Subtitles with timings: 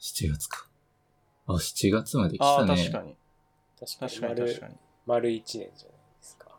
[0.00, 0.68] 7月か。
[1.46, 2.76] あ、7月まで来ああ、たね。
[2.76, 3.16] 確かに。
[3.78, 4.76] 確かに確かに丸確かに。
[5.06, 5.76] 丸1年じゃないで
[6.20, 6.58] すか。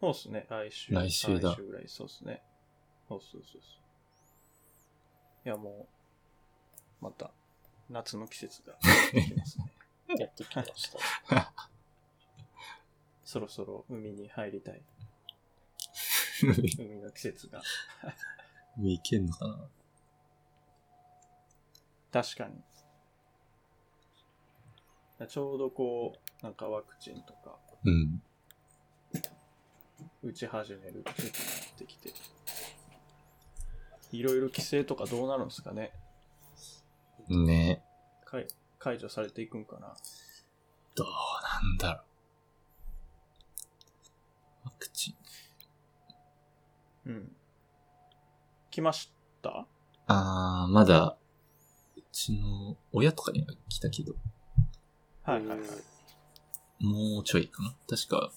[0.00, 0.94] そうっすね、来週。
[0.94, 2.42] 来週だ来週ぐらい、そうっすね。
[3.08, 3.78] そうそうそうそ
[5.44, 5.46] う。
[5.46, 5.86] いや、も
[7.00, 7.30] う、また、
[7.88, 8.74] 夏の季節が
[9.12, 9.72] 来てますね。
[10.18, 10.90] やってきまし
[11.28, 11.52] た。
[13.24, 14.82] そろそろ海に入りたい。
[16.78, 17.62] 海の季節が。
[18.76, 19.68] 海行けんのかな
[22.12, 22.62] 確かに。
[25.28, 28.22] ちょうどこう、なんかワクチンとかうん。
[30.22, 32.12] 打ち始める時期になってきて。
[34.12, 35.92] いろいろ規制とかどうなるんですかね
[37.28, 37.80] ね
[38.24, 38.48] 解
[38.80, 39.94] 解除されていくんかな
[40.96, 42.00] どうなんだろ
[44.64, 44.66] う。
[44.66, 45.12] ワクチ
[47.06, 47.10] ン。
[47.10, 47.36] うん。
[48.72, 49.66] 来ました？
[50.08, 51.16] あー、まだ、う
[52.12, 54.14] ちの親とかには来たけど、
[55.22, 56.84] はいはいはい。
[56.84, 57.74] もうちょいかな。
[57.88, 58.32] 確か、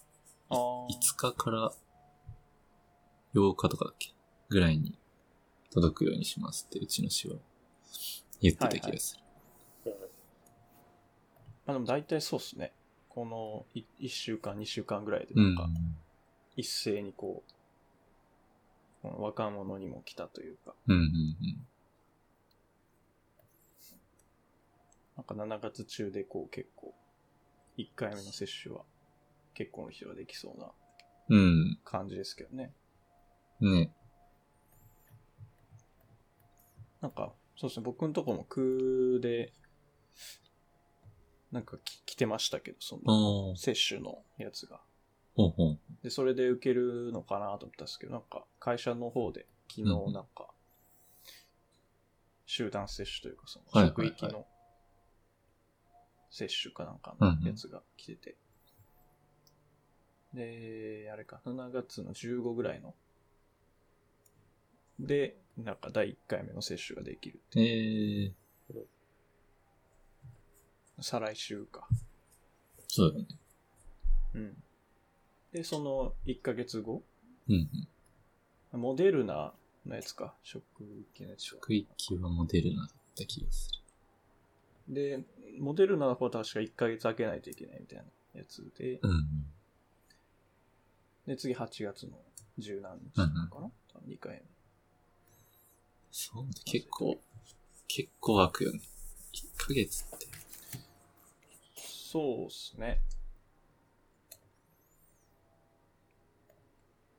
[0.49, 1.71] あー5日から
[3.33, 4.13] 8日とかだっけ
[4.49, 4.97] ぐらいに
[5.71, 7.35] 届くようにしますって、うちの市は
[8.41, 9.23] 言ってた気がする。
[11.65, 12.71] まあでも大体そうっすね。
[13.09, 15.55] この1週間、2週間ぐらいでうん。
[15.55, 15.80] なんか
[16.55, 17.52] 一斉にこう、
[19.02, 21.67] この若者にも来たというか、うん、うん、うん。
[25.16, 26.94] なんか7月中でこう結構、
[27.78, 28.83] 1回目の接種は
[29.53, 30.72] 結構の人ができそうな
[31.30, 31.80] うん。
[31.83, 32.73] 感じですけどね。
[33.59, 33.92] ね。
[37.02, 39.53] なんか、そうですね、僕のとこも空で、
[41.52, 44.81] なんかき来てましたけど、その、接種のやつが。
[45.36, 45.80] ほうほう。
[46.02, 50.48] で、それで受けるのかなと思ったんですけど、なんか、会社の方で、昨日うんなんか、
[52.45, 54.45] 集団接種というか、その、はいはいはい職域の
[56.34, 58.36] 接種かなんかうんうんのやつが来てて。
[60.34, 62.95] で、あれか、7月の15ぐらいの、
[64.99, 67.61] で、なんか第1回目の接種ができるって。
[67.61, 68.33] ええ
[71.02, 71.88] 再来週か。
[72.88, 73.27] そうだね。
[74.36, 74.64] うん。
[75.52, 77.04] で、その1ヶ月後、
[77.48, 77.70] うん
[78.73, 78.80] うん。
[78.80, 79.54] モデルナ
[79.86, 80.64] のやつか、職
[81.14, 81.58] 域のやつか。
[81.58, 83.83] 職域はモデルナだった気がする。
[84.88, 85.23] で、
[85.60, 88.05] モデルナの方は確か1ヶ月空けないといけないみたいな
[88.39, 89.45] やつで、うんうん。
[91.27, 92.17] で、次8月の
[92.58, 94.43] 十何日なのかな、多分 ?2 回目。
[96.11, 97.20] そうだ、結構、
[97.88, 98.80] 結構空くよね。
[99.33, 100.27] 1ヶ月って。
[101.76, 103.02] そうっすね。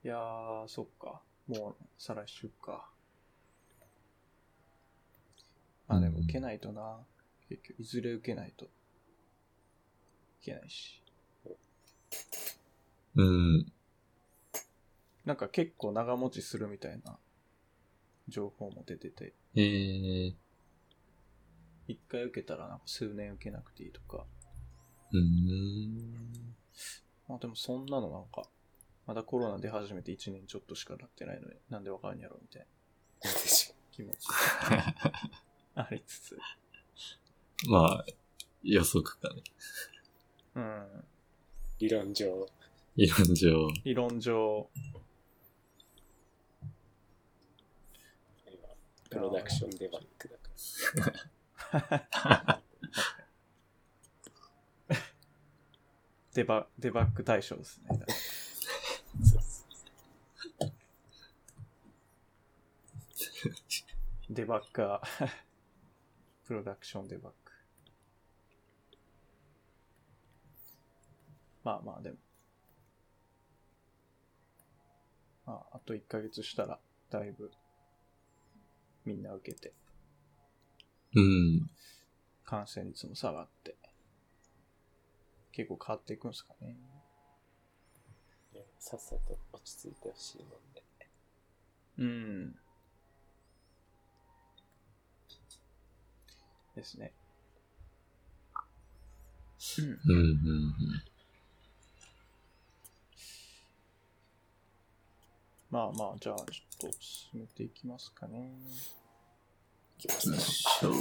[0.04, 1.22] いやー、そっか。
[1.48, 2.88] もう、再来週か。
[5.88, 6.98] あ、でも受けないとな。
[7.48, 8.66] 結局、いずれ受けないと。
[8.66, 8.68] い
[10.42, 11.02] けないし。
[13.16, 13.72] うん。
[15.24, 17.16] なんか結構長持ちするみたいな
[18.28, 20.34] 情報も出てて、ええ
[21.86, 24.26] 一回受けたらなんか数年受けなくていいとか。
[25.12, 26.54] うーん。
[27.28, 28.48] まあでもそんなのなんか、
[29.06, 32.66] まだコロナ出始めて1年ちょっとしか経ってないのになんでわかるんやろみたい
[33.22, 33.30] な
[33.92, 34.26] 気持ち
[35.76, 36.38] ありつつ。
[37.68, 38.04] まあ、
[38.62, 39.42] 予測かね。
[40.56, 41.04] うん。
[41.78, 42.46] 理論上。
[42.96, 43.68] 理論上。
[43.84, 44.68] 理論上、
[48.46, 48.68] 今、
[49.10, 50.28] プロダクションデバッグ
[51.72, 52.60] だから。
[56.34, 57.98] デバ、デバッグ対象ですね。
[59.22, 59.64] そうそ
[60.66, 60.72] う
[64.30, 65.28] デバッカー。
[66.44, 67.43] プロダクションデバッグ。
[71.64, 72.16] まあまあでも。
[75.46, 76.78] まあ、あと1ヶ月したら、
[77.10, 77.50] だいぶ、
[79.04, 79.72] みんな受けて、
[81.14, 81.70] うん。
[82.44, 83.76] 感染率も下がって、
[85.52, 86.76] 結構変わっていくんですかね。
[88.78, 90.82] さっさと落ち着いてほしいもんね。
[91.98, 92.54] うん。
[96.74, 97.12] ですね。
[99.78, 99.84] うん。
[99.84, 101.13] うん、うん、うん。
[105.70, 108.50] まあまあ、じゃあ、ちょっと進めていきますかね。
[109.98, 110.36] いきま。
[110.38, 110.92] しょう。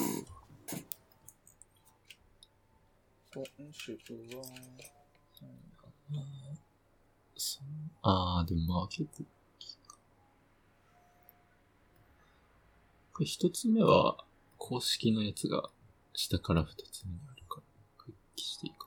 [3.36, 4.44] 今週は、
[8.04, 9.24] ああ、でもまあ結構。
[13.14, 14.18] これ一つ目は、
[14.58, 15.70] 公式のやつが
[16.14, 17.64] 下から2つ目にあるから、
[17.98, 18.83] クリックしていいか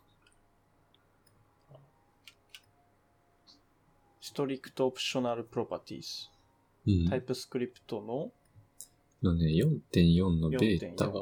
[4.36, 6.28] strict optional properties。
[6.86, 7.08] うん。
[7.08, 8.30] TypeScript の、
[9.22, 11.12] のね、4.4のベータが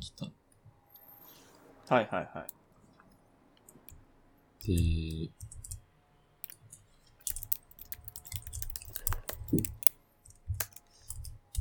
[0.00, 0.26] 来た。
[1.94, 2.46] はいはいは
[4.66, 4.66] い。
[4.66, 5.30] で、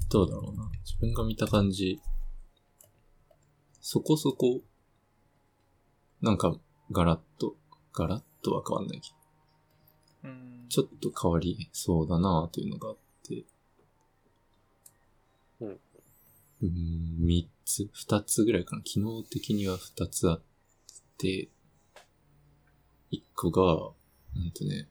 [0.10, 0.70] どうだろうな。
[0.84, 2.02] 自分が見た感じ、
[3.80, 4.60] そこそこ、
[6.22, 6.54] なんか、
[6.92, 7.56] ガラッと、
[7.94, 9.19] ガラッとは変わんないけど、うん。
[10.70, 13.44] ちょっと変わりそうだなというのがあって、
[15.62, 15.70] うん。
[15.70, 18.82] うーん、三つ、二つぐらいかな。
[18.82, 20.42] 機能的には二つあっ
[21.18, 21.50] て、
[23.12, 23.94] 一個が、
[24.36, 24.88] うんとね、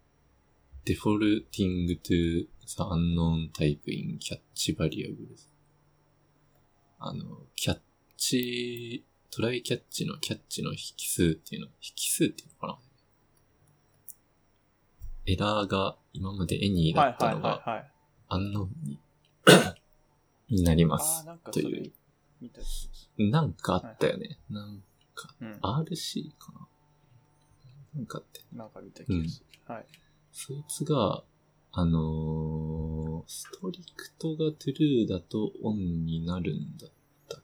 [0.85, 5.49] defaulting to the unknown type in catch variables。
[6.99, 7.79] あの、キャッ
[8.17, 12.88] チ、トライキャッチのキャッチの引数っていうの、引数っていうのかな？
[15.29, 17.87] エラーが今まで any だはいはいったのが。
[18.31, 18.99] アンノーンに
[20.49, 21.93] になりまあすという
[23.19, 24.39] なんかあったよね。
[24.49, 24.83] なん
[25.15, 25.49] か、る。
[25.49, 25.61] うん。
[25.61, 26.69] RC かな
[27.95, 28.41] なんかあって。
[28.55, 29.75] なんか見た気がする。
[29.75, 29.87] はい。
[30.33, 31.23] そいつが、
[31.73, 36.91] あのーストリクトがトゥルーだとオンになるんだっ
[37.29, 37.43] たっ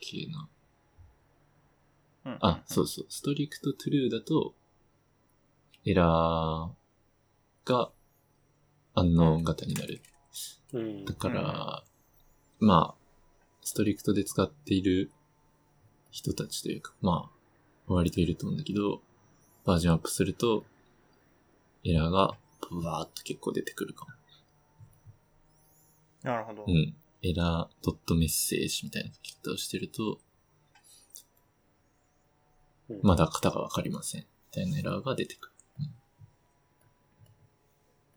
[0.00, 0.48] けな。
[2.24, 3.06] うんあ、そうそう。
[3.08, 4.54] ストリクトトゥルーだと、
[5.84, 6.81] エラー
[7.64, 7.90] が
[8.94, 10.02] アンノーン型になる。
[10.72, 11.84] うんだから、
[12.60, 13.02] まあ、
[13.62, 15.10] ストリクトで使っている
[16.10, 17.30] 人たちというか、ま
[17.88, 19.02] あ、割といると思うんだけど、
[19.64, 20.64] バージョンアップすると、
[21.84, 22.36] エラーが
[22.70, 24.10] ブワーっと結構出てくるかも。
[26.22, 26.64] なるほど。
[26.66, 26.94] うん。
[27.22, 30.18] エラードットメッセージみたいな書き方をしてると、
[32.88, 34.20] うんまだ型がわかりません。
[34.20, 35.51] みたいなエラーが出てくる。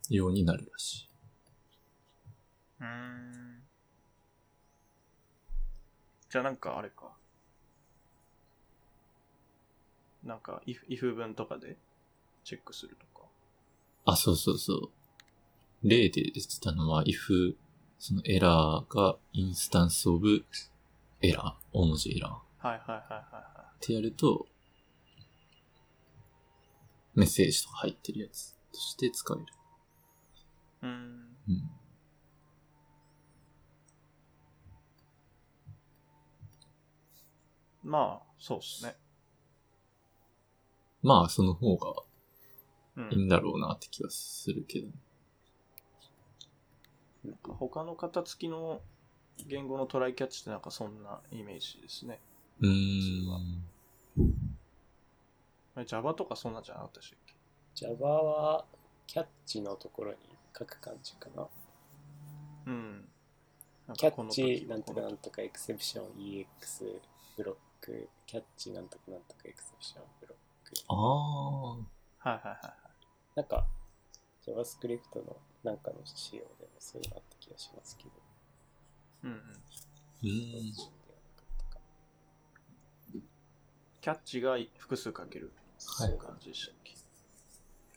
[0.10, 1.10] うん、ようになるらしい。
[2.82, 3.64] うーん。
[6.30, 7.14] じゃあなんかあれか。
[10.24, 11.78] なんか、if, if 文とかで
[12.44, 13.28] チェックするとか。
[14.06, 15.88] あ、そうそうそう。
[15.88, 17.56] 例で出てたのは、if、
[18.00, 20.44] そのエラーが instanceof
[21.22, 24.48] Error、大文字 Error っはいはいはいはいはてやると、
[27.14, 29.46] メッセージとか入ってるやつとして使える。
[30.86, 30.90] い。
[30.90, 31.38] うーん。
[31.50, 31.72] うん。
[37.84, 38.96] まあ、そうっすね。
[41.04, 41.94] まあ、その方が
[42.98, 43.10] うん。
[43.12, 44.94] いいんだろうなって気がするけどね。
[47.26, 48.82] なんか他の型付きの
[49.48, 52.20] 言語のトライキャッチってなんかそんなイメージですね。
[52.62, 53.64] うーん。
[55.86, 57.36] Java とかそんなんじゃなかったでしたっけ
[57.74, 58.66] ？Java は
[59.08, 60.18] キャッチのところに
[60.58, 61.48] 書く感じかな。
[62.68, 63.10] うん。
[63.88, 67.02] なんキャかこのッチ時なんとかなんとかエクセプション EX
[67.38, 70.38] ブロック、キャッチなんとかなんとかエクセプションブロッ
[70.68, 70.74] ク。
[70.88, 72.30] ああ。
[72.30, 72.74] はいはいはいはい。
[73.36, 73.68] なんか
[74.46, 78.10] JavaScript のなんかの仕様でもそういうのあった気がしますけど。
[79.24, 80.74] うんうん。
[84.02, 86.95] キャッチが複数かけるそう感じでしたっけ？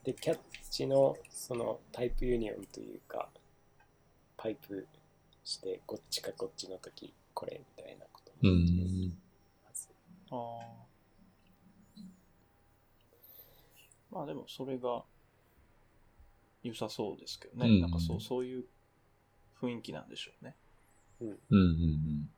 [0.09, 0.39] で、キャッ
[0.71, 3.29] チのそのタイプユニオンというか、
[4.39, 4.87] パイプ
[5.45, 9.13] してこっちかこっちの時これみたいなことうん。
[10.31, 10.79] ああ。
[14.11, 15.03] まあでもそれが
[16.63, 17.69] 良さそうですけどね。
[17.69, 18.65] うんなんかそう、そういう
[19.61, 20.57] 雰囲気なんでしょうね。
[21.21, 22.31] うんうんうん。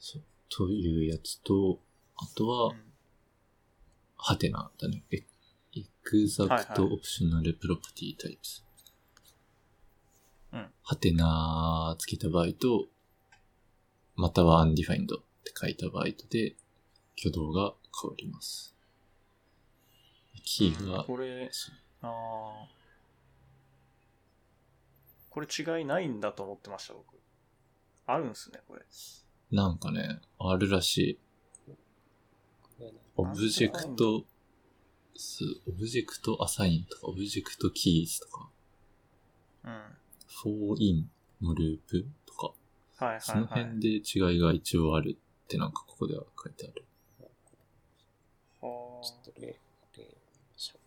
[0.00, 0.22] そう。
[0.48, 1.78] というやつと、
[2.16, 2.85] あとは、うん
[4.26, 5.04] ハテナだね。
[5.12, 5.18] エ
[5.78, 8.66] exact optional property types。
[10.52, 12.86] うんハテナつけた場合と、
[14.16, 15.06] または undefined っ
[15.44, 16.56] て書いた場合とで、
[17.16, 18.74] 挙動が変わります。
[20.42, 21.48] キーが、これ、
[22.02, 22.66] あ。
[25.30, 27.14] これ違いないんだと思ってました、僕。
[28.06, 28.82] あるんすね、これ。
[29.52, 31.25] なんかね、あるらしい。
[33.18, 34.24] オブジェクト、
[35.16, 38.48] す Object assign とか、 Object keys とか、
[39.64, 39.80] うん。
[40.28, 41.08] for in
[41.40, 43.20] のループとか、はいはいはい。
[43.22, 46.84] その辺で違いが一応あるってなんかここでは書いてある。
[48.60, 49.56] はちょっと例、例を
[49.96, 50.04] 見
[50.52, 50.78] ましょ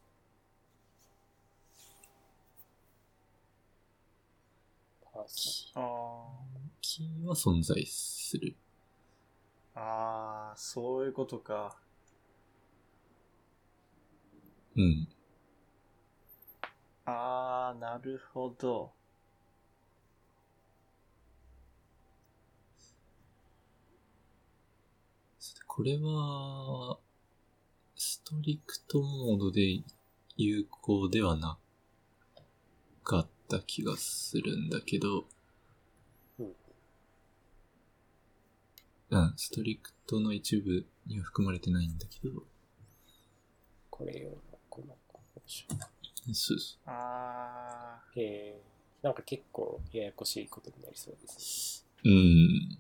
[5.16, 5.20] う。
[5.20, 6.28] あそあ
[6.80, 8.56] キーは存在する。
[9.74, 9.80] あ。
[9.80, 11.76] ああ、そういうことか。
[14.80, 15.08] うん。
[17.06, 18.94] ああ、なるほど。
[25.68, 26.98] これは、
[27.98, 29.82] ストリクトモードで
[30.38, 31.58] 有効ではな
[33.04, 35.26] かった気がするんだけど、
[36.40, 36.56] うん
[39.12, 42.44] うん、ストリクトの一部には含まれてないんだけど、
[43.90, 44.49] これを、
[46.32, 51.88] そうそあえー、なんか結構ややこしいことになりそうです。
[52.06, 52.10] う。
[52.10, 52.80] うん。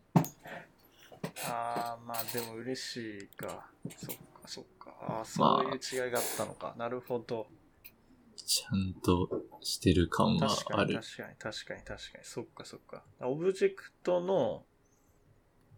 [1.45, 3.71] あ、ああ、まあでも嬉しいか。
[3.97, 4.93] そっかそっか。
[5.01, 6.75] ああ、そういう違いがあったのか。
[6.77, 7.47] なるほど。
[8.45, 9.29] ちゃんと
[9.61, 10.93] してる感は確かにある。
[11.01, 12.23] 確かに確かに確かに。
[12.23, 13.03] そっかそっか。
[13.21, 14.63] オブジェクトの、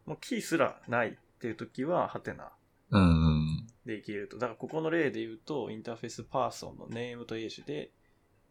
[0.05, 2.51] もうキーすらないっていう時は、ハテナ
[2.89, 3.70] うんうん。
[3.85, 4.37] でいけると。
[4.37, 7.91] だからここの例で言うと、インターフェースパーソンのネームとエイジで、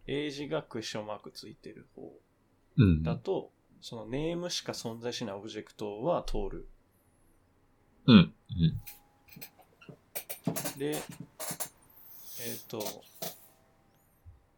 [0.06, 2.12] エイジがクエスチョンマークついてる方
[2.76, 3.02] うん。
[3.02, 6.68] だと、そのネームしか存在しないオブジェクトは通る。
[8.06, 8.16] うん。
[8.16, 8.80] うん。
[10.78, 11.00] で、えっ、
[12.68, 13.04] と、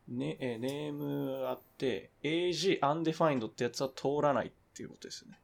[0.08, 5.38] ね、えーネームあって、ag undefined ってやつは通らないっていうことですよね。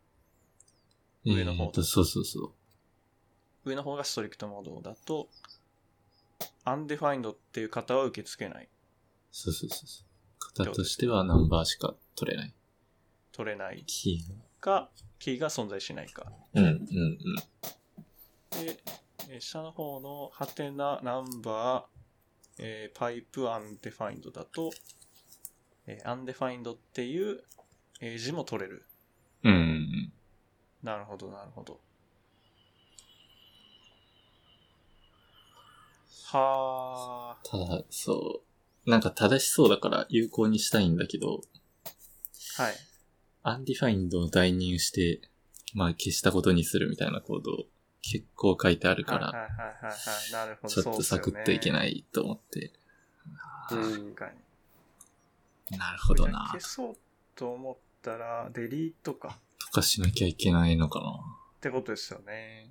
[1.25, 2.53] 上の方えーと、そうそうそう。
[3.65, 5.29] 上の方がストリクトモードだと、
[6.65, 8.69] undefined っていう型は受け付けない。
[9.31, 10.65] そうそうそうそう。
[10.65, 12.55] 型としてはナンバーしか取れない。
[13.33, 16.25] 取れないキーか、キーが存在しないか。
[16.25, 16.33] が。
[16.55, 17.17] うんうんうん。
[18.67, 18.81] で、
[19.31, 24.71] えー下の方のハテナ number、えーパイプ undefined だと、
[25.87, 27.43] えー、 undefined っていう
[28.01, 28.85] 英字も取れる。
[29.45, 30.13] うんうん
[30.83, 31.81] なるほど、なるほど。
[36.31, 38.43] はあ、ただ、そ
[38.87, 38.91] う。
[38.91, 41.41] なんか正しそうだから有効にしたいんだけど、
[42.57, 42.75] はい。
[43.43, 45.21] undefined を代入して、
[45.75, 47.65] まあ消したことにするみたいなコード
[48.03, 49.95] 結構書いてあるから、はいはいは
[50.29, 50.33] い。
[50.33, 50.75] なるほど。
[50.75, 51.73] ちょっとサクッといけい。
[51.73, 52.73] ないと思って。
[53.73, 53.79] うん
[54.15, 54.31] 確か
[55.71, 55.79] に。
[55.79, 56.61] なるほどな消。
[56.61, 56.97] そう
[57.35, 59.39] と思ったら、 delete か。
[59.61, 61.11] とかしなきゃいけないのかな。
[61.57, 62.71] ってことですよね。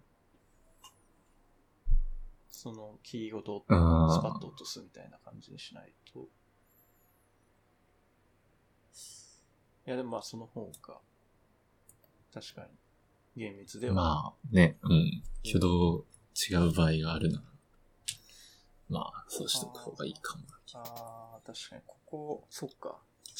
[2.57, 3.77] そのキーごとスうん。
[3.77, 6.21] パッと落とすみたいな感じにしないと。
[9.85, 10.97] いや、でもまあその方が、
[12.33, 12.67] 確か
[13.35, 13.93] に厳密では。
[13.93, 15.21] まあね、うん。
[15.45, 17.43] 挙動違う場合があるなら。
[18.89, 20.43] まあ、そうしておく方がいいかも。
[20.73, 22.97] ああ、確かに、ここ、そっか。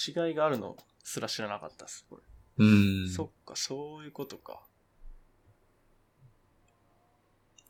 [0.08, 2.24] 違いがあるのすら知らなかったっす、これ。
[2.66, 3.10] うん。
[3.10, 4.62] そっか、そういうことか。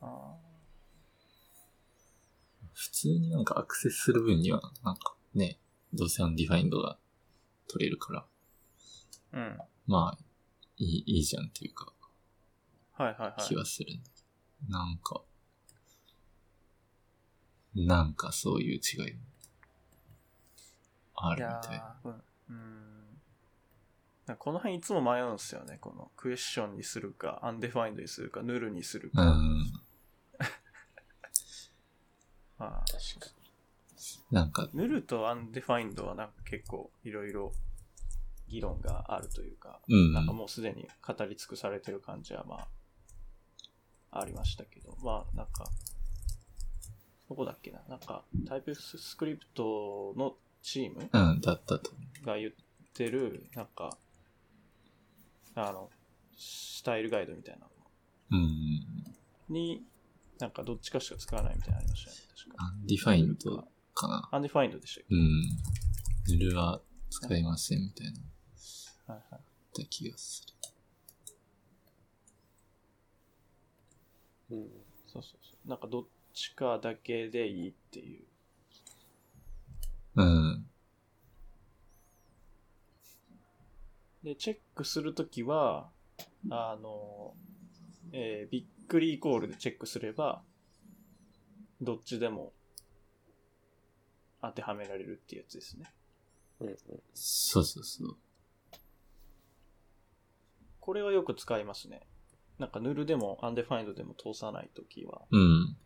[0.02, 0.36] あ
[2.78, 5.58] 普通になんかアクセスする分には、なんかね、
[5.92, 6.96] どうせ undefined が
[7.66, 9.58] 取れるから、あ、うん。
[9.88, 10.24] まあ、
[10.76, 11.92] いい、いいじゃんっていうか、
[12.92, 13.56] はいはいはい気。
[13.56, 14.22] はするんだけ
[14.70, 15.22] ど、なんか、
[17.74, 19.16] なんかそういう違い
[21.16, 21.82] あるみたい。
[22.04, 22.22] ーうん。
[22.50, 25.78] うんこの辺いつも迷うんですよね。
[25.80, 29.22] このクエスチョンにするか、 undefined にするか、 null にするか。
[29.22, 29.64] うん。
[32.58, 33.38] まあ、確か
[34.30, 37.52] なんか、 null と undefined はなんか結構いろいろ
[38.48, 40.12] 議論があるというか、うん。
[40.12, 42.66] なんかもうすでに語り尽くされてる感じはま
[44.10, 45.64] あ、ありましたけど、まあなんか、
[47.28, 51.90] どこだっけななんか、 TypeScript のチームうん、だったと。
[52.24, 52.52] が言っ
[52.94, 53.96] てる、なんか、
[55.54, 55.90] あの、
[56.36, 57.68] スタイルガイドみたいなの
[58.30, 58.84] うん。
[59.48, 59.82] に、
[60.38, 62.64] なんかどっちかしか使わないみたいなのありましたよね、確か。
[62.64, 64.28] undefined かな。
[64.30, 65.14] undefined でしたっけ？
[65.14, 66.38] うん。
[66.38, 66.80] null は
[67.10, 69.40] 使いませんみたいな、はいはい。
[69.40, 69.42] っ
[69.74, 70.46] た気がす
[74.50, 74.56] る。
[74.56, 74.62] に。
[74.62, 74.68] うん。
[75.06, 75.68] そうそうそう。
[75.68, 76.04] なんかどっ
[76.34, 78.24] ちかだけでいいっていう。
[80.16, 80.66] うん。
[84.22, 85.90] で、チェックするときは、
[86.50, 87.34] あの、
[88.12, 90.42] えーびっくりイコールでチェックすれば、
[91.80, 92.52] どっちでも
[94.42, 95.92] 当てはめられるっていうやつですね。
[96.60, 96.76] うんうん。
[97.14, 98.16] そうそうそう。
[100.80, 102.06] これはよく使いますね。
[102.58, 105.76] なんか null でも undefined でも通さないときは、うん。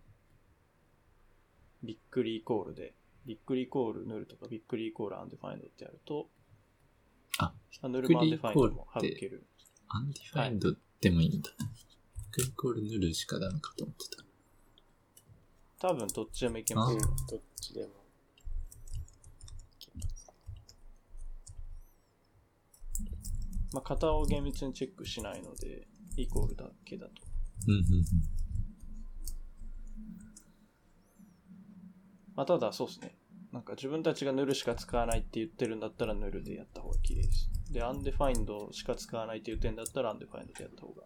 [1.83, 2.95] びっくりイコールで、
[3.27, 6.29] びっくりイコール null とかびっくりイコール undefined ってやると、
[7.39, 7.53] あ
[7.89, 9.45] null も undefined も省ける。
[9.89, 11.51] undefined でもいいんだ。
[12.33, 14.17] クリイコール null しかダメかと思って
[15.79, 15.89] た。
[15.89, 17.07] 多分どっちでもいけますうんよ。
[17.31, 18.03] どっちでも。
[23.73, 25.87] まあ、型を厳密にチェックしないので、
[26.17, 27.13] イコールだけだと。
[27.69, 28.05] うんうんうん。
[32.35, 33.17] まあ、ただそうですね。
[33.53, 37.51] なんか自分たちが null しか使わないって言ってるんだったら null でやった方が綺麗です。
[37.71, 41.03] で、 undefined しか使わないって言ってんだったら undefined でやった方が、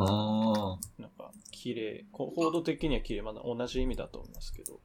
[0.00, 4.80] ああ、なんか綺麗、こコード的には綺麗、まだ同じ意味だと思いますけど。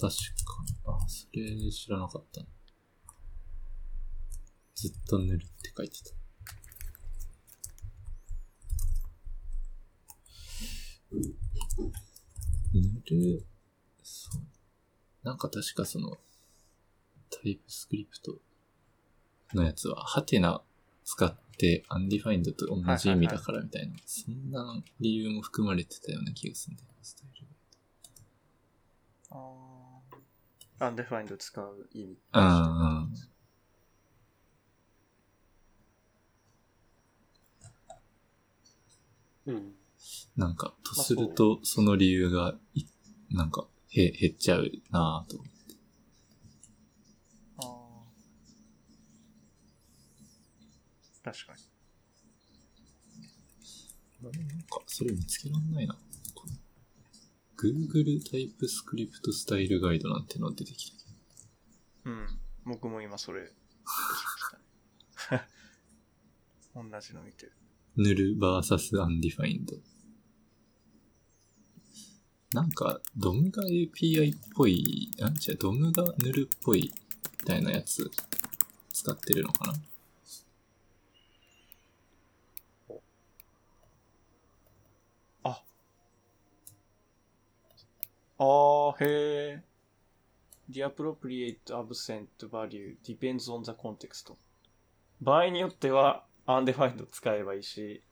[0.00, 0.12] 確か
[0.64, 0.94] に。
[0.94, 2.46] あ、それ知らなかったな。
[4.74, 6.10] ずっと null って書いてた。
[12.72, 13.46] 塗る、
[14.02, 14.42] そう。
[15.22, 16.16] なんか確かその、
[17.30, 18.38] TypeScript
[19.54, 20.62] のやつは、ハテナ
[21.04, 27.46] 使って undefined と同じ意味だからみたいな、そんな理由も含まれてたような気がするんだよね、スタイル
[30.78, 32.18] アンデファインド使う意味。
[32.32, 33.12] うんうん
[39.46, 39.74] うん。
[40.36, 42.84] なんか、とすると、その理由がい、
[43.30, 45.40] なんか、へ、減っちゃうなぁと。
[45.40, 45.55] あ
[51.26, 51.58] 確かに。
[54.22, 55.98] なんか、それ見つけらんないな。
[57.58, 61.04] Google タイプスクリプトスタイルガイドなんての出てきたけ
[62.04, 62.28] うん。
[62.64, 63.50] 僕も今それ、
[66.74, 67.52] 同じの見てる。
[67.96, 68.04] ど。
[68.04, 69.80] ヌル vs undefined。
[72.52, 76.92] なんか、ドムが API っぽい、あ、違う、ドムがヌルっぽい、
[77.40, 78.08] みたいなやつ、
[78.92, 79.74] 使ってるのかな
[88.38, 89.60] あー、へー。
[90.68, 94.34] The appropriate absent value depends on the context.
[95.20, 98.02] 場合によっては undefined 使えばいいし、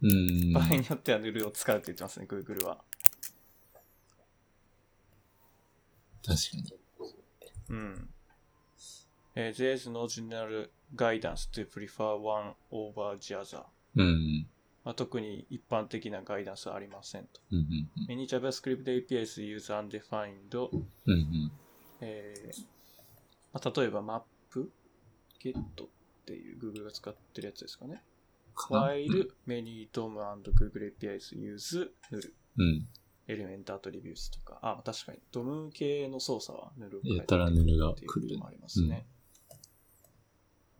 [0.00, 0.52] うーん。
[0.52, 2.84] 場合によっては null を使うって言ってますね、Google は。
[6.24, 6.74] 確かに。
[7.70, 8.08] うん。
[9.34, 13.64] えー there is no general guidance to prefer one over the other.
[13.96, 14.46] うん。
[14.84, 17.40] まあ、特に一般的なガイダンスはありませんと。
[17.52, 18.20] うんうんうん。
[18.20, 20.68] Many JavaScript APIs use undefined
[21.06, 21.52] うんうん。
[22.00, 22.64] えー
[23.52, 24.72] まあ、例えばマップ、
[25.38, 25.88] ゲットっ
[26.24, 28.02] ていう Google が使ってるやつですかね。
[28.70, 32.88] while many DOM and Google APIs use null うん。
[33.28, 39.06] エレメントアトリビュースとか、あ、確かに DOM 系の操作は null をやたら null がっていう来るのもありますね。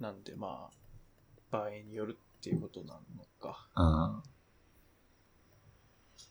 [0.01, 3.69] なんでまあ、場合によるっていうことなのか。
[3.75, 4.33] ああ。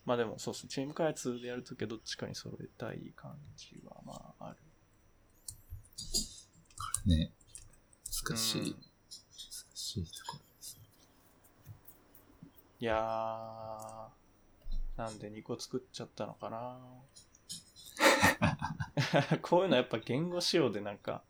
[0.06, 4.58] まあでもそうですね、チーム開発でやるときはどっちかに揃えたい感じはまあある。
[7.06, 7.32] ね、
[8.26, 8.80] 難しい、うん難
[9.76, 10.80] しいところです。
[12.80, 14.10] いやー、
[14.98, 16.80] なんで2個作っちゃったのかな
[19.42, 21.24] こういうのやっぱ言語仕様でなんか、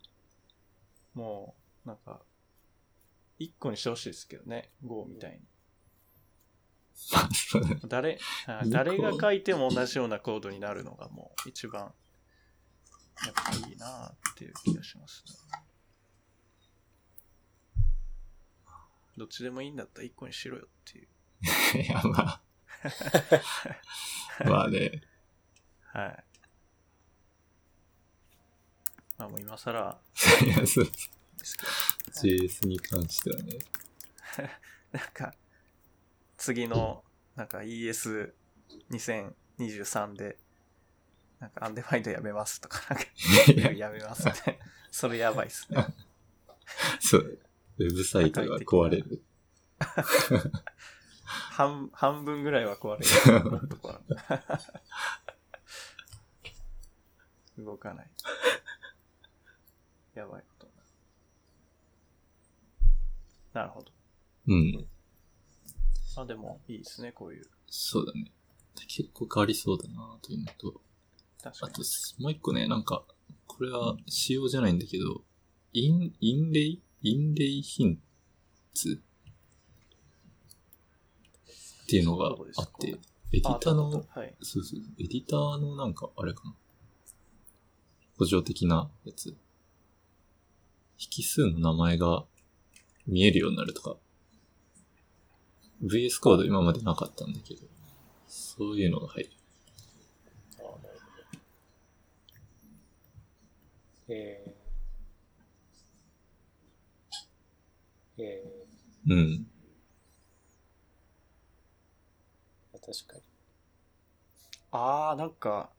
[1.14, 2.22] もう、なんか、
[3.42, 5.40] 1個にしてほしいですけどね、Go みたいに。
[7.88, 8.20] 誰、
[8.68, 11.94] 誰が書いても同じようなコードになるのがもう一番、
[13.26, 15.34] やっぱいいなっていう気がしますね。
[19.18, 21.08] どっちでもいいんだったら1個にしろよっていう。
[21.84, 22.42] いや、まあ。
[24.46, 25.02] まあね。
[25.94, 26.24] はい。
[29.18, 30.02] まあもう今更
[30.44, 30.86] いや、そう。
[30.86, 31.58] です
[32.12, 33.60] JS に関してはね。
[34.92, 35.34] なんか、
[36.38, 37.04] 次の、
[37.36, 40.38] なんか ES2023 で、
[41.40, 43.10] なんかアンデファインドやめますとか、なんか
[43.52, 44.60] いや、やめますって。
[44.92, 45.88] それやばいっすね。
[47.00, 47.40] そう。
[47.78, 49.24] ウェブサイトが壊れる。
[51.24, 53.06] 半、半分ぐらいは壊れ
[53.40, 53.50] る。
[53.50, 54.00] もっと壊れ
[57.58, 57.66] る。
[57.66, 58.12] 動かない。
[60.14, 60.74] やばいことに
[63.54, 63.70] なる。
[63.70, 63.92] ほど。
[64.48, 64.88] うん。
[66.18, 67.46] あ、でもいいですね、こういう。
[67.68, 68.32] そうだね。
[68.88, 70.82] 結構変わりそうだなというのと、
[71.44, 71.82] あと。、
[72.20, 73.06] もう一個ね、なんか、
[73.48, 75.24] これは仕様じゃないんだけど、
[75.74, 78.02] イン、インレイインレイヒン
[78.74, 79.02] ツ
[81.84, 82.90] っていうのがあって、
[83.34, 84.36] エディターの、あはい。
[84.42, 86.56] そうそう、エディターのなんか、あれかな？
[88.18, 89.36] 補助的なやつ。
[91.00, 92.26] 引数の名前が
[93.08, 93.98] 見えるようになるとか。
[95.82, 97.62] VS コード今までなかったんだけど、
[98.28, 99.32] そういうのが入る。
[100.60, 101.28] ああ、なるほど。
[104.08, 108.44] えー、え
[109.08, 109.46] うん。
[112.74, 113.24] ー、確かに。
[114.72, 115.72] あー、なんか、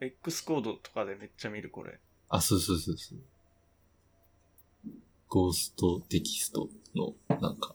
[0.00, 2.00] X コードとかでめっちゃ見るこれ。
[2.28, 3.18] あ、そうそうそうそう。
[5.32, 7.74] ゴーストテキストの、なんか、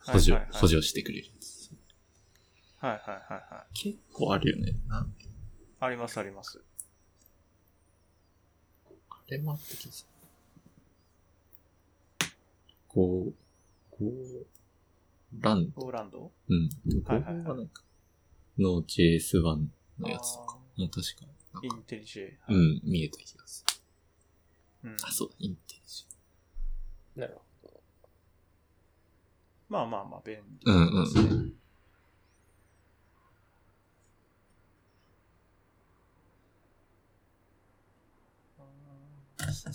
[0.00, 1.70] 補助、はいはいはい補助してくれるやつ。
[2.78, 3.78] はいはいはいはい。
[3.78, 4.72] 結構あるよね。
[4.88, 5.14] なん
[5.80, 6.62] ありますあります。
[9.10, 10.08] あれもあった気がす
[12.22, 12.28] る。
[12.88, 13.34] こう、
[13.90, 14.46] こう、
[15.42, 15.84] ランド。
[15.84, 16.32] オーランド？
[16.48, 16.70] うん。
[17.04, 17.82] こはいはいはいこはなんか、
[18.58, 19.42] の JS1
[19.98, 21.26] のやつとかもう確か、
[21.62, 22.30] インテリジェ。
[22.48, 22.56] う。
[22.56, 23.77] ん、見えた気がする。
[24.84, 24.96] うん。
[25.02, 26.06] あ、そうだ、インテリジ
[27.16, 27.80] なるほど。
[29.68, 31.16] まあまあまあ、便利うんうんです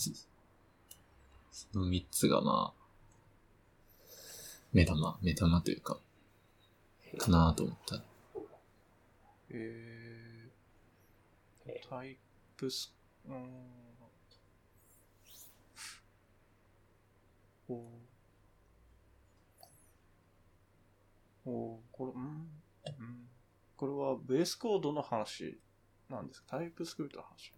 [0.10, 0.16] ね。
[1.52, 2.80] その三つがまあ、
[4.72, 6.00] 目玉、目玉というか、
[7.18, 8.04] かなと思った。
[9.50, 10.50] え
[11.68, 12.18] えー、タイ
[12.58, 12.94] プス、
[13.28, 13.83] うーん。
[21.46, 23.30] おーおこれ、うん、うん。
[23.76, 25.60] これはベースコードの話
[26.10, 26.58] なんですか？
[26.58, 27.52] タイプスクリプトの話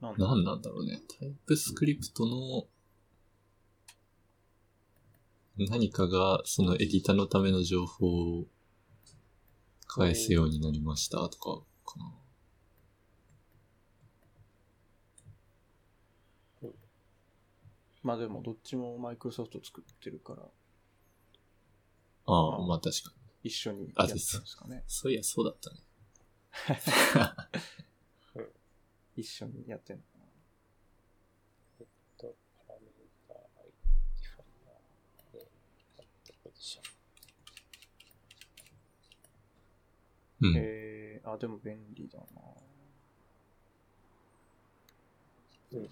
[0.00, 1.00] なんだ何なんだろうね。
[1.18, 2.66] タイプスクリプトの
[5.66, 8.06] 何かがそのエディタのための情報
[8.40, 8.46] を
[9.86, 12.23] 返すようになりましたとかかな。
[18.04, 20.42] まあでもどっちもマイクロソフト作ってるから
[22.26, 23.10] ああ、うんまあ確か
[23.42, 23.48] に。
[23.48, 24.82] 一緒にやってるんですかね。
[24.86, 25.76] そういや、そうだったね。
[29.16, 30.00] 一緒にやってる
[31.78, 32.34] のかと、
[32.66, 32.90] パラメー
[33.28, 34.74] タ、アイディファイナー、
[35.34, 36.84] えー、アットポジション。
[40.48, 40.54] うん。
[40.54, 40.60] な。
[40.62, 42.24] えー、あ、でも便利だな
[45.72, 45.90] うん。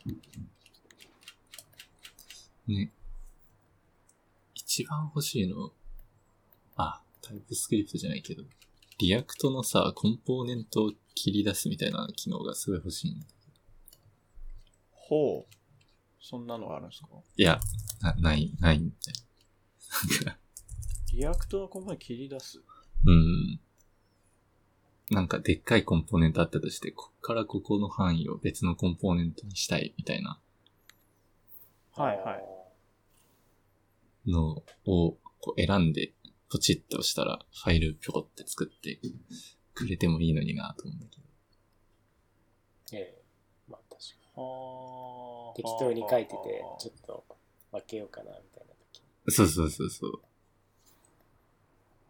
[2.72, 2.92] ね。
[4.54, 5.72] 一番欲しいの、
[6.76, 8.42] あ、 TypeScript じゃないけど、
[8.98, 13.26] React のさ、コンポーネントを切り出すみたいな機能がすごい欲しいんだ。
[14.92, 15.54] ほう。
[16.20, 17.08] そんなのがあるんですか？
[17.36, 17.60] いや、
[18.00, 20.24] なない、ないんだよ。
[20.26, 20.38] な
[21.12, 22.62] React のコンポーネント切り出す？
[23.04, 23.60] うん。
[25.10, 30.38] なんかでっかいコンポーネントあったとして、こっからここの範囲を別のコンポーネントにしたいみたいな
[31.94, 32.44] はいはい。
[34.26, 36.12] のをこう選んで、
[36.50, 39.00] ポチッと押したらファイルぴょこって作って
[39.74, 41.22] くれてもいいのになと思うんだけど。
[42.92, 43.22] ええ
[43.68, 44.00] まあ確
[44.34, 45.56] かはに。
[45.56, 47.24] 適当に書いてて、ちょっと
[47.70, 49.32] 分けようかな、みたいな時に。
[49.32, 50.22] そうそうそうそう。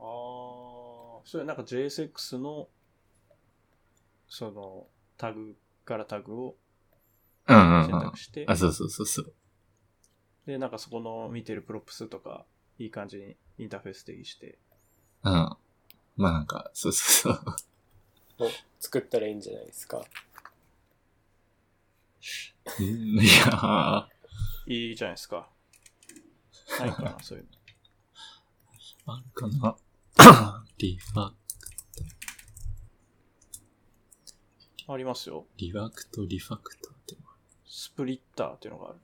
[0.00, 0.02] あ
[1.20, 2.68] あ、それなんか JSX の、
[4.28, 6.56] その、タグからタグを
[7.48, 8.00] うんうん選うん。
[8.02, 9.34] 択して、あ、そうそうそうそう。
[10.46, 12.44] で、なんかそこの見てる props とか、
[12.78, 14.58] いい感じにインターフェース定義して、
[15.22, 15.32] うん。
[16.16, 18.46] まあなんか、そうそうそう。
[18.46, 18.50] を
[18.80, 20.02] 作ったらいいんじゃないですか。
[22.78, 22.86] うん
[23.20, 25.48] いやー、いいじゃないですか。
[26.78, 27.46] ないかな、そういう
[29.06, 29.14] の。
[29.14, 29.76] あるかな。
[30.78, 31.32] リファ、
[34.88, 35.46] ありますよ。
[35.56, 38.98] React refactor ってのがある splitter っていうのがある。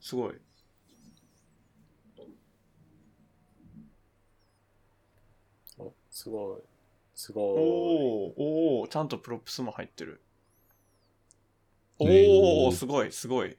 [0.01, 0.35] すごい。
[5.79, 6.63] おすごい。
[7.15, 7.45] すおごい。
[7.45, 7.49] お
[8.81, 10.23] おおちゃんと props も入ってる。
[12.01, 13.57] おおすごい、すごい。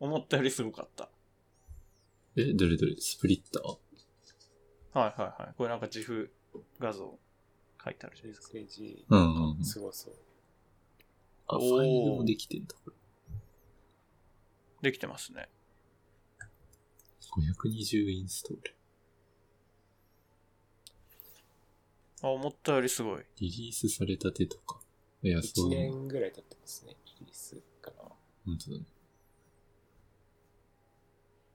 [0.00, 1.08] 思ったよりすごかった。
[2.36, 4.98] え、どれどれ splitter？
[4.98, 5.54] はいはいはい。
[5.56, 6.30] これなんか GIF
[6.78, 7.18] 画像
[7.82, 8.52] 書いてあるじゃないですか。
[8.52, 9.64] ページ、うんうんうん。
[9.64, 10.14] すごそう。
[11.48, 12.96] あ、ファイルもできてんだ、これ。
[14.82, 15.48] できてますね。
[17.32, 18.74] 520インストール。
[22.22, 23.24] あ、思ったよりすごい。
[23.40, 24.80] リリースされたてとか。
[25.24, 25.70] いや、そ1う。
[25.70, 27.96] 年ぐらい経ってますね、リリースかな。
[28.44, 28.84] 本当だね。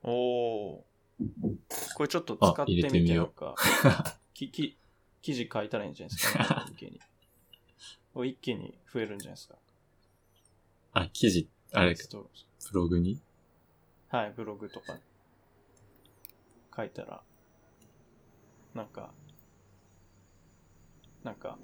[0.04, 0.12] お
[0.78, 0.86] お。
[1.96, 4.18] これちょっと使ってあ入れてみみようてよか。
[4.34, 4.78] きき
[5.22, 7.00] 記事書いたらいいんじゃないですか、ね、 一気に。
[8.14, 9.58] これ一気に増えるんじゃないですか？
[10.94, 13.22] あ、記事、あれブログに？
[14.08, 14.98] はい、ブログとか
[16.76, 17.22] 書いたら、
[18.74, 19.14] なんか、
[21.24, 21.60] なんか、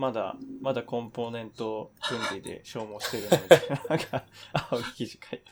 [0.00, 4.24] まだ、まだコンポーネント分離で消耗してるのみたいな、なんか、
[4.70, 5.44] 青い記事書いて。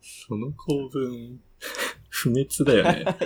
[0.00, 1.40] その構文、
[2.08, 3.18] 不滅だよね。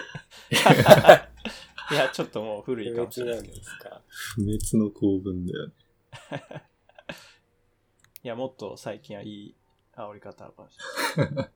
[1.92, 4.00] いや、ちょっともう古い不かもしれないですか。
[4.06, 5.74] 不滅の構文だよね。
[8.24, 9.54] いや、もっと最近はいい
[9.94, 10.78] 煽り方あるかもし
[11.18, 11.50] れない。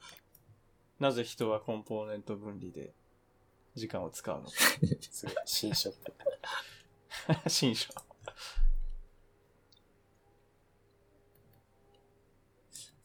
[1.00, 2.94] なぜ人はコンポーネント分離で
[3.74, 4.52] 時間を使うのか。
[5.44, 6.14] 新ショップ。
[7.48, 7.92] 新書。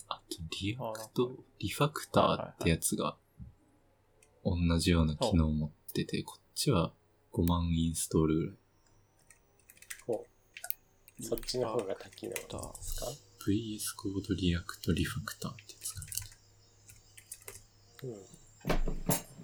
[0.08, 3.18] あと、 React、Refactor ってやつが、
[4.44, 6.94] 同じような機能を持ってて、こっちは
[7.34, 8.56] 5万インストールぐらい。
[10.08, 10.26] ほ
[11.20, 11.24] う。
[11.24, 12.42] そっちの方が多機能で
[12.82, 13.08] すか？
[13.64, 16.02] VS Code React Refactor ってやつか
[18.04, 19.35] うん。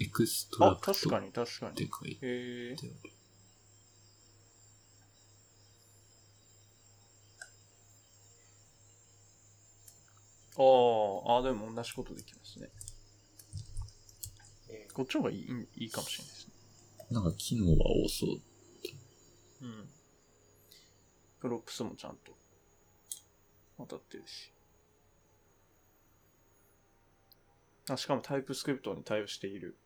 [0.00, 1.72] Extract あ、確かに確かに。
[1.72, 2.76] って書いてへえ。
[2.78, 2.92] ある。
[10.56, 12.68] あーあ、でも同じことできますね。
[14.70, 16.54] えこっちの方がいいいいかもしれないですね。
[17.10, 18.40] なんか機能は多そう。
[19.62, 19.88] うん。
[21.40, 22.32] Props もちゃんと
[23.78, 24.52] 当たってるし。
[27.90, 29.76] あ、しかも TypeScript に対応している。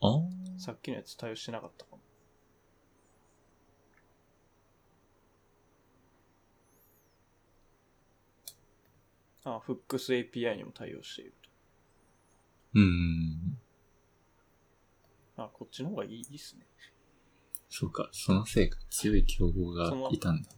[0.00, 0.20] ああ。
[0.58, 2.02] さっきのやつ対応してなかったかも。
[9.44, 11.34] あ、フックス API にも対応している
[12.74, 13.58] うん。
[15.36, 15.44] と。
[15.44, 16.66] あ、こっちの方がいいいいっすね。
[17.68, 20.50] そうか、そのせいか、強い競合がいたんだ。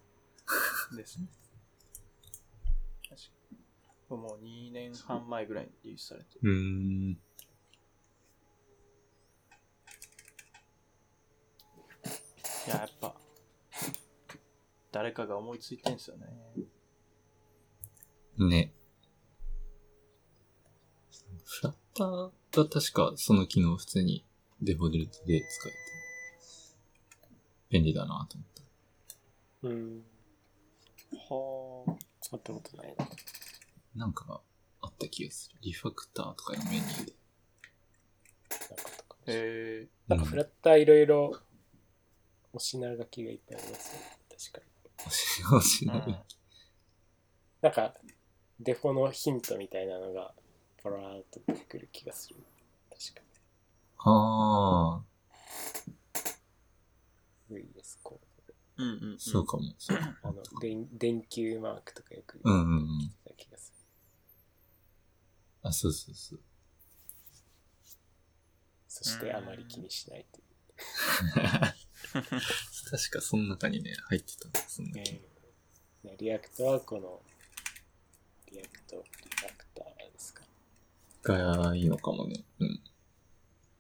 [0.96, 1.26] ですね。
[3.08, 3.28] 確か
[4.10, 4.16] に。
[4.16, 6.50] もう2年半前ぐらいにリリースされてる。
[6.50, 7.18] うーん。
[12.68, 13.14] いや、やっぱ、
[14.92, 16.26] 誰かが思いついてんすよね。
[18.36, 18.74] ね。
[21.46, 24.22] フラッターは確かその機能普通に
[24.60, 25.78] デフォルトで使えて、
[27.70, 29.68] 便利だなと思った。
[29.68, 30.04] うん。
[31.30, 33.08] は使ったことないな。
[33.96, 34.42] なんか
[34.82, 35.58] あった気がする。
[35.62, 37.12] リファクターとかのメニューで。
[39.26, 39.88] え。
[40.06, 41.40] なんかフラッターいろいろ、
[42.52, 44.18] お品書きがいっぱいありますよね。
[44.30, 44.64] 確かに。
[45.06, 46.16] 押し押しうん
[47.60, 47.94] なんか、
[48.60, 50.32] デフォのヒントみたいなのが、
[50.82, 52.36] パラーっと出てくる気がする。
[52.90, 53.22] 確か
[54.04, 55.04] ああ、
[57.50, 57.56] に。
[57.56, 58.28] VS コー
[58.78, 59.18] うんうん、うん。
[59.18, 59.64] そうかも。
[59.78, 60.28] そうド。
[60.28, 62.98] あの、電電球マークとかよくうんうんうん。
[62.98, 63.84] 出てた気がする。
[65.62, 66.40] あ、そうそうそう。
[68.86, 71.74] そしてあまり気にしないという。
[72.12, 75.18] 確かその中にね、入ってたんだ、そんな機能。
[76.10, 77.20] ね React はこの、
[78.50, 80.42] React、Refactor ですか？
[81.22, 82.44] がいいのかもね。
[82.60, 82.80] うん。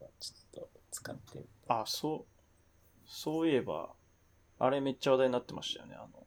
[0.00, 1.48] まあ、ちょっと使ってみて。
[1.68, 3.90] あ、そう、そういえば、
[4.58, 5.94] あれめっちゃ話題になってましたよね。
[5.96, 6.26] あの、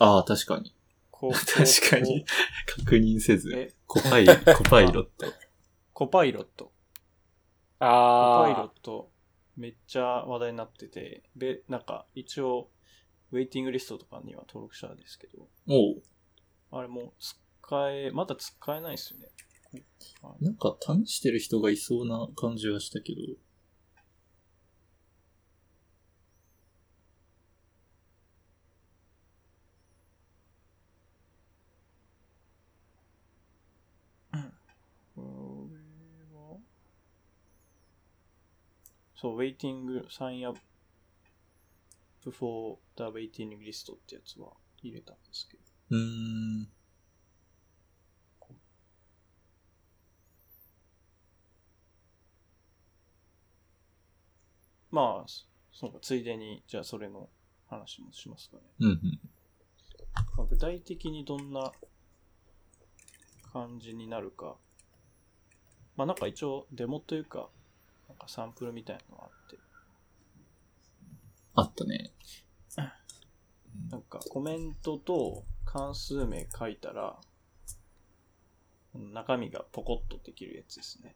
[0.00, 0.74] ああ、確かに。
[1.10, 2.24] こう 確かに。
[2.66, 3.52] 確認せず。
[3.54, 5.32] え、 Copi、Copilot。
[5.94, 6.66] コパイロット。
[6.66, 6.72] コ
[7.80, 9.10] パイロあット、
[9.58, 12.70] めっちゃ話題になってて、で、なんか、一応、
[13.32, 16.02] ウェイティングリストとかには登録したんですけど、おう。
[16.70, 17.36] あれもう使
[17.90, 19.28] え、まだ使えないですよね。
[20.40, 23.20] なんか試してる人がいそうな感じはしたけど。
[39.20, 40.56] そう、ウェイティング、サインアッ
[42.22, 45.62] プ for the waiting list ってやつは入れたんですけど。
[45.90, 46.68] うーん。
[54.90, 55.28] まあ、
[55.72, 57.28] そうか、ついでに、じゃあそれの
[57.66, 58.62] 話もしますかね。
[58.78, 59.20] うんうん。
[60.36, 61.72] まあ具体的にどんな
[63.52, 64.56] 感じになるか。
[65.96, 67.50] まあなんか一応デモというか、
[68.18, 69.58] かサンプルみたいなのがあって、
[71.54, 72.12] あったね。
[73.90, 77.18] なんかコメントと関数名書いたら、
[78.94, 81.14] 中身がポコッとできるやつですね。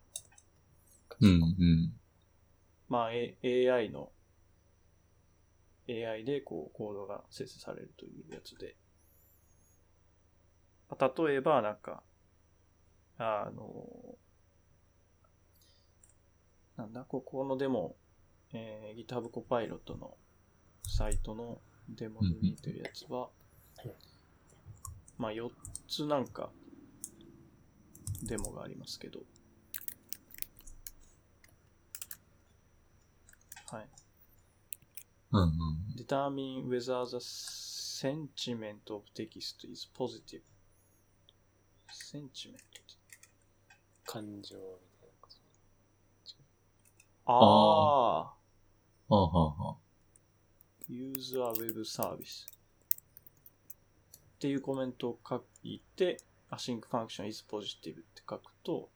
[1.20, 1.92] うん、うん。
[2.88, 4.10] まあ、A、AI の、
[5.88, 8.76] AI でこうコードが生成されるというやつで、
[10.88, 12.02] まあ例えばなんか、
[13.18, 14.18] あの、
[16.76, 17.96] なんだ、ここのデモ、
[18.52, 20.16] えー、GitHub コパイロットの
[20.86, 23.28] サイトのデモで見てるやつは、
[25.18, 25.50] まあ4
[25.88, 26.50] つなんか
[28.22, 29.20] デモがありますけど、
[33.70, 33.88] はい。
[35.32, 35.50] うん、うん。
[35.96, 40.42] determine whether the sentiment of text is positive.
[41.90, 42.58] sentiment.
[44.04, 44.91] 感情み。
[47.26, 48.20] ああ。
[48.24, 48.34] は
[49.08, 49.76] あ、はあ、はあ。
[50.88, 52.46] use a web service.
[54.36, 56.18] っていうコメントを書いて、
[56.50, 58.90] async function is positive って書くと、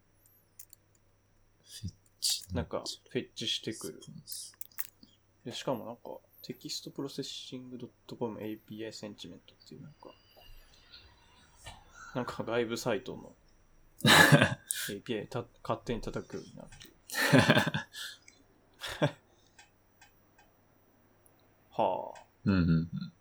[1.62, 2.54] フェッチ。
[2.54, 4.00] なんか、フェッチしてくる。
[5.44, 10.10] でしかもなんか、テキストプロセッシング .com API センチメントっていうなんか、
[12.14, 13.32] なんか外部サイトの
[14.90, 16.96] API た勝手に叩くようになる という。
[21.76, 22.22] はあ。
[22.44, 23.12] うん、うん、うん。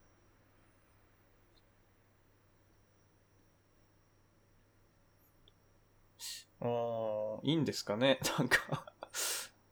[6.62, 8.20] うーん、いいんですかね？
[8.40, 8.86] なんか、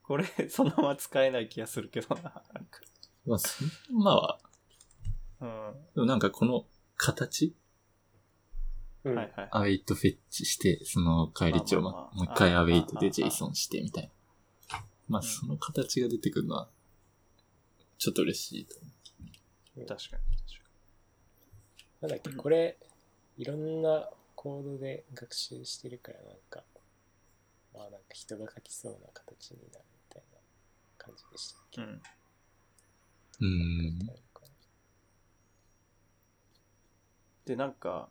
[0.04, 2.22] これ、そのまま使えない気がするけどな。
[2.22, 2.34] なん
[2.66, 2.82] か
[3.26, 4.40] まあ、そんまあ、
[5.40, 5.74] うん。
[5.96, 6.66] でもなんかこの
[6.98, 7.56] 形？
[9.06, 9.48] うんはいはい。
[9.52, 14.10] アウェイトフェッチして、その返り値をままあまあまあもう一回アウェイトでああ JSON してみたいな。
[15.08, 16.70] まあ、うんその形が出てくるのは、
[18.04, 18.76] ちょっと嬉しいと
[19.78, 20.18] 思確かに、確か
[22.02, 22.78] なんだっけ、これ、
[23.38, 26.66] いろんなコードで学習してるから、なんか、
[27.74, 30.40] まあなんか人が書きそうな形になるみたいな
[30.98, 31.80] 感じでしたっけ？
[31.80, 31.88] に。
[31.88, 31.94] うん。
[31.94, 32.02] う。
[33.40, 34.00] うん。
[37.46, 38.10] で、なんか、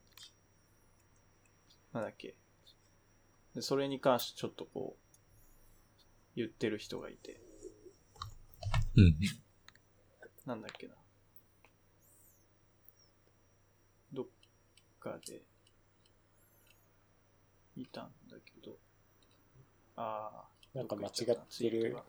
[1.92, 2.34] なんだっけ。
[3.54, 5.18] で、それに関してちょっとこう、
[6.34, 7.38] 言ってる人がいて、
[8.96, 9.18] うん。
[10.46, 10.94] なんだっけな。
[14.12, 14.26] どっ
[14.98, 15.42] かで、
[17.76, 18.76] いたんだけど、
[19.96, 20.30] あ
[20.74, 22.02] あ、なんか間違どってるツイートが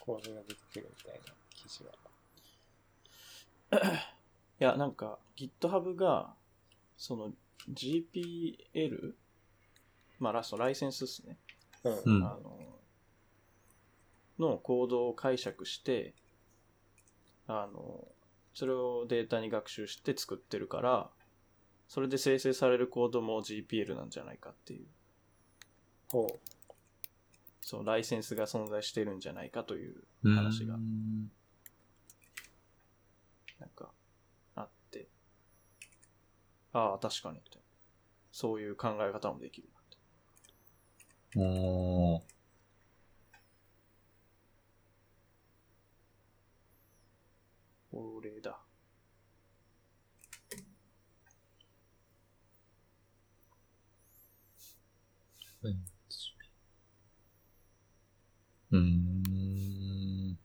[0.00, 1.92] コードが出てくるみたいな記事は。
[4.60, 6.34] いや、なんか GitHub が、
[6.96, 7.32] その
[7.70, 9.14] GPL、
[10.18, 11.38] まあラストライセンスですね。
[11.84, 12.02] うん。
[12.04, 12.58] うんあの、
[14.38, 16.14] のコードを解釈して、
[17.48, 18.06] あの、
[18.54, 21.10] それをデータに学習して作ってるから、
[21.88, 24.86] それで生成されるコードも GPL なんじゃないかっていう、
[26.08, 26.26] ほ
[27.60, 30.34] そのライセンスが存在してるんじゃないかといううん。
[30.36, 31.30] 話がうん
[33.58, 33.90] なんか、
[34.54, 35.08] あって、
[36.72, 37.58] ああ、確かにって。
[38.32, 41.38] そういう考え方もできるなって。
[41.38, 42.35] おー。
[47.96, 48.58] これだ。
[58.70, 60.38] うーん。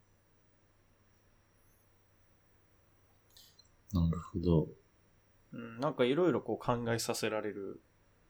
[3.92, 4.68] なるほど。
[5.52, 7.82] うん、なんかいろいろこう考えさせられる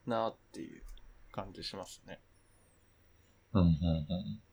[0.04, 0.82] なっていう
[1.30, 2.20] 感じしますね。
[3.52, 4.51] うん、うん、うん。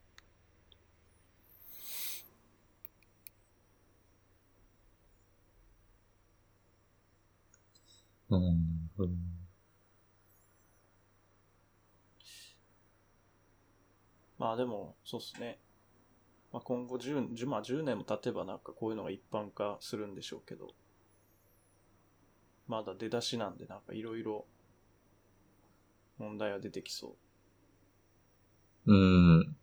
[8.29, 8.89] うん。
[14.37, 15.59] まあでも、そうっすね。
[16.51, 20.69] まあ今後 10, 10, まあ10年も経てばなんかこういうのが一般化するんでしょうけど、
[22.67, 24.45] まだ出だしなんでなんかいろいろ
[26.17, 27.15] 問題は出てきそ
[28.85, 28.91] う。
[28.93, 28.95] う
[29.41, 29.55] ん。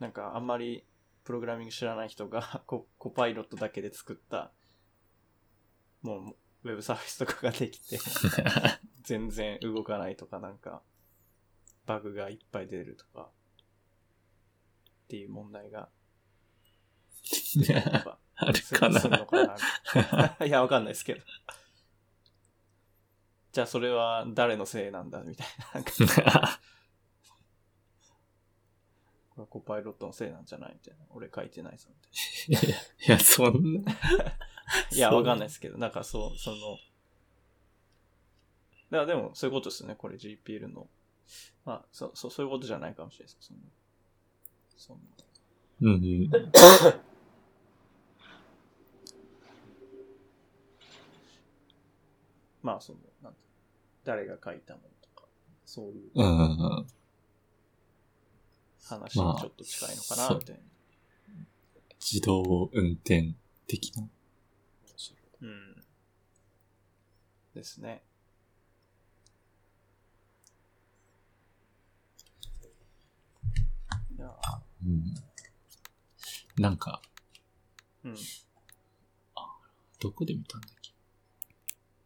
[0.00, 0.84] なんかあんまり
[1.24, 4.50] プログラミング知らない人が ココパイロットだけで作った
[6.02, 6.34] も
[6.64, 7.98] うウェブサービスとかができて
[9.02, 10.82] 全然動かないとかなんか
[11.86, 15.88] バグがいっぱい出るとかっていう問題が
[18.36, 19.00] あるかな
[20.46, 21.22] いやわかんないですけど
[23.52, 25.82] じゃあそれは誰のせいなんだみたいな。
[25.82, 25.90] こ
[29.38, 31.04] れはコパイロットのせいなんじゃないみたいな。
[31.10, 31.88] 俺書いてないぞ
[32.48, 32.74] みたいい
[33.10, 33.92] や、そんな。
[34.90, 34.96] な。
[34.96, 36.56] いや、わかんないですけど、なんかそう、その、
[38.90, 40.88] だからでもそういうことですね、これ GPL の。
[41.64, 43.48] まあ、そう、そう、そういうことじゃないかもしれないです。
[43.48, 43.60] その、
[44.76, 45.00] その
[45.82, 46.30] うんうん。
[52.62, 53.38] まあその、なんて
[54.04, 55.26] 誰が書いたものとか、
[55.64, 56.86] そういううんうんうん。
[58.82, 60.62] 話にちょっと近いのかな、まあみたいな。
[62.00, 63.34] 自動運転
[63.66, 64.08] 的な。
[65.42, 65.84] うん。
[67.54, 68.02] ですね。
[74.16, 74.30] いや
[74.84, 75.14] うん。
[76.58, 77.00] なんか、
[78.04, 78.16] うん。
[79.98, 80.92] どこで見たんだっけ？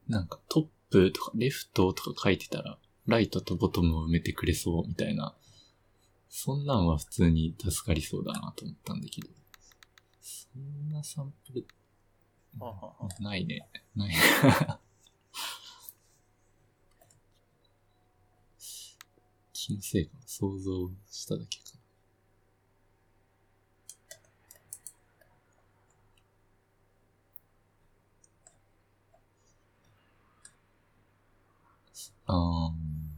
[0.08, 5.34] なんかトップとかレフトとか書いてたら、ライトとボトムを埋めてくれそうみたいな。
[6.28, 9.28] そんなんは普通に助かりそうだなと思ったんだけど。
[10.20, 11.66] そんなサンプル、
[13.20, 13.68] ないね。
[13.94, 14.14] ない。
[19.52, 21.64] 気のせいか想像しただけか。
[32.26, 32.72] あー、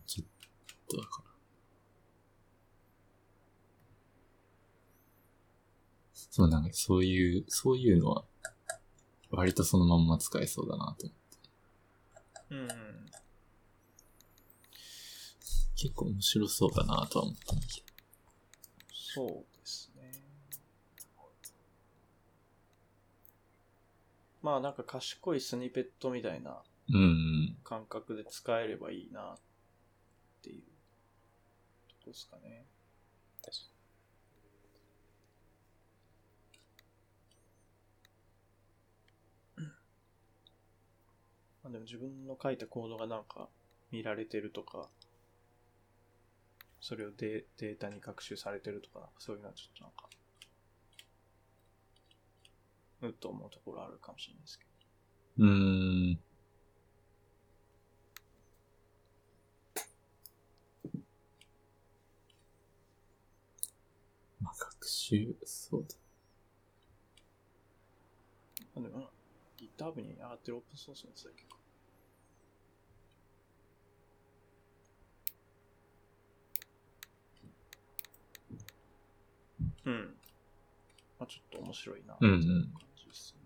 [0.07, 0.27] ちょっ
[0.89, 1.31] とだから。
[6.13, 8.25] そう、なんかそういう、そういうのは、
[9.31, 11.39] 割とそのまんま使えそうだなと思って。
[12.51, 12.69] うん。
[15.75, 17.87] 結構面白そうだなとは思ったんだけど。
[18.93, 20.23] そうですね。
[24.43, 27.57] まあなんか賢いスニペットみたいなうんうん。
[27.65, 29.37] 感覚で使えればいいなっ
[30.43, 30.63] ていう
[31.89, 32.65] とこですかね。
[41.67, 43.49] まあ、でも自分の書いたコードがなんか
[43.91, 44.89] 見られてるとか、
[46.81, 50.09] それをデデータに学習されてるとか、そういうのはちょっとなんか、
[53.03, 55.45] うっと思うところあるかもしれないですけど。
[55.45, 56.19] うーん。
[64.41, 65.97] まあ、学習、そうだ。
[68.77, 69.11] あでも、
[69.59, 71.56] GitHub に上がってるオープンソースのやつだけか。
[79.87, 80.15] うん。
[81.19, 82.17] まあちょっと面白いな。
[82.21, 83.41] うんうんっていう感じですね。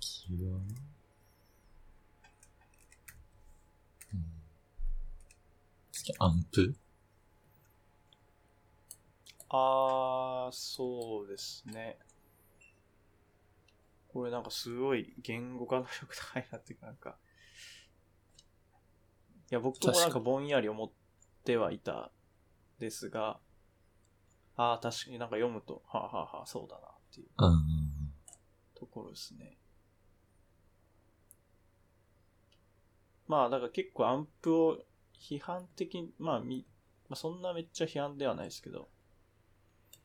[0.00, 0.56] 次は、う
[4.16, 4.24] ん、
[5.92, 6.74] 次、アンプ？
[9.48, 11.98] あー、そうですね。
[14.08, 17.18] これなんかすごい言語化能力高いなっていうかなんか、
[19.50, 20.90] いや、僕もなんかぼんやり思っ
[21.44, 22.10] てはいた
[22.78, 23.38] ですが、
[24.56, 28.12] あー、確かになんか読むと、はあ、はあはあ、そうだなっていううん。
[28.74, 29.58] ところですね。
[33.28, 34.78] まあ、だから結構アンプを
[35.14, 36.66] 批判的に、まあ、み、
[37.08, 38.88] まあ、そんなめっちゃ批判ではないですけど、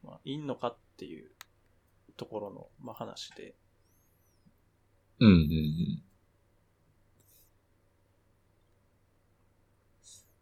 [0.04, 1.32] まあ、いんのかっていう
[2.18, 3.56] ところの、まあ、話で、
[5.20, 6.04] うんうんうん。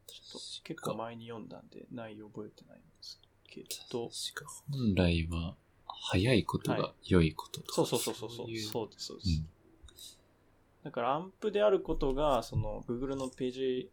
[0.07, 5.55] ちょっと結構前に読んだんで内容覚えてないんですけど、確か本来は、
[5.87, 9.39] 早いことが良いこととか、そうそうそうそうそう、いそうです、そうです。
[9.39, 10.85] うん。
[10.85, 13.91] だからアンプであることが、その Google のページ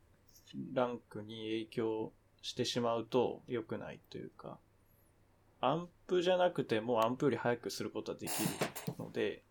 [0.75, 2.13] ランクに影響
[2.43, 4.59] してしまうと良くないというか、
[5.63, 9.45] アンプじゃなくてもアンプより早くすることはできるので、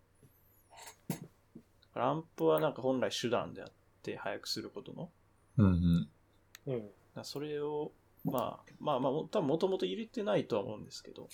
[1.94, 3.72] アンプはなんか本来手段であっ
[4.04, 5.10] て早くすることの、
[5.56, 6.08] うん。
[6.66, 6.90] うん。
[7.24, 7.92] それを、
[8.24, 11.28] まあ、まあまあ、多分もともと入れてないとは思うんですけど、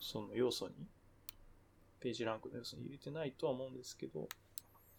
[0.00, 0.74] その要素に、
[2.00, 4.28] ページランクの要素に入れてないとは思うんですけど、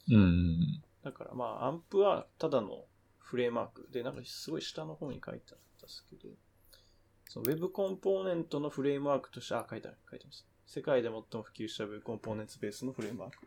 [0.09, 2.85] うんうんだからまあ、アンプはただの
[3.19, 6.29] フレームワークで、なんかすごい下の方に書いてあったんですけど、
[7.25, 10.45] その Web コンポーネントのフレームワークとして、あ、書いてある、書いてます。
[10.65, 13.37] 世界で最も普及した Web コンポーネンツベースのフレームワーク。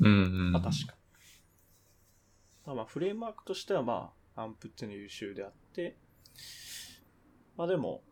[0.00, 0.06] うん。
[0.06, 0.56] うんうん。
[0.56, 0.94] あ、確か。
[2.64, 5.96] まあまあ、フレームワークとしてはまあ、アンプっていうのは優秀であって、
[7.56, 8.02] まあでも、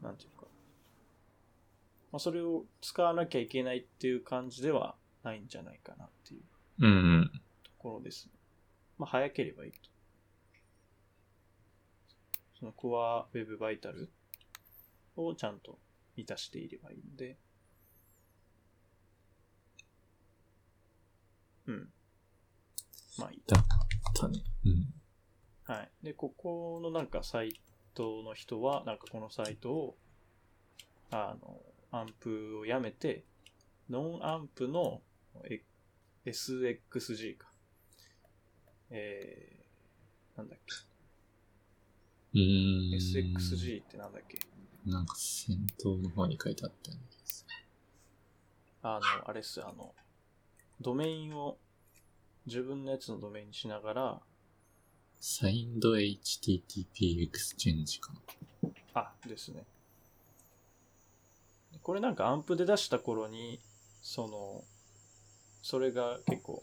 [0.00, 0.46] なんていうか、
[2.12, 6.42] まあ、それを使わなきゃいけないっていう感じではないんじゃないかなっていう
[6.78, 7.30] うんうん。
[7.64, 8.32] ところですね。
[8.98, 9.78] まあ、早ければいいと。
[12.58, 14.10] そのコアウェブバイタル
[15.16, 15.78] をちゃんと
[16.16, 17.36] 満たしていればいいので、
[21.66, 21.88] うん。
[23.18, 23.42] まあいい。
[23.46, 24.42] たね。
[24.64, 24.95] うん。
[25.66, 25.90] はい。
[26.02, 27.52] で、ここのなんかサイ
[27.94, 29.96] トの人は、なんかこのサイトを、
[31.10, 31.60] あの、
[31.90, 33.24] アンプをやめて、
[33.88, 35.02] ノンアンプの
[35.44, 35.62] え
[36.24, 37.48] SXG か。
[38.90, 40.58] えー、なんだっ
[42.34, 42.90] うーん。
[42.90, 44.38] け ?SXG ってなんだっけ
[44.84, 47.02] なんか先頭の方に書いてあったよね。
[48.82, 49.94] あの、あれっす、あの、
[50.80, 51.58] ドメインを
[52.46, 54.20] 自分のやつのドメインにしながら、
[55.20, 58.70] Signed HTTP Exchange かな。
[58.94, 59.64] あ、ですね。
[61.82, 63.60] これなんか AMP で出した頃に、
[64.02, 64.64] その、
[65.62, 66.62] それが結構、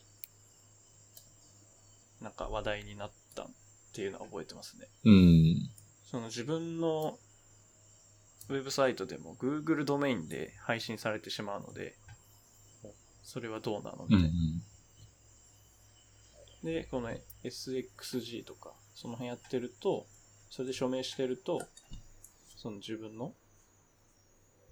[2.22, 3.46] なんか話題になったっ
[3.94, 4.88] ていうのは覚えてますね。
[5.04, 5.70] うん。
[6.10, 7.18] その自分の
[8.50, 11.96] ウェブサイトでも Google ドメインで配信されてしまうので、
[13.24, 14.28] それはどうなのみたいな。
[14.28, 14.64] うんうん。
[16.64, 17.10] で、この
[17.44, 20.06] SXG とか、その辺やってると、
[20.50, 21.62] それで署名してると、
[22.58, 23.34] その自分の、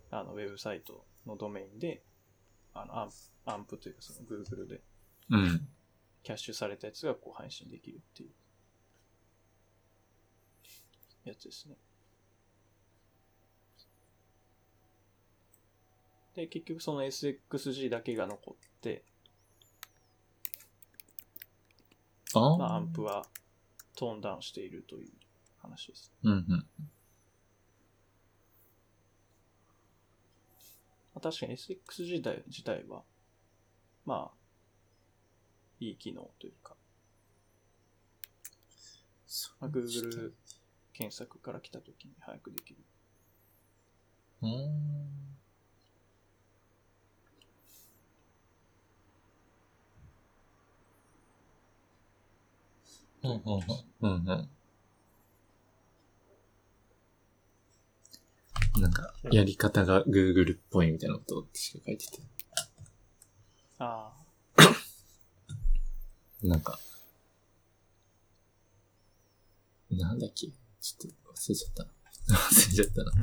[0.09, 2.03] あの、ウェブサイトのドメインで、
[2.73, 3.15] あの、アンプ、
[3.45, 4.81] アンプというか、その Google で
[5.31, 5.67] うん。
[6.23, 8.29] キャッシュされたやつがこう配信できるっていう、
[11.25, 11.75] やつですね。
[16.35, 19.03] で、結局その SXG だけが残って、
[22.39, 23.25] あまあ、アンプは
[23.95, 25.11] トーンダウンしているという
[25.61, 26.11] 話です。
[26.23, 26.65] うんうん。
[31.13, 33.03] まあ、確かに SX 自体自体は、
[34.05, 34.37] まあ、
[35.79, 36.75] いい機能というか、
[39.59, 40.33] まあ、Google
[40.93, 42.79] 検索から来た時に早くできる。
[44.41, 45.20] うーん。
[53.33, 53.61] うんうん
[54.01, 54.33] うんうんう
[58.77, 58.81] ん。
[58.81, 62.19] なんか、やり方が Google っぽいみたいなことを確か書いてて。
[63.79, 64.11] あ
[66.43, 66.79] なんか、
[69.91, 70.47] なんだっけ？
[70.81, 71.89] ちょっと忘れちゃったな。
[72.37, 73.15] 忘れちゃったなあ、。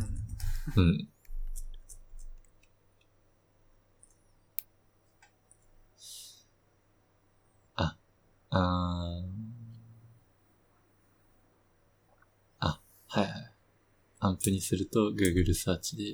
[0.77, 0.85] うん。
[0.85, 1.09] うん。
[7.75, 7.97] あ、
[8.51, 9.29] あー
[12.61, 13.53] あ、はいはい。
[14.21, 16.05] アンプにすると Google サーチで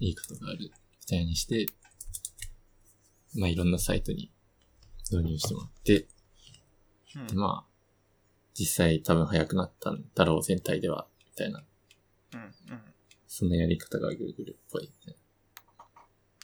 [0.00, 0.70] いいことがあるみ
[1.08, 1.66] たいにして、
[3.36, 4.30] まあいろんなサイトに
[5.10, 6.06] 導入してもらって、
[7.16, 7.70] うんでまあ、
[8.54, 11.62] 実際多分早くなったんだろう全体では、みたいな、
[12.34, 12.40] うん。
[12.40, 12.52] うん。
[13.26, 15.16] そんなやり方が Google っぽい、ね。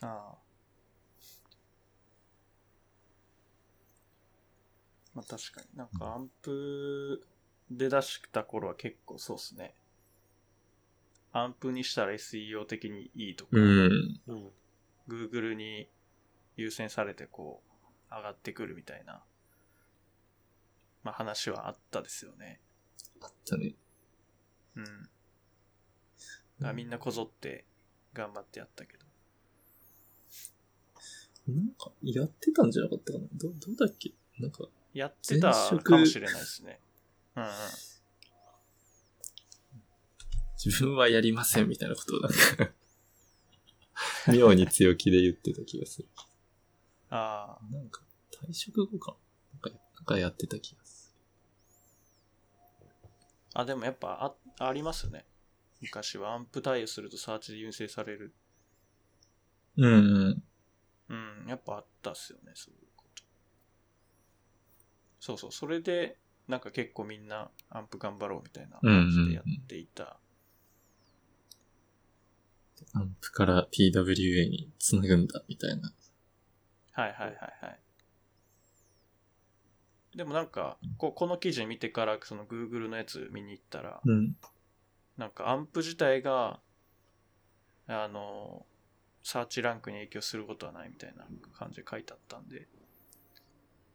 [0.02, 0.34] ああ。
[5.14, 7.26] まあ確かになんかアンプ
[7.76, 9.74] で出した頃は結構そうっすね。
[11.32, 14.20] アンプにしたら SEO 的にいいとか、うん。
[14.26, 14.50] うん。
[15.08, 15.88] Google に
[16.56, 17.62] 優先されてこ
[18.10, 19.24] う上がってくるみたいな、
[21.02, 22.60] まあ話はあったですよね。
[23.20, 23.74] あったね。
[24.76, 25.08] うん。
[26.60, 27.64] だみんなこぞって
[28.12, 29.04] 頑張ってやったけど。
[31.46, 34.14] なんか、やってたんじゃなかったかなど、どうだっけ？
[34.38, 34.64] なんか、
[34.94, 36.80] やってたかもしれないですね。
[37.37, 37.51] うんうん。
[40.64, 42.72] 自分はやりませんみたいなことをなんか、
[44.32, 46.09] 妙に強気で言ってた気がする。
[47.11, 47.72] ああ。
[47.72, 49.16] なんか、退職後か
[49.53, 51.14] なんか、やってた気がす
[53.55, 55.24] あ、でもやっぱあ、ありますよね。
[55.80, 58.18] 昔はアンプ対応するとサーチで優先される。
[58.28, 58.35] る。
[59.76, 60.45] うんうん。
[61.09, 61.14] う
[61.47, 63.22] ん、やっぱあったっすよね、そういうこと。
[65.20, 66.18] そうそう、それで、
[66.49, 70.18] なんか結構みんなアンプ頑張ろうみたいな感じでやっていた。
[72.92, 75.92] アンプから PWA につなぐんだ、みたいな。
[76.92, 77.80] はいはいはいはい。
[80.16, 84.36] でもなんか、ここの記事見てからその Google のやつ見に行ったら、うん。
[85.16, 86.61] なんかアンプ自体が、
[87.86, 88.66] あの、
[89.22, 91.24] サーチランクに影響することはないみたいな
[91.59, 92.68] 感じで書いてあったんで、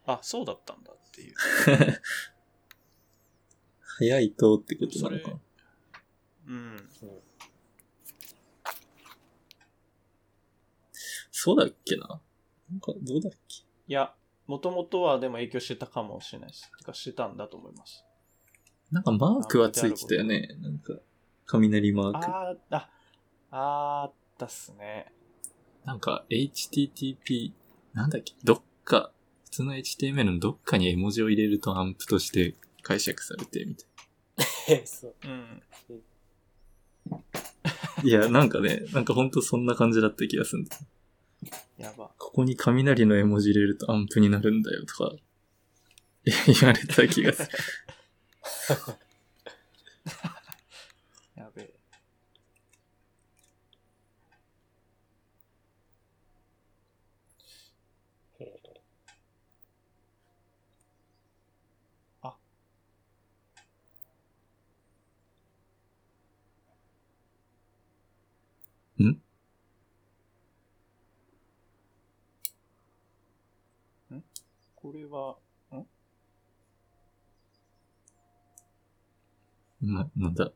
[0.06, 1.36] あ、そうだったんだっていう。
[4.00, 5.38] 早いとってことなのかな
[6.48, 6.90] うん。
[11.32, 12.08] そうだっけな
[12.72, 14.14] なんか、どうだっけいや、
[14.48, 16.72] もともとはでも影響してたかもしれないです。
[16.78, 18.06] てかしてたんだと思います。
[18.90, 20.48] なんかマークはついてたよね。
[20.62, 20.94] なんか、
[21.46, 22.26] 雷マーク。
[22.26, 22.90] あー、あ、
[23.52, 25.12] あーったっすね。
[25.84, 27.52] なんか、HTTP、
[27.94, 29.12] なんだっけどっか、
[29.44, 33.89] 普通の HTML のどっかに絵文字を入れるとアンプとして解釈されて、みたい
[34.86, 35.16] そう。
[35.24, 35.62] うん。
[37.10, 37.20] な。
[38.04, 40.78] いや、なんかね、なんかほんとそんな感じだった気がするんだ。
[41.78, 42.12] やば。
[42.18, 45.14] ここに雷の絵文字入れるとアンプになるんだよとか、
[46.26, 47.50] 言われた気がする。
[74.76, 75.38] これは、
[79.82, 80.52] な、なんだ？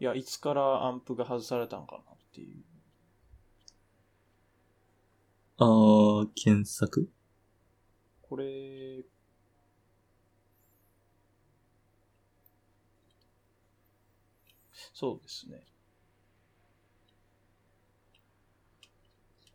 [0.00, 2.64] いや、いつからアンプが外されたのかなっていう。
[5.58, 7.10] あー、検索？
[8.22, 9.04] これ、
[14.94, 15.62] そうですね。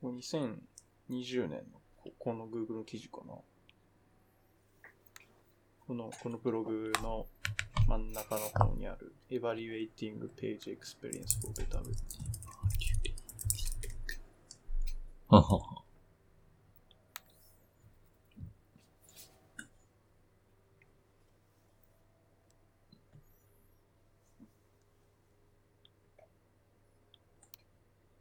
[0.04, 3.34] 2020年のここの Google の記事かな。
[5.88, 7.26] この、このブログの
[7.88, 11.96] 真ん中の方にある Evaluating Page Experience for Better Web
[15.30, 15.77] はは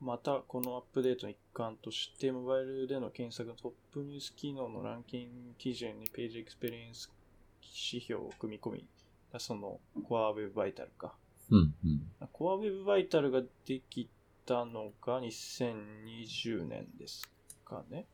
[0.06, 7.10] また、このアップデートの一環として、モバイルでの検索のトップニュース機能のランキング基準に Page Experience
[7.60, 8.86] 指標を組み込み、
[9.36, 11.16] その、 Core Web Vital か。
[11.50, 12.28] うん、うん。
[12.32, 14.08] Core Web Vital ができ
[14.44, 17.28] たのが2020年です
[17.64, 18.06] かね。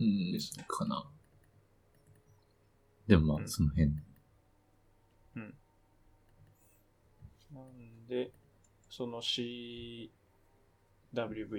[0.00, 1.08] うんですねかな。
[3.06, 3.92] でもまあ、うんその辺。
[7.52, 8.32] なんで、
[8.96, 10.08] その CWV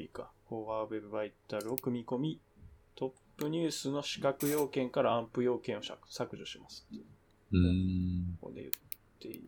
[0.09, 2.39] か、コアウェブバイタルを組み込み、
[2.95, 7.05] トップニュースの視覚要件からアンプ要件を削削除しますっていう。
[7.51, 8.37] うーん。
[8.39, 8.73] ここで言っ
[9.19, 9.41] ている。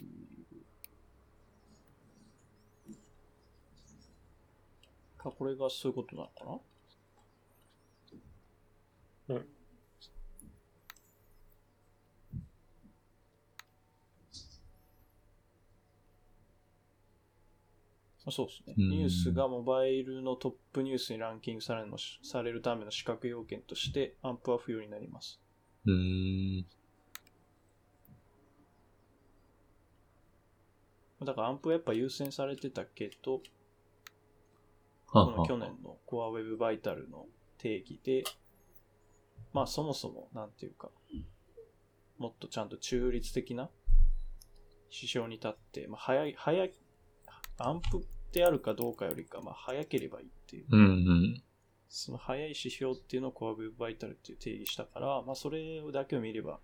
[5.18, 6.60] か、これがそういうことなのかな？
[18.32, 18.76] そうですね。
[18.78, 25.40] うんニュースがモバイルのトップニュースにランキングされるのされるための資格要件として、アンプは不要になります。
[25.86, 26.66] うーん。
[31.26, 33.42] だからアンプはやっぱ優先されてたけど、
[35.12, 37.26] ははこの去年のコアウェブバイタルの
[37.58, 38.24] 定義で、
[39.54, 40.90] まあそもそも、なんていうか、
[42.18, 43.70] もっとちゃんと中立的な
[44.92, 46.74] 指標に立って、まあ早い、早い、
[47.58, 48.06] アンプ
[48.38, 50.66] であるかどうかよりか、まあ早ければいいっていう。
[50.70, 51.44] うんうん。
[51.90, 56.60] その早い指標っていうのをコアブバイタルっていう定義したから、まあそれだけを見れば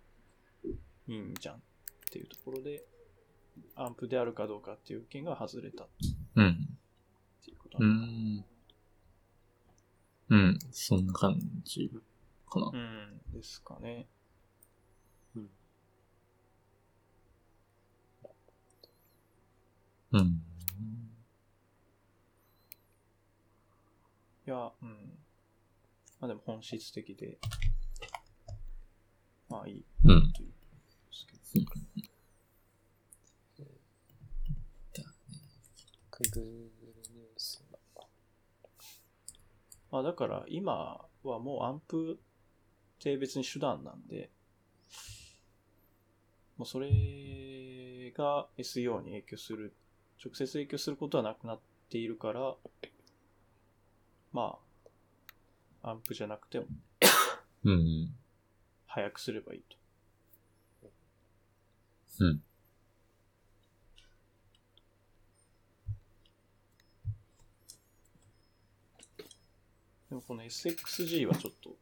[1.08, 1.58] いいんじゃんっ
[2.10, 2.84] ていうところで、
[3.74, 5.88] アンプであるかどうかっていう件が外れたっ
[6.36, 6.78] うん。
[7.42, 8.44] ていうことうなのかん。
[10.28, 10.58] うん。
[10.70, 11.90] そんな感じ
[12.48, 12.70] かな。
[12.72, 14.06] うん、ですかね。
[20.12, 20.44] うん。
[24.46, 25.18] いや、うん。
[26.20, 27.38] まあでも本質的で、
[29.48, 30.32] まあいいうん。
[30.32, 31.74] というですけど。
[36.10, 36.44] Google
[37.12, 37.64] ニュース
[39.90, 42.16] あだから今はもうアンプっ
[42.98, 44.06] て別に手段なん。
[44.06, 44.30] で、
[46.56, 49.74] もうそれが SEO に影響する、
[50.24, 52.54] 直接影響することはなくなっているから、
[54.34, 54.58] ま
[55.84, 56.66] あ、アンプじゃなくても
[57.62, 58.12] うん。
[58.88, 59.62] 早くすればいい
[60.82, 60.88] と。
[62.18, 62.42] うん。
[70.08, 71.76] でもこの SXG はちょっと、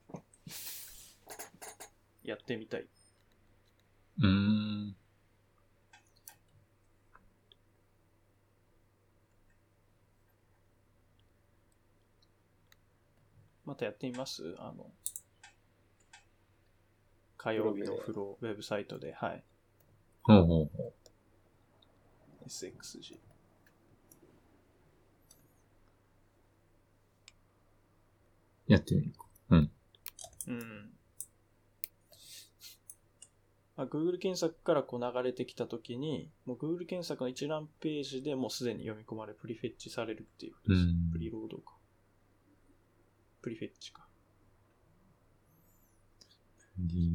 [2.22, 2.82] やってみたい。
[2.82, 4.62] うーん。
[13.72, 14.54] またやってみます？
[14.58, 14.90] あの、
[17.38, 19.42] 火曜日のフロー、ウェブサイトで、はい。
[20.24, 20.92] ほうほうほ
[22.46, 23.14] SXG。
[23.14, 23.18] う。
[28.66, 29.24] やってみるか。
[29.48, 29.70] うん。
[30.48, 30.90] うん。
[33.74, 40.82] まあ、Google 検索からこう流れてきたときに、もう Google 検索の一覧ページでもうすでに読み込まれ、プリフェッチされるっていうことです。
[40.82, 41.78] うんプリロードか。
[43.42, 44.06] プリフェッチか。
[46.78, 47.10] リ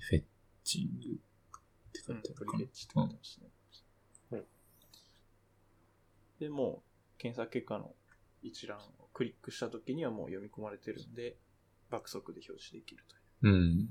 [0.00, 0.24] フェッ
[0.64, 2.58] チングって書うん、いてあプるかな。
[2.58, 3.46] リフェッチって書いてますね。
[4.32, 4.44] うん
[6.40, 6.82] で、も
[7.16, 7.94] う検索結果の
[8.42, 11.36] 一覧をクリックしたときにはもう読み込まれてるんで、
[11.90, 13.04] 爆速で表示できる
[13.40, 13.54] という。
[13.54, 13.88] うん。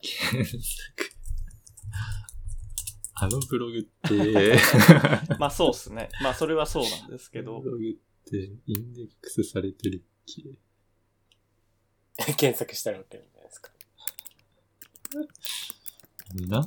[0.00, 1.21] 検索。
[3.24, 4.56] あのブログって、
[5.38, 6.08] まあそうっすね。
[6.22, 7.92] まあそれはそうなんですけどブ、ログっ
[8.24, 10.00] てインデックスされてるっ
[12.16, 12.32] け？
[12.34, 13.70] 検索したらわかるんじゃないですか。
[16.48, 16.64] な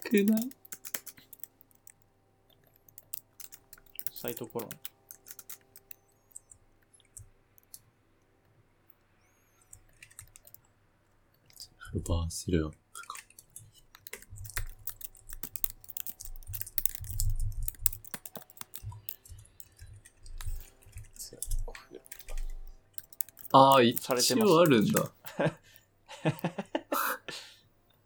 [0.00, 0.50] くない？
[4.14, 4.70] サイトコロン。
[11.94, 12.76] バーシルアップ
[13.06, 13.16] か。
[21.16, 22.02] そうお風呂
[23.52, 25.12] ああ、一されてました応あるんだ。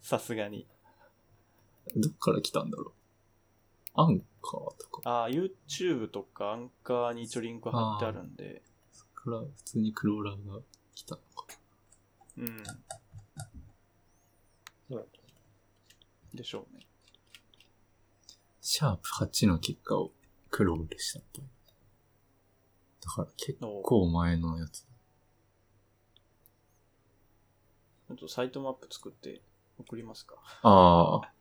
[0.02, 0.66] さすがに。
[1.96, 2.92] どっから来たんだろう。
[3.94, 5.10] アンカーとか。
[5.10, 10.60] ああ、YouTube とかアンカーに一応リンク貼ってあるんで、そっから普通にクローラーが
[10.94, 11.46] 来たのか。
[12.36, 12.46] うん。
[14.90, 15.04] うん
[16.34, 16.86] でしょうね。
[18.60, 20.12] シャープ8の結果を
[20.50, 21.44] クロールしたっぽい。
[23.00, 24.86] だから結お構前のやつ。
[28.08, 29.40] ちょっとサイトマップ作って
[29.78, 30.36] 送りますか。
[30.62, 31.32] ああ。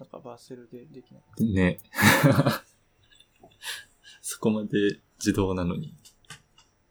[0.00, 1.22] なんかバーセルでできない。
[1.52, 1.78] ね。
[4.22, 5.94] そこまで自動なのに。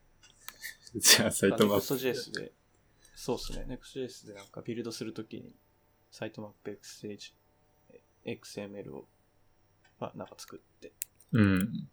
[0.95, 1.95] じゃあサイトマップ。
[1.95, 2.53] Next.js で、
[3.15, 3.65] そうっすね。
[3.67, 5.55] Next.js でなんかビルドするときに、
[6.11, 7.34] サイトマップ XH、
[8.26, 9.07] え XML を、
[9.99, 10.93] まあ、なんか作って。
[11.34, 11.89] うん。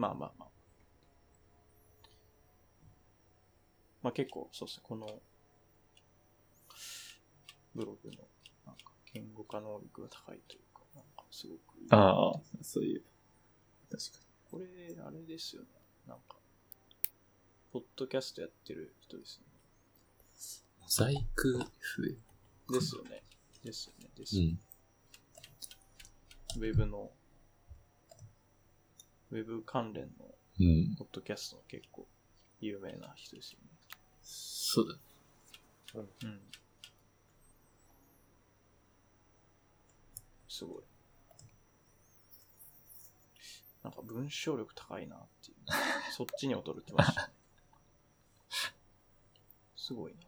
[0.00, 0.48] まあまあまあ。
[4.02, 4.82] まあ結構、そうっすね。
[4.82, 5.06] この、
[7.74, 8.16] ブログの、
[8.64, 11.86] なんか、言語化能力が高いというか、なんかすごくいい。
[11.90, 13.02] ああ、そういう。
[13.90, 14.64] 確かこれ、
[15.04, 15.68] あれですよね。
[16.06, 16.36] なんか、
[17.70, 19.52] ポッドキャストやってる人ですよね。
[20.78, 20.82] に。
[20.82, 21.60] モザイク
[21.98, 22.18] F。
[22.72, 23.22] ですよね。
[23.62, 24.08] ですよね。
[24.16, 24.56] ですよね。
[26.56, 26.62] うん。
[26.62, 27.10] ウェブの、
[29.30, 30.94] ウェブ関連のうん。
[30.96, 32.06] ポッドキャストの結構
[32.60, 33.68] 有名な人ですよね。
[34.22, 34.88] そう
[35.94, 36.00] だ。
[36.24, 36.40] うん。
[40.48, 40.82] すごい。
[43.82, 45.56] なんか文章力高いなっていう。
[46.12, 47.34] そっちに驚きましたね。
[49.76, 50.20] すごいな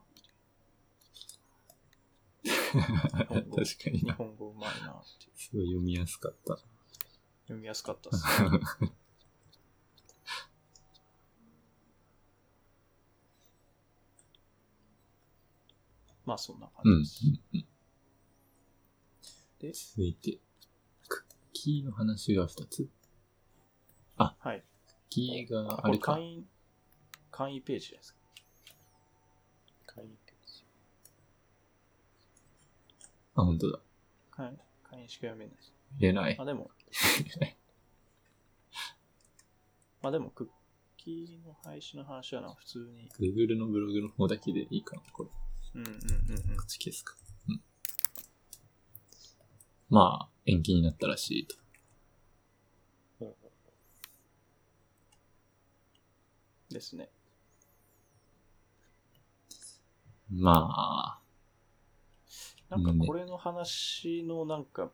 [2.72, 4.14] 確かにな。
[4.14, 5.32] 日本語うまいなっていう。
[5.36, 6.58] すごい読みやすかった。
[7.44, 8.92] 読みやすかったですね。
[16.24, 16.92] まあそんなうん。
[16.92, 17.44] うん感じです。
[17.54, 17.66] うん
[19.58, 20.40] で、続いて、
[21.06, 22.88] クッキーの話が2つ。
[24.16, 24.60] はい。
[24.60, 26.24] クッキーがあれか会。
[26.24, 26.48] 員、
[27.30, 28.18] 会員ページじゃないですか。
[29.86, 30.64] 会員ページ
[33.36, 33.78] あ、本当だ。
[34.32, 35.72] 会員会員しか読めないです。
[35.98, 36.44] 入れないあ、。
[36.44, 36.72] でも、
[40.02, 40.48] まあでも、クッ
[40.96, 43.08] キーの廃止の話はな、普通に。
[43.18, 45.30] Google のブログの方だけでいいかな、これ。
[45.30, 45.36] こ
[45.74, 45.96] うんうんうん
[46.52, 46.60] うん。
[46.60, 47.16] っち消すか。
[47.48, 47.62] うん。
[49.88, 51.56] まあ、延期になったらしいと。
[53.20, 53.34] うん
[56.72, 57.10] ですね。
[60.30, 61.20] まあ、
[62.70, 64.90] なんかこれの話のなんか、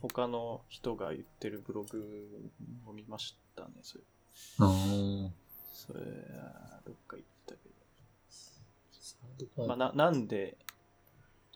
[0.00, 2.50] 他の人が言ってるブログ
[2.86, 4.04] を見ましたね、それ。
[4.58, 5.30] あー
[5.72, 6.00] それ、
[6.84, 7.60] どっか行ったけ
[9.56, 9.64] ど。
[9.64, 10.56] ーまあ、な、なんで、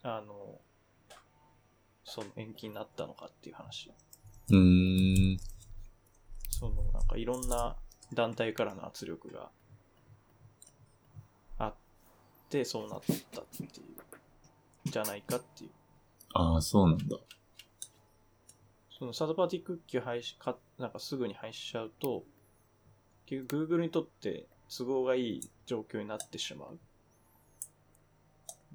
[0.03, 0.61] あの、
[2.05, 3.93] その延期になったのかっていう話。
[4.49, 5.38] うーん。
[6.49, 7.76] その、なんかいろんな
[8.12, 9.51] 団体からの圧力が
[11.59, 11.74] あっ
[12.49, 13.01] てそうなっ
[13.32, 13.70] たっていう、
[14.91, 15.70] じゃないかっていう。
[16.34, 17.16] ああ、そうなんだ。
[19.01, 22.23] そのサードパーティークッキーを廃止か、なんかすぐに廃止しちゃうと、
[23.25, 26.79] 結局 Google にとって都合がいい状況になってしまう。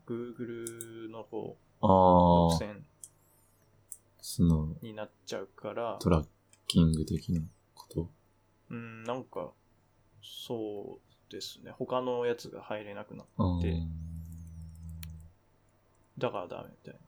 [0.08, 1.90] Google の方、ああ、
[2.58, 2.82] 独占
[4.20, 6.28] その、になっちゃうから、トラッ
[6.66, 7.42] キング的な
[7.76, 8.10] こと？
[8.72, 9.52] うん、なんか、
[10.24, 11.00] そ
[11.30, 11.70] うですね。
[11.70, 13.62] 他のやつが入れなくなっああ。
[13.62, 13.88] でへ
[16.18, 17.05] だからダメみたいえ。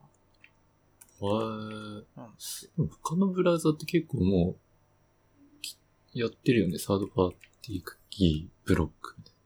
[1.22, 2.04] な。
[2.16, 5.78] なん他のブラウザって結構もう、き
[6.14, 6.78] やってるよね。
[6.78, 9.40] サードパーティークッキーブロックみたいな。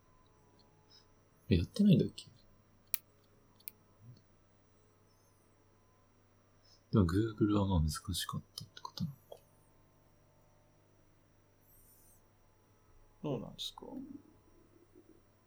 [1.50, 2.26] えやってないんだっけ？
[6.92, 9.42] でも Google はまあ難しかったってことなのか。
[13.24, 13.86] どうなんですか？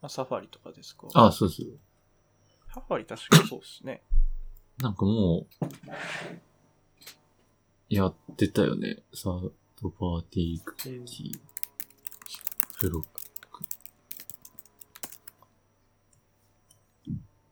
[0.00, 1.08] あ、サファリとかですか？
[1.12, 1.66] あ、そうそう。
[2.72, 4.02] サファリ確かそうですね。
[4.78, 5.64] なんかもう、
[7.88, 9.02] やってたよね。
[9.12, 11.40] サードパーティークッキー
[12.80, 13.08] ブロック。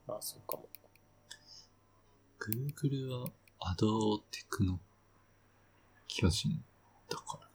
[0.08, 0.68] あ、そうかも。
[2.40, 3.28] Google は
[3.60, 4.80] アドテクノ
[6.08, 6.62] 巨人
[7.08, 7.51] だから。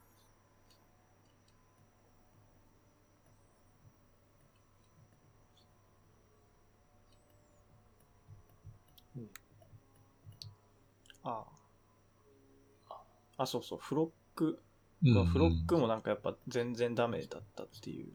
[11.27, 11.43] あ
[12.89, 13.43] あ。
[13.43, 13.79] あ、そうそう。
[13.79, 14.59] フロック、
[15.03, 18.07] うんまあフロックもなんかやっぱ全然ダメだったっていう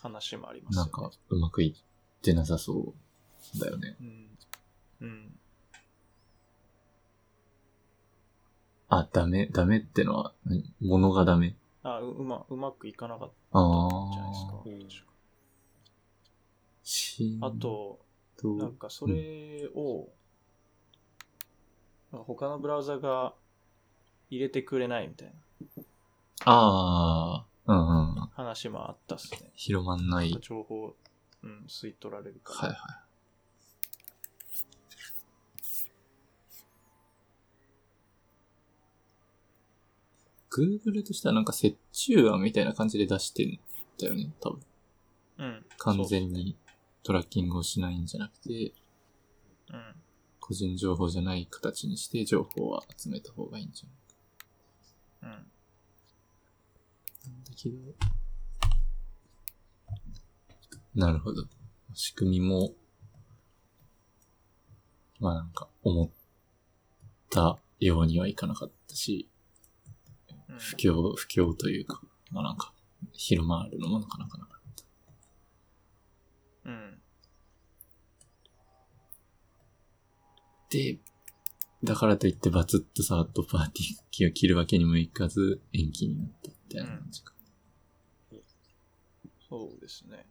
[0.00, 0.90] 話もありますよね。
[0.90, 2.94] なんか、うまくいってなさそ
[3.54, 3.96] うだよね。
[4.00, 4.38] うん。
[5.02, 5.38] うん。
[8.88, 15.12] あ、ダメ、ダメってのは、何物がダメあううま、うまくいかなかったあんじゃないですか。
[17.46, 17.50] あ。
[17.50, 18.00] と、
[18.40, 20.08] と、なんかそれを、
[22.12, 23.34] 他のブラウザが
[24.30, 25.34] 入れてくれないみたいな
[26.44, 28.30] ああ、うんうん。
[28.34, 29.50] 話もあったっすね。
[29.54, 30.32] 広まんない。
[30.32, 30.94] はい情報、
[31.42, 32.72] うん、吸い取られるから。
[32.72, 32.78] はい。
[40.50, 43.58] Google としてはなんか折衷案みたいな感じで出してん
[43.98, 44.60] だよね、多分。
[45.38, 45.66] うん。
[45.78, 46.56] 完全に
[47.02, 48.72] トラッキングをしないんじゃなくて、
[49.70, 49.94] そうっすね。
[50.42, 55.38] 個人情報じゃない形にして情報は集めた方がいいんじゃないうん。
[55.38, 55.46] うん。
[57.32, 57.76] なんだけど。
[60.96, 61.44] なるほど。
[61.94, 62.72] 仕組みも、
[65.20, 66.10] まあなんか思っ
[67.30, 69.28] たようにはいかなかったし、
[70.58, 72.00] 不況、不況というか、
[72.32, 72.72] まあなんか、
[73.12, 74.60] 広まるのもなかなかなかっ
[76.64, 76.70] た。
[76.70, 77.01] うん。
[81.84, 87.32] だからといってバツッとサードパーティー機を切るわけにもいかず延期になったみたいな感じか。
[89.48, 90.24] そうですね。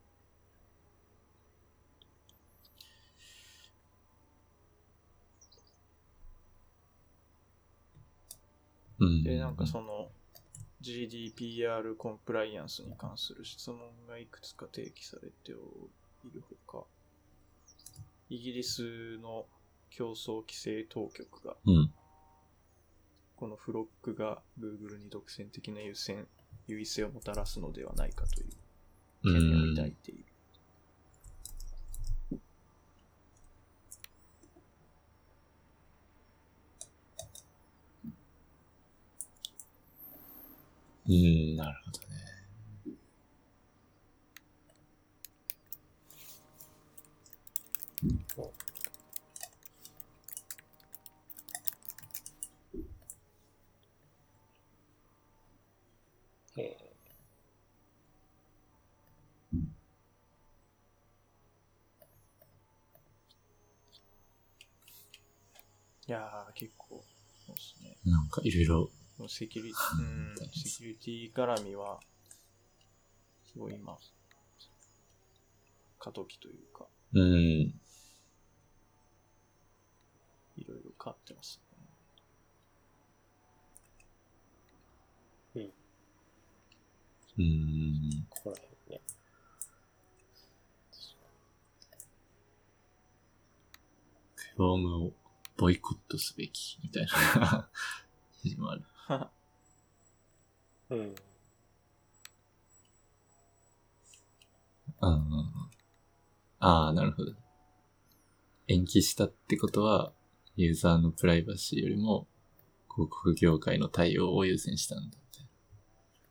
[9.00, 9.24] うん。
[9.24, 10.10] で、なんかその
[10.82, 15.60] GDPR コンプライアンスに関する質問がいくつか提起されている
[16.66, 16.86] ほか、
[18.30, 19.46] イギリスの
[19.92, 21.94] 競争規制当局が、うん。
[23.36, 26.30] このフロックが Google に独占的な優先、
[26.68, 28.50] 優位性をもたらすのではないかという
[29.24, 29.76] う懸念をん。
[29.76, 30.26] 抱いている。
[41.08, 42.06] うん、なるほどね。
[56.58, 56.92] えー
[66.12, 67.02] いやー、結構、
[67.48, 67.96] そうですね。
[68.04, 68.90] なんかいろいろ、
[69.30, 72.02] セキュリティ、うん、セキュリティ絡みは、
[73.50, 73.98] すごい今、
[76.00, 77.22] 過渡期というか、うん。
[77.22, 77.74] い
[80.68, 81.62] ろいろ変わってます
[85.56, 85.70] ね。
[87.40, 88.26] うん。
[88.30, 89.02] ここら辺ね。
[94.36, 95.21] クロームを
[95.62, 97.70] ボイコットすべき、みたいな
[98.42, 98.84] 記事もある。
[100.90, 100.98] うん。
[100.98, 101.14] うん
[105.04, 105.54] うんうん。
[106.58, 107.36] ああ、なるほど。
[108.68, 110.14] 延期したってことは、
[110.56, 112.28] ユーザーのプライバシーよりも、
[112.92, 115.46] 広告業界の対応を優先したんだって。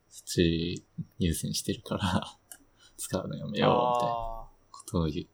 [0.09, 0.85] そっち
[1.21, 2.37] 優先してるから、
[2.97, 5.27] 使うのやめようみたいなあことを言っ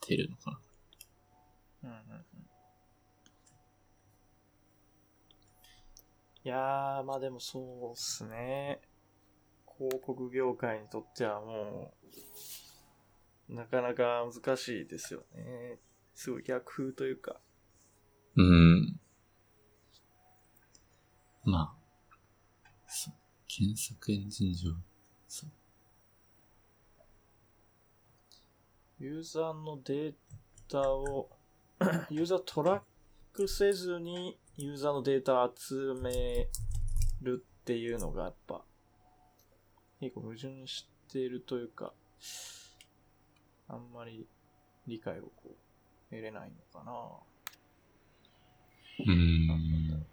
[0.00, 0.58] てるのかな。
[0.58, 0.60] あ。
[1.84, 2.28] うんうんうん。
[6.48, 8.80] いやー、まあでもそうっすね。
[9.76, 11.92] 広告業界にとってはも
[13.50, 15.78] う、なかなか難しいですよね。
[16.14, 17.38] すごい逆風というか。
[18.36, 18.98] うん。
[21.44, 21.76] ま
[22.64, 23.14] あ、そう。
[23.46, 24.70] 検索エンジン上。
[25.26, 25.50] そう。
[29.00, 30.14] ユーザーのデー
[30.66, 31.28] タを、
[32.08, 32.80] ユーザートラッ
[33.34, 36.48] クせずにユーザーのデータを集め
[37.22, 38.64] るっていうのがやっぱ、
[40.00, 41.92] 結構矛盾しているというか、
[43.68, 44.26] あんまり
[44.88, 45.50] 理解をこう、
[46.10, 46.92] 得れないのかな。
[48.98, 50.06] うーん。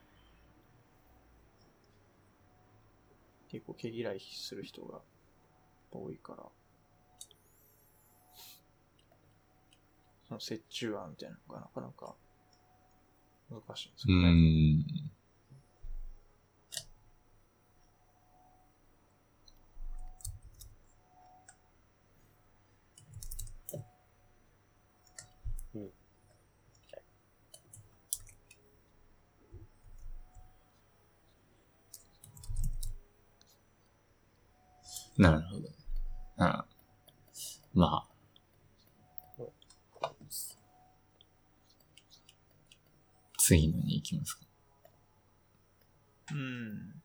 [3.47, 4.99] 結構毛嫌いする人が
[5.91, 6.43] 多いから、
[10.27, 12.13] その折衷案みたいなのがなかなか
[13.49, 14.31] 難しいんですうーよね。
[14.31, 15.11] ん。
[25.75, 25.91] うん。
[35.17, 35.69] なるほど。
[36.37, 36.65] あ
[37.73, 38.15] まあ。
[43.47, 44.45] 次のに行きますか。
[46.31, 47.03] うん。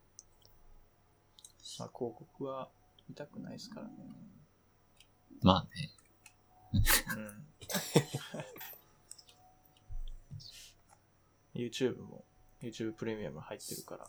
[2.41, 2.69] まあ、広告は
[3.09, 3.93] 見たくないですからね。
[5.43, 5.91] まあね。
[11.55, 11.63] うん。
[11.63, 12.25] YouTube も、
[12.63, 14.07] YouTube プレミアム入ってるから、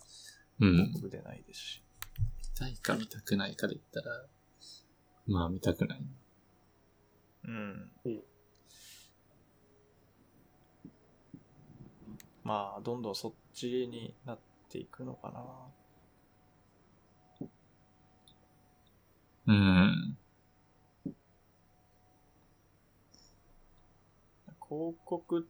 [0.60, 0.72] うん。
[0.74, 1.84] 広告出ないですし。
[2.44, 4.26] 見たいか見たくないかで言ったら、
[5.28, 6.02] まあ見たくない。
[7.46, 7.92] うん。
[8.06, 8.22] うん
[12.44, 15.44] まあ、どんどんそっちになっていくのかな。
[19.48, 20.18] うん。
[24.70, 25.48] 広告、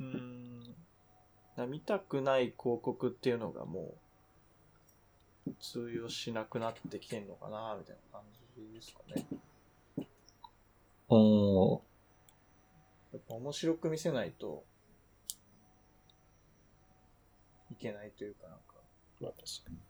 [0.00, 0.74] うーん、
[1.56, 3.96] な見たくない広告っていうのがも
[5.46, 8.22] う通用しなくなってきてんのかな、みたいな感
[8.56, 9.26] じですかね。
[11.08, 11.80] おー。
[13.14, 14.64] やっぱ面白く見せないと
[17.72, 18.74] いけないというかなんか、
[19.20, 19.87] まあ確かに。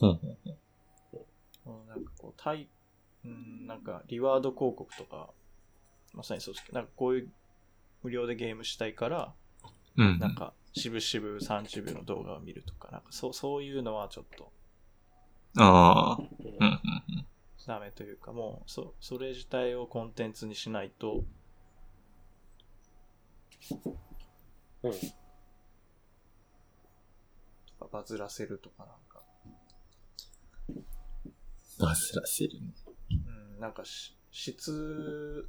[0.00, 0.18] うん
[1.88, 2.68] なんかこう、対、
[3.24, 5.30] うん、なんかリワード広告とか、
[6.14, 7.28] まさにそうですけど、なんかこういう
[8.02, 9.34] 無料でゲームしたいから、
[9.96, 10.18] うん。
[10.18, 14.52] なんか、しぶしぶ30秒の動画を見るとか、なんかそう、そういうのはちょっと
[15.56, 16.18] ああ。
[16.18, 17.26] うんうんうんうん。
[17.66, 21.24] ダメというか、もう、そ、それ自体をコンテンツにしないと、
[24.82, 24.92] うん。
[27.90, 29.07] バズらせるとかなんか、
[31.78, 32.72] バズらせるね。
[33.10, 35.48] うん、なんかし、質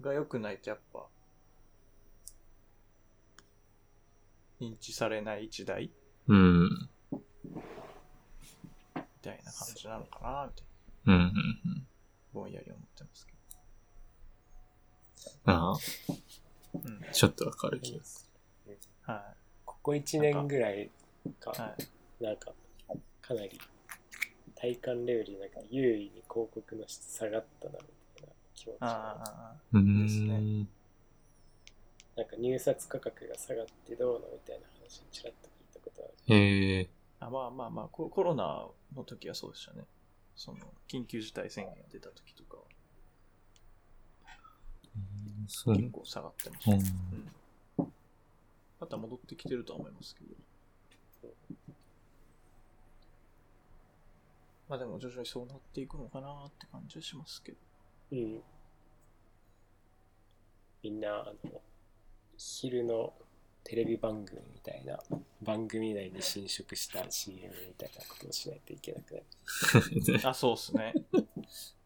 [0.00, 1.06] が良くないとやっぱ、
[4.60, 5.90] 認知されない時代
[6.26, 6.88] うん。
[7.12, 7.20] み
[9.22, 10.66] たいな感じなのかな、みたい
[11.06, 11.74] うんうんうん。
[11.76, 11.82] な、
[12.32, 13.32] ぼんやり思ってますけ
[15.44, 15.76] ああ。
[16.74, 16.80] ど。
[16.84, 17.00] うん。
[17.12, 18.28] ちょっとわかる気がす
[19.02, 19.34] は
[19.64, 20.90] ここ1年ぐらい
[21.40, 21.60] か、い。
[21.60, 21.76] は
[22.20, 22.24] い。
[22.24, 22.52] なんか、
[23.22, 23.58] かなり
[24.60, 27.86] 体感レベルでなんか優位に広告の質下がったなみ
[28.20, 29.78] たいな気持ちがある。
[29.78, 30.68] うーですん。
[32.16, 36.36] なんか入札価格が下がってどうのみたいな話をちらっと聞いたことある。
[36.36, 36.88] へえ。
[37.20, 39.84] あ、あまあまあまあコ、コロナの時はそうでしたね。
[40.36, 40.58] その、
[40.88, 42.62] 緊急事態宣言が出た時とかは。
[45.74, 46.72] 結構下がってました。
[46.72, 46.80] うん
[47.78, 47.92] うん。
[48.78, 50.34] また戻ってきてるとは思いますけど。
[54.70, 57.58] まあでも徐々にそうなっていくのかなって感じはしますけど。
[58.12, 58.40] うん。
[60.84, 61.60] みんな、あの、
[62.38, 63.12] 昼の
[63.64, 65.00] テレビ番組みたいな
[65.42, 69.24] 番組内に侵食した CM みたいなことをしないといけなくなる。
[70.24, 70.94] あ、そうっすね。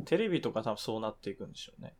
[0.04, 1.94] テレビとか多分そうなっていくんでしょうね。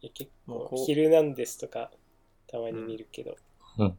[0.00, 1.90] いや結構昼なんですとか
[2.46, 3.36] たまに見るけど、
[3.78, 3.98] うん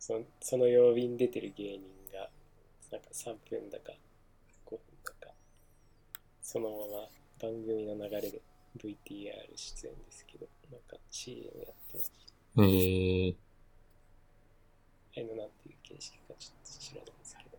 [0.00, 2.28] そのその曜日に出てる芸人が
[2.90, 3.92] なんか3分だか
[6.54, 7.08] そのまま
[7.42, 8.40] 番組の流れで
[8.78, 8.94] VTR
[9.56, 11.52] 出演ですけど、なんか CM やっ
[11.90, 12.62] てました。
[12.62, 13.34] えー、
[15.16, 17.58] あれのなんていう形式かちょっと知らないんですけど。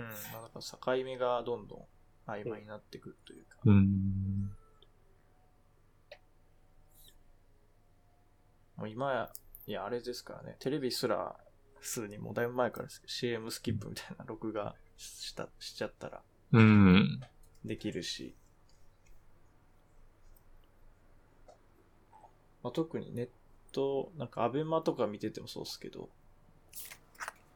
[0.00, 0.02] うん。
[0.02, 1.84] まあ、だから境目がどんどん
[2.26, 3.58] 曖昧になってくるというか。
[3.64, 4.50] うーん。
[8.78, 9.32] もう今や、
[9.68, 10.56] いや、あれですからね。
[10.58, 11.36] テレビすら、
[11.80, 16.22] すでにもうだいぶ前からですけど CM スキップみたいな録画した、しちゃったら
[16.52, 17.20] うん。
[17.64, 18.34] できるし。
[22.62, 23.28] まあ、特にネッ
[23.72, 26.08] ト、なんかアベマとか見ててもそうですけど、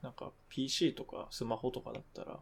[0.03, 2.39] なんか PC とかスマホとかだったら、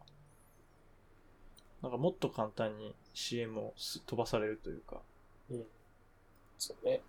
[1.83, 5.01] なんかもっと簡単に CM をす飛ばされるというか、
[5.51, 5.65] うん。
[6.59, 7.01] そうね。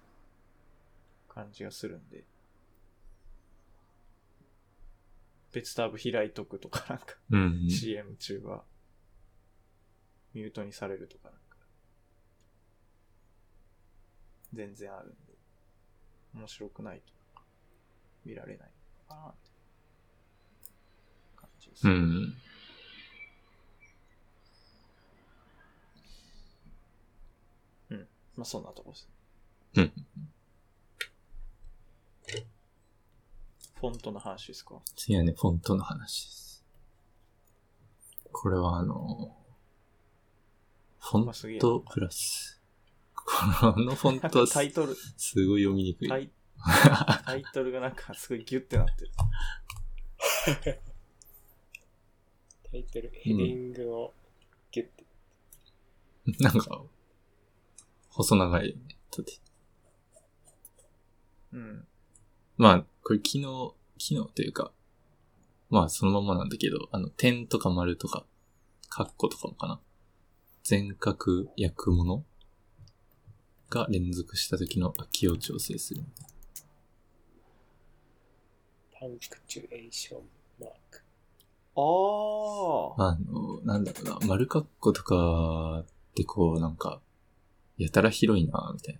[1.29, 2.23] 感じがするんで。
[5.53, 7.69] 別タブ開いとくとかなんか、うん。
[7.69, 8.63] CM 中は、
[10.33, 11.57] ミュートにされるとかなんか、
[14.53, 15.15] 全然あるんで、
[16.35, 17.13] 面白くないと
[18.25, 18.71] 見られない
[19.09, 19.37] のかなって
[21.35, 21.87] 感じです。
[21.87, 22.37] うん。
[28.37, 29.09] まあそんなとこです。
[29.75, 29.91] うん。
[33.79, 34.81] フォントの話ですか？
[34.95, 36.65] 次はね、フォントの話です。
[38.31, 39.35] これはあの、
[40.99, 42.61] フォントプラス。
[43.13, 43.45] こ
[43.77, 46.09] のフォントはすタイトル、すごい読みにくい。
[46.09, 46.31] タイ
[47.25, 49.11] タイトルがなんかすごいギュッてなってる。
[52.71, 54.13] タイトル、ヘディングを
[54.71, 55.05] ギュッて。
[56.43, 56.83] なんか、
[58.09, 58.97] 細長いよね。
[61.53, 61.87] うん。
[62.57, 64.73] まあ、これ機能、機能というか、
[65.69, 68.25] まあそのままなんだけど、あの、点とか丸とか、
[68.89, 69.79] カッコとかもかな。
[70.65, 72.25] 全角訳物
[73.69, 76.01] が連続した時の空きを調整する。
[78.99, 80.21] パンクチュエーション
[80.59, 81.01] マーク。
[81.77, 83.11] ああ。
[83.11, 86.99] あの、なんだろうな、丸カッコとかってこう、なんか、
[87.77, 88.99] やたら広いな、みたい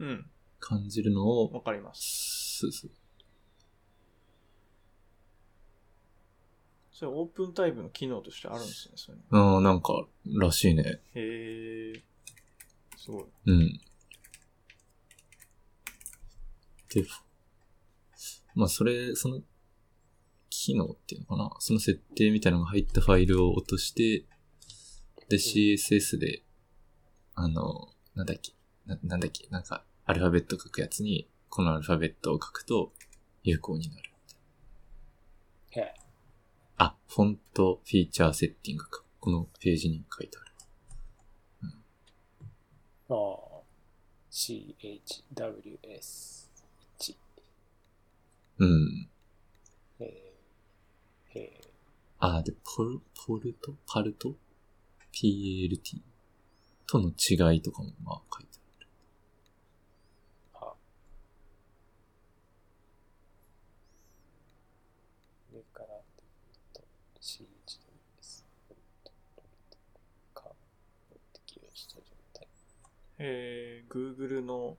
[0.00, 0.30] なうん。
[0.66, 2.60] 感じるのを、わかります。
[2.60, 2.90] そうそう。
[6.90, 9.58] それオープンタイプの機能としてあるんですね、そういうの。
[9.58, 11.02] うん、なんか、らしいね。
[11.14, 12.02] へえ。
[12.96, 13.24] すごい。
[13.44, 13.80] うん。
[16.94, 17.04] で、
[18.54, 19.42] まあ、それ、その、
[20.48, 21.50] 機能っていうのかな？
[21.58, 24.24] その設定みたいなのが入ったファイルを落として、
[25.28, 26.42] で、CSS で、
[27.34, 28.54] あの、なんだっけ、
[28.86, 32.92] ななんだっけ、なんか、アルファベット書くやつに、このアルファベットを書くと、
[33.42, 34.10] 有効になる。
[35.70, 35.94] へえ。
[36.78, 39.02] あ、フォントフィーチャーセッティングか。
[39.20, 40.52] このページに書いてある。
[43.08, 43.16] ああ。
[44.30, 46.44] CHWS。
[48.58, 49.08] うん。
[50.00, 51.60] えー、え
[52.20, 53.74] あ、で、ポル、ポルト？
[53.86, 54.34] パルト
[55.12, 56.00] ?PLT
[56.86, 60.74] との違いとかもまあ書いてー、あ。
[65.52, 65.86] 上から、
[67.20, 68.44] CHWS。
[70.32, 70.54] か、
[71.32, 72.02] 適用した状
[72.32, 72.46] 態。
[73.18, 74.76] えー、Google の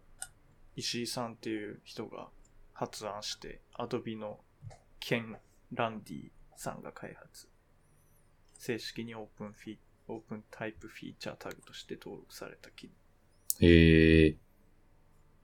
[0.75, 2.27] 石井さんっていう人が
[2.73, 4.39] 発案して、Adobe の
[4.99, 5.37] ケン・
[5.73, 7.47] ランディさんが開発。
[8.57, 12.93] 正式にオープンフィ、オープンタイプフィーチャータグとして登録された機能。
[13.67, 14.37] へえ。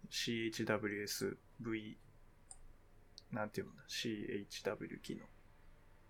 [0.10, 1.38] CHWSV、
[3.32, 5.24] なんていうんだ、CHW 機能。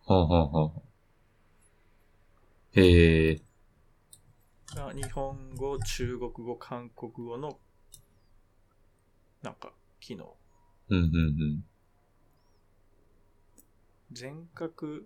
[0.07, 0.81] はあ、はあはあ、
[2.73, 3.41] へえ。
[4.75, 7.59] が日本語、中国語、韓国語の、
[9.41, 10.35] なんか、機能。
[10.89, 11.63] うん、うん、
[14.11, 15.01] 全角、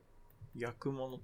[0.60, 1.20] 訳物。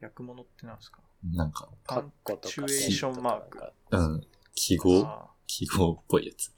[0.00, 1.00] 訳物ってなんですか？
[1.24, 1.32] うん。
[1.36, 4.20] なんか、カッコとかパンクチュエーションマークうなん。
[4.54, 5.00] 記号？
[5.04, 6.52] あ記号っぽいやつ。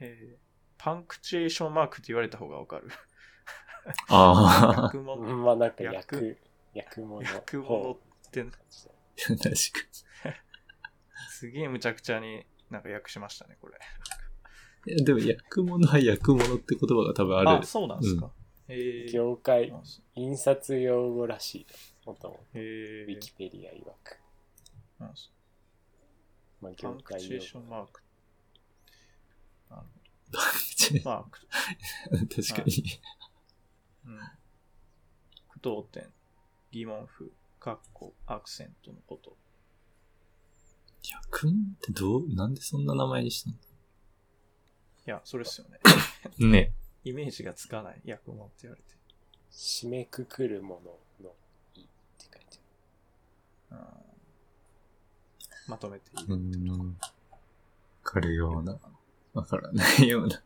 [0.00, 0.48] えー
[0.80, 2.88] パンクチュエーションマークって言われた方がわかる。
[4.10, 4.82] ああ。
[4.94, 5.16] 訳物。
[5.36, 6.38] まあなんか訳役、
[6.72, 7.16] 役物。
[7.34, 7.96] 訳物っ
[8.30, 8.46] て、
[9.26, 9.50] 確か
[11.30, 13.78] すげえむちゃくちゃになんか訳しましたね、これ。
[14.86, 14.92] に。
[14.94, 17.50] いやでも、訳物は訳物って言葉が多分ある。
[17.50, 18.30] あ、そうなんですか。
[18.68, 19.72] えー、業界
[20.14, 21.66] 印刷用語らしい。
[22.06, 24.18] もともえーウィキペディア曰く。
[24.98, 25.32] なんす
[26.60, 28.02] まあパ業界用ンクチュエーションマーク。
[29.70, 29.88] なるほ
[30.32, 31.10] 確ど。
[31.10, 31.38] マーク。
[32.54, 32.84] かに。
[34.06, 34.18] うん。
[35.48, 36.12] 句読点。
[36.70, 39.36] 疑問符、カッコ、アクセントのこと。
[41.02, 43.58] 百問ってどう、なんでそんな名前にしたんだ
[45.06, 45.78] いや、それっすよね。
[46.50, 46.72] ね。
[47.04, 48.88] イメージがつかない訳問って言われて。
[49.50, 50.80] 締めくくるも
[51.20, 51.34] のの
[51.74, 51.84] いっ
[52.18, 52.58] て書いて
[53.72, 53.78] うん
[55.66, 56.34] まとめている。
[56.34, 56.96] うん。
[57.00, 57.08] わ
[58.02, 58.78] かるような、
[59.34, 60.42] わからないような。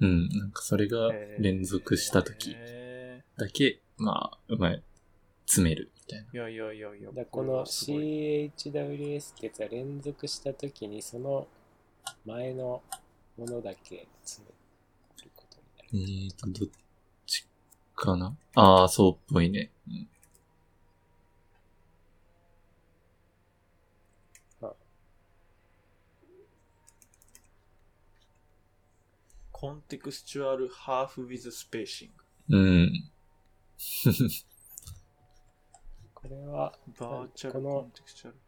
[0.00, 0.28] うん。
[0.28, 2.83] なんかそれが連続した時え
[3.36, 4.82] だけ、まあ、うまい、
[5.46, 6.26] 詰めるみたいな。
[6.32, 7.24] ーいやいやいやいや。
[7.30, 11.46] これの CHWS ってやつは連続したときにその
[12.24, 12.82] 前の
[13.36, 15.58] ものだけ詰めること
[15.96, 16.22] になる。
[16.24, 16.68] えーと、どっ
[17.26, 17.46] ち
[17.94, 18.36] かな？
[18.54, 19.70] ああ、そうっぽいね。
[19.88, 20.08] うん。
[29.50, 32.10] コンテクスチュアルハーフウィズスペーシ
[32.50, 33.10] ンうん。
[36.14, 37.04] これはグ。
[37.04, 38.38] バーチャルこのコンテクスチュアル。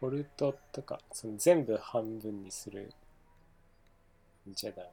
[0.00, 2.92] フォルトとかその全部半分にする
[4.48, 4.88] んじゃダメ。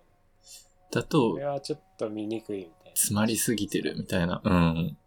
[0.91, 2.95] だことれ、はちょっと見にくいみたいな。
[2.95, 4.97] 詰まりすぎてるみたいな、うん。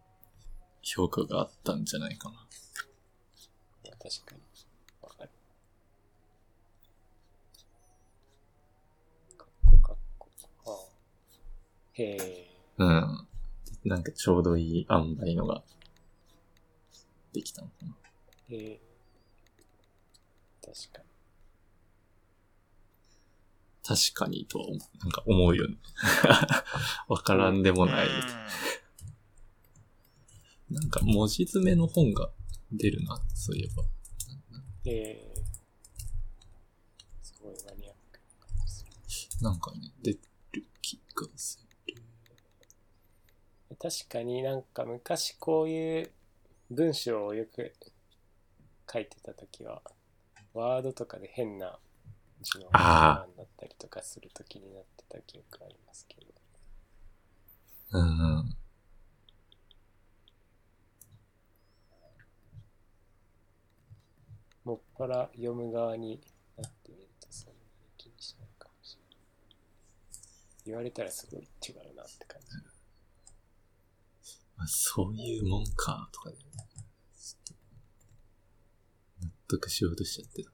[0.83, 2.47] 評価があったんじゃないかな。
[4.05, 4.43] 確かに。
[5.01, 5.31] わかる。
[9.39, 10.29] かっこかっこ。
[10.67, 10.75] ああ
[11.95, 12.51] へえ。
[12.77, 13.29] うん。
[13.85, 15.63] なんかちょうどいい塩梅のが
[17.33, 17.95] できたのかな。
[18.49, 18.81] へえ。
[20.63, 21.15] 確かに。
[23.87, 24.67] 確かにとは、
[25.01, 25.77] なんか思うよね。
[27.09, 28.09] わからんでもない。
[30.71, 32.31] なんか文字詰めの本が
[32.73, 33.85] 出るな、そういえば。
[34.85, 35.35] へえ。
[37.23, 39.43] すごいマニアックな感じする。
[39.43, 40.21] なんかね、出る
[40.81, 41.64] 気がする。
[43.85, 46.11] 確かになんか昔こういう
[46.71, 47.75] 文章をよく
[48.91, 49.83] 書いてた時は
[50.55, 51.79] ワードとかで変な
[52.41, 56.27] 字のあーになったりとかする時になってた記憶ありますけど。
[57.93, 58.07] うんう
[58.41, 58.57] ん。
[64.65, 66.23] もっぱら読む側に
[66.57, 67.59] なってみるとそんなに
[67.99, 69.27] 気にしないかもしれない。
[70.65, 72.57] 言われたらすごい違うなって感じ。
[72.57, 72.74] まあ、
[74.67, 76.37] そういうもんか、とかで、
[79.23, 80.51] 納得しようとしちゃってた。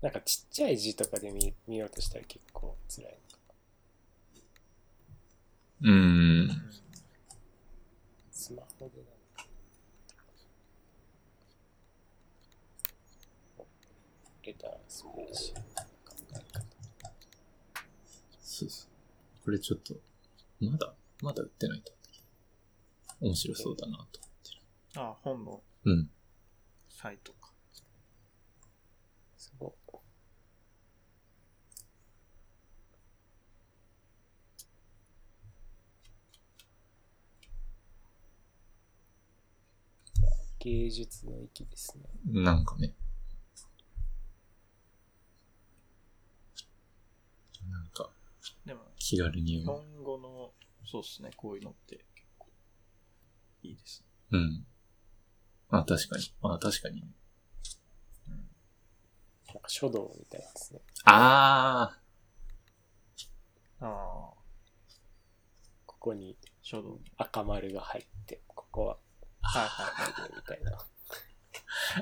[0.00, 3.18] なんかちっちゃい字とかで見見ようとしたら結構辛い
[5.80, 5.90] うー
[6.44, 6.70] ん。
[8.30, 9.18] スマホでな
[14.48, 15.68] レタースペーションの
[16.06, 16.64] 考え方
[18.40, 19.44] そうそう。
[19.44, 19.94] これちょっと、
[20.60, 21.92] まだ、まだ売ってないと
[23.20, 25.62] 面白そうだなと思ってあ、本の？
[25.84, 25.92] る。
[25.92, 26.10] うん。
[26.88, 27.52] サイトか。
[29.36, 29.72] すごい
[40.60, 42.42] 芸術の域ですね。
[42.42, 42.92] なんかね。
[47.70, 48.10] なんか、
[48.66, 49.84] でも、気軽に日読む。
[49.94, 50.52] 本語の、
[50.90, 52.48] そうっすね、こういうのって結構
[53.62, 54.02] いいです
[54.32, 54.38] ね。
[54.38, 54.66] うん。
[55.68, 56.24] あ、確かに。
[56.42, 57.02] あ、確かに。
[59.48, 60.80] なんか書道みたいですね。
[61.04, 61.98] あ
[63.80, 64.32] ああ、
[65.86, 66.98] ここに書道。
[67.18, 68.98] 赤丸が入って、ここは
[69.42, 70.12] はいはい。
[70.20, 70.72] 丸みたいな。
[70.72, 70.84] ー。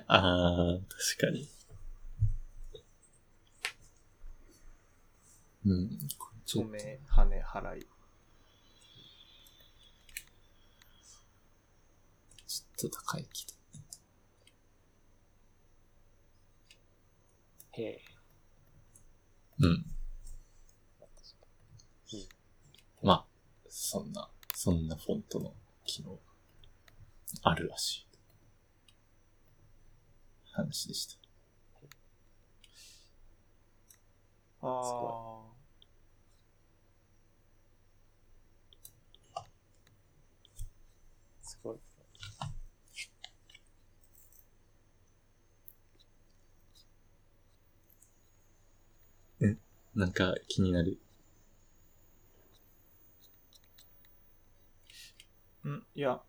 [0.06, 1.48] あー、確かに。
[5.66, 5.88] うん。
[6.18, 7.86] これちょっと、止め、跳ね、払い。
[12.76, 13.56] ちょっと高いけど。
[17.72, 18.00] へえ。
[19.58, 19.84] うん。
[23.02, 23.26] まあ、
[23.68, 25.54] そんな、そんなフォントの
[25.84, 26.18] 機能、
[27.42, 28.06] あるらしい。
[30.52, 31.18] 話でした。
[34.62, 35.42] あ
[41.42, 41.78] すごい。
[49.96, 50.98] なんか気になる。
[55.64, 55.68] あ。
[55.70, 56.20] んいや。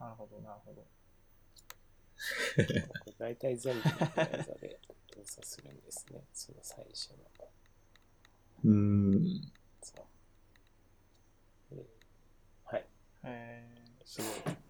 [0.00, 0.84] なるほど、なるほど。
[3.16, 4.80] 大体全部のブラウザで
[5.16, 6.24] 動作するんですね。
[6.32, 7.18] その最初の。
[8.64, 9.52] うーん。
[9.82, 9.94] そ
[11.70, 11.86] ううん
[12.64, 12.86] はい。
[13.22, 14.63] えー、すごい。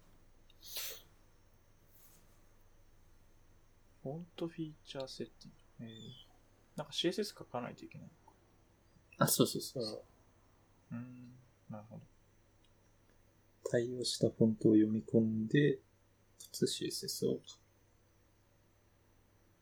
[4.05, 5.85] フォントフィーチャーセッティング。
[5.85, 8.37] えー、なんか CSS 書かないといけないのか。
[9.25, 9.83] あ、そうそうそう。
[9.83, 10.03] そ
[10.91, 11.33] うん、
[11.71, 12.01] なるほど。
[13.71, 15.79] 対応したフォントを読み込んで、か
[16.51, 17.39] つ CSS を。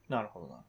[0.09, 0.65] なるほどな。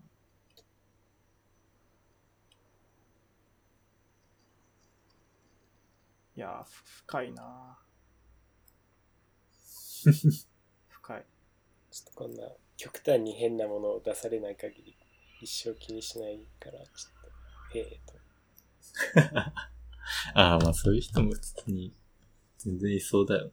[6.37, 6.65] いや
[7.07, 7.79] 深いな
[10.89, 11.27] 深い。
[11.91, 14.97] ちょっとこんな極端に変なものを出されない限り
[15.41, 18.15] 一生気にしないから、ちょっと、へえと。
[20.35, 21.93] ああ、まあそういう人も普通に
[22.59, 23.53] 全然いそうだよ。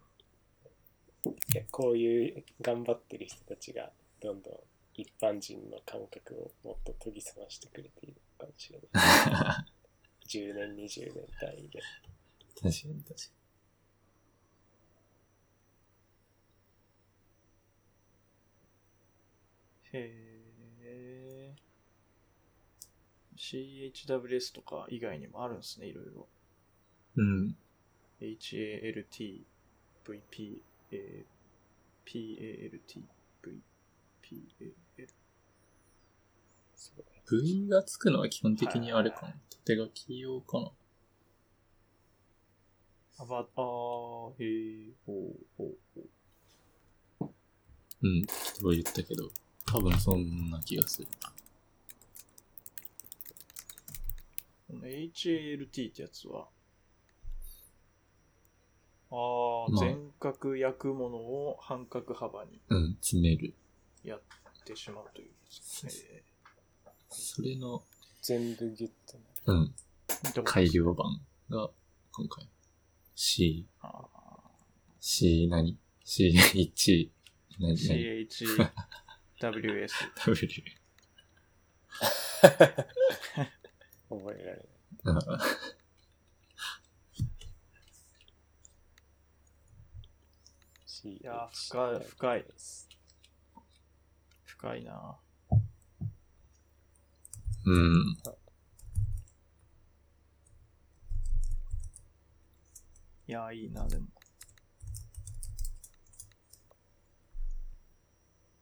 [1.25, 4.53] いやこういう頑張ってる人たちがどんどん
[4.95, 9.65] 一般人の感覚をもっと研ぎ澄ましてくれているのかもしれない。
[10.27, 11.81] 10年、20年単位で。
[12.61, 13.40] 確かに確か
[19.93, 20.45] へ
[20.83, 21.55] え。
[23.37, 26.27] CHWS とか以外にもあるんですね、いろいろ。
[27.17, 27.23] に。
[27.23, 27.55] うん。
[28.21, 29.41] HALT、
[30.05, 30.61] VP、
[30.91, 31.41] えー
[32.05, 33.01] PALT、
[33.41, 33.61] V、
[34.21, 35.07] PAL。
[36.75, 37.03] すご
[37.37, 39.33] い V がつくのは基本的にあれかな。
[39.65, 40.71] 縦書き用かな。
[43.19, 47.29] あば、あー、へえ、ほう、ほう、ほう。
[48.01, 48.23] うん。
[48.23, 49.29] 人は言ったけど、
[49.71, 51.07] 多分そんな気がする。
[54.67, 56.47] この HALT ってやつは、
[59.09, 63.53] あー、まあ全角焼くものを半角幅にうん、詰める。
[64.03, 64.21] やっ
[64.65, 66.23] てしまうというやつですね。
[67.09, 67.81] それの、
[68.21, 69.59] 全部ギュッとなる。
[69.61, 69.73] うん、見
[70.07, 71.69] たことない改良版が
[72.11, 72.45] 今回。
[73.15, 73.89] C、あ
[74.99, 77.09] C 何 ?C1、
[77.59, 77.77] 何？
[77.77, 78.71] ー何？
[79.41, 79.91] CHWS。
[80.27, 80.63] W。
[84.09, 85.25] 覚えられない
[91.03, 92.45] いや深い深い
[94.45, 95.17] 深いな
[97.65, 98.17] うん。
[103.27, 104.07] いや、いいな、でも。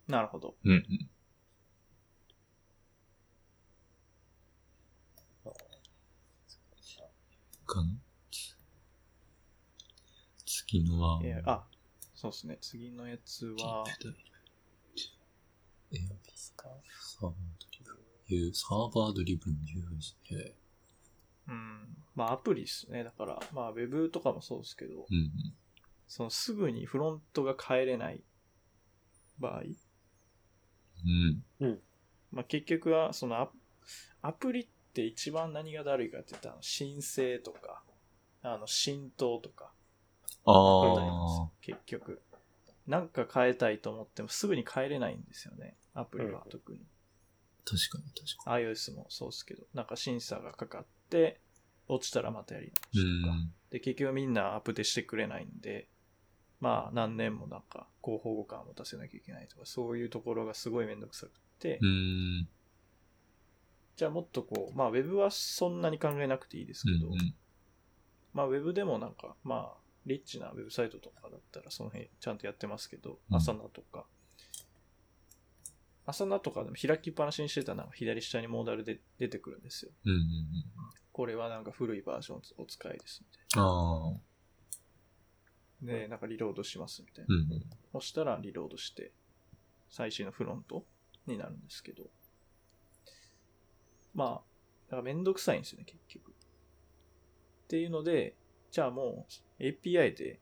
[0.10, 0.56] なるほど。
[0.66, 1.10] うんうん。
[7.66, 7.94] かな？
[10.46, 11.64] 次のは、えーあ、
[12.16, 12.58] そうですね。
[12.60, 13.86] 次のやつは、
[15.92, 16.66] エアビですか
[17.20, 18.36] Server Driven。
[18.36, 20.16] いう Server Driven UIs。
[20.36, 20.56] へ
[21.48, 21.96] うん。
[22.16, 23.04] まあ、アプリですね。
[23.04, 25.32] だから、まあ、ウェブとかもそうですけど、うんうん。
[26.08, 28.24] そのすぐにフロントが変えれない
[29.38, 29.62] 場合、
[31.60, 31.80] うん。
[32.32, 33.50] まあ、結局は、そのア
[34.22, 37.84] アプリって一番何がだるいかって言ったら、申請とか、
[38.44, 39.72] あの、浸透とか、
[40.46, 41.50] ああ。
[41.62, 42.22] 結局。
[42.88, 45.78] なんか変えたいと思ってもすぐに変えれないんですよね。
[45.94, 46.80] アプリはうん特に。
[47.64, 51.40] 確かに確か iOS もそうですけど、なんか審査がかかって、
[51.88, 52.74] 落ちたらまたやりに。
[52.94, 53.34] 直しとか。
[53.34, 53.54] うん。
[53.70, 55.88] で、結局みんなアップデしてくれないんで、
[56.60, 62.48] まあ何年もなんか、広報互換を持たせなきゃいけないとか、そういうところがすごいめんどくさくて、うん。
[63.96, 67.36] じゃあもっとこう、まあウェブはそんなに考えなくていいですけど、うんうん。
[68.34, 74.06] まあウェブでもなんか、まあ、リッチなウェブサイトとかだったらその辺ちゃんとやってますけど、うんアサナとか、
[76.06, 79.92] アサナとかでも開きっぱなしにしてたら左下にモーダルで出てくるんですよ。
[80.06, 80.26] うんうんうん。
[81.12, 83.64] これはなんか古いバージョンをお使いですみたい。
[83.64, 84.20] な。
[85.82, 87.36] で、なんかリロードしますみたいな。
[87.36, 87.64] うんうん。
[87.94, 89.12] 押したらリロードして、
[89.90, 90.86] 最新のフロント
[91.26, 92.04] になるんですけど、
[94.14, 94.30] まあ、
[94.88, 96.32] だからめんどくさいんですよね、結局。
[96.32, 98.36] っていうので、
[98.72, 99.26] じゃあも
[99.60, 100.40] う API で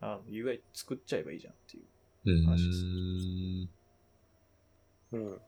[0.00, 1.84] あの UI 作っちゃえばいいじゃんっていう。
[2.24, 3.68] うーマジん。
[5.12, 5.40] うん。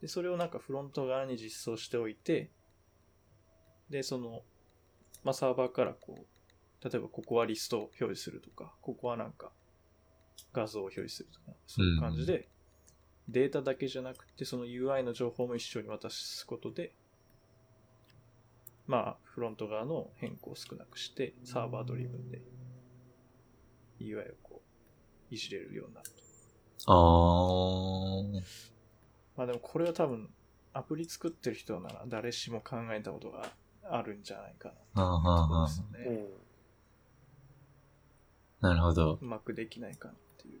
[0.00, 2.50] で、それをなんかフロント側に実装しておいて、
[3.90, 4.42] で、その、
[5.24, 6.26] まあ、サーバーからこう、
[6.84, 9.50] 例えばここはリストを表示するとか、ここはなんか
[10.52, 12.48] 画像を表示するとか、そういう感じで、
[13.28, 16.92] データだけじゃなくて、その UI の情報も一緒に渡すことで、
[18.86, 22.40] まあ、フロント側の変更を少なくして、サーバードリブンで
[24.00, 24.62] UI をこ
[25.30, 26.14] う、いじれるようになると。
[26.86, 28.42] あー。
[29.36, 30.30] まあでもこれは多分、
[30.72, 33.52] アプリ作ってる人なら誰しも考えたことが
[33.90, 35.02] あるんじゃないかな。
[35.02, 35.86] はあはあはあですね。
[36.06, 36.47] うん。
[38.60, 39.24] なるほどう。
[39.24, 40.60] まくできないかなっていう。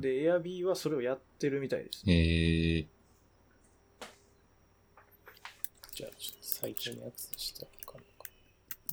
[0.00, 2.14] で、Airb はそれをやってるみたいですね。
[2.14, 2.86] えー。
[5.94, 8.30] じゃあ、ちょっとサイトにアクセスしておかなか。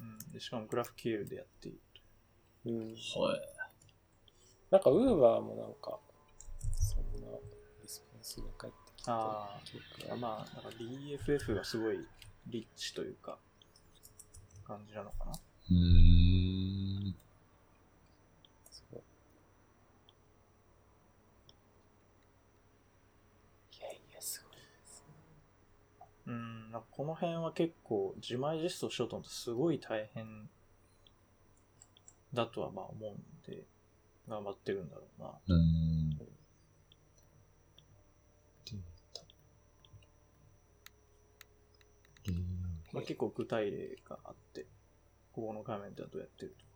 [0.01, 1.79] うん、でしかも GraphQL でやっている。
[2.65, 2.79] うん。
[2.91, 3.41] はい。
[4.69, 5.99] なんか、ウーバーもなんか、
[6.79, 7.27] そんな
[7.81, 11.99] レスポンスが返ってきてあ記憶がまあ、なんか BFF がすごい
[12.47, 13.37] リッチというか、
[14.65, 15.31] 感じなのかな。
[15.31, 17.15] うーん。
[18.69, 19.01] そう
[23.77, 25.03] いやいや、すごいです
[25.99, 26.07] ね。
[26.27, 30.49] うん、なんかこの辺は結構自前実装しようと思ってすごい大変
[32.33, 33.63] だとはまあ思うんで、
[34.27, 35.31] 頑張ってるんだろうな。
[35.47, 35.91] うん。
[42.93, 44.67] まあ、結構具体例があって、
[45.31, 46.71] ここの画面ではどうやってるとか、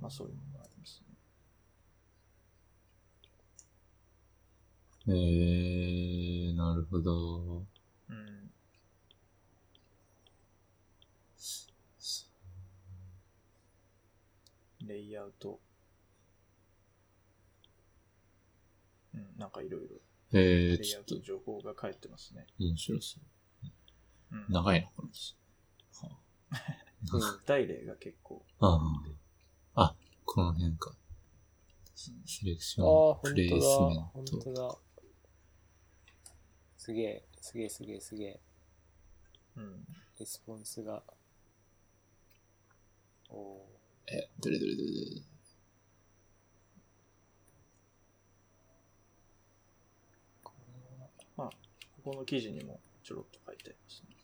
[0.00, 1.14] まあそういうがありますね。
[4.90, 4.96] ト。
[5.10, 7.64] えー、なるほど。
[8.10, 8.50] うん。
[14.86, 15.58] レイアウト。
[19.14, 19.96] うん、なんかいろいろ
[20.32, 22.46] えー、レイちょっとアウト情報が返ってますね。
[22.58, 23.16] 面白そ
[23.62, 23.66] う。
[24.32, 24.46] うん。
[24.52, 25.34] 長いな、この記事。
[26.06, 26.10] は
[27.12, 28.44] うん具体例が結構。
[28.60, 28.66] あ、
[29.76, 29.84] ああ。
[29.84, 30.94] あ、この辺か。
[31.94, 32.12] セ
[32.44, 33.58] レクシああ、ョン、本プレイスメ。
[33.58, 33.60] ン
[34.12, 34.24] 本
[34.54, 34.82] ト。
[36.88, 38.40] すげえ、すげえすげえすげえ。
[39.58, 39.84] うん。
[40.18, 41.02] レスポンスが。
[43.28, 43.68] おお
[44.06, 45.22] え、どれどれどれどれ？
[51.36, 51.50] まあ、
[52.02, 54.16] ここの記事にもちょろっと書いてありますね。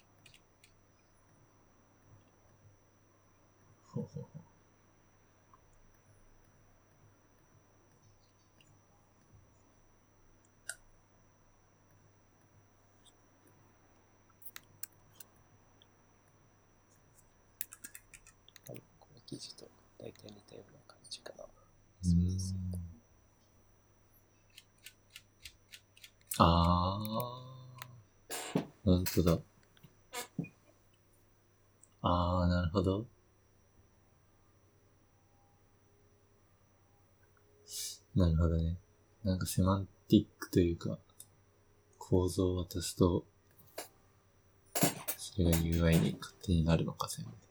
[3.88, 4.40] ほうほうほう
[18.66, 21.44] あのこの記事と大体似たような感じかな。
[21.44, 22.38] うーん
[26.38, 28.64] あー。
[28.84, 29.38] ほんとだ。
[32.02, 33.06] あー、なるほど。
[38.14, 38.76] なるほどね。
[39.24, 40.98] なんかセマンティックというか、
[41.98, 43.24] 構造を渡すと、
[45.16, 47.32] それが UI に勝手になるのか、全部。
[47.32, 47.43] うん。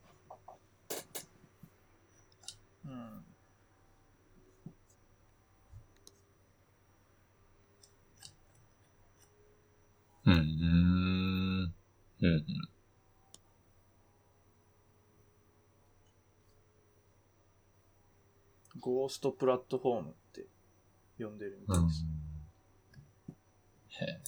[2.86, 3.24] うん、
[10.26, 11.74] うん。
[12.22, 12.46] うん、
[18.80, 20.46] ゴーストプラットフォームって
[21.20, 21.38] 呼ん。
[21.38, 22.06] でるみたいです。
[23.90, 24.22] へえ。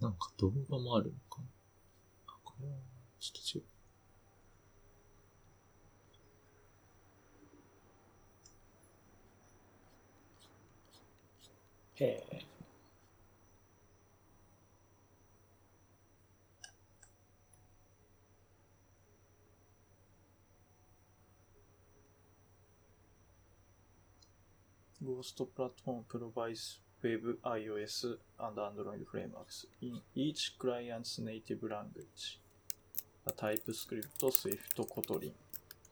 [0.00, 0.12] なん。
[0.14, 1.46] か動画もあるのかな、
[3.32, 3.64] ちょっと違う。
[11.96, 12.44] へえ。
[25.02, 32.40] ゴーストプラットフォーム provides Web, iOS, and Android frameworks in each client's native language.
[33.32, 35.32] TypeScript, Swift, Kotlin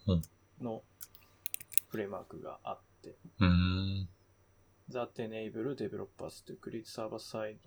[0.07, 0.23] うん
[0.61, 0.83] の
[1.89, 4.09] フレームワークがあって、うーん。
[4.91, 7.59] that enable developers to create server-side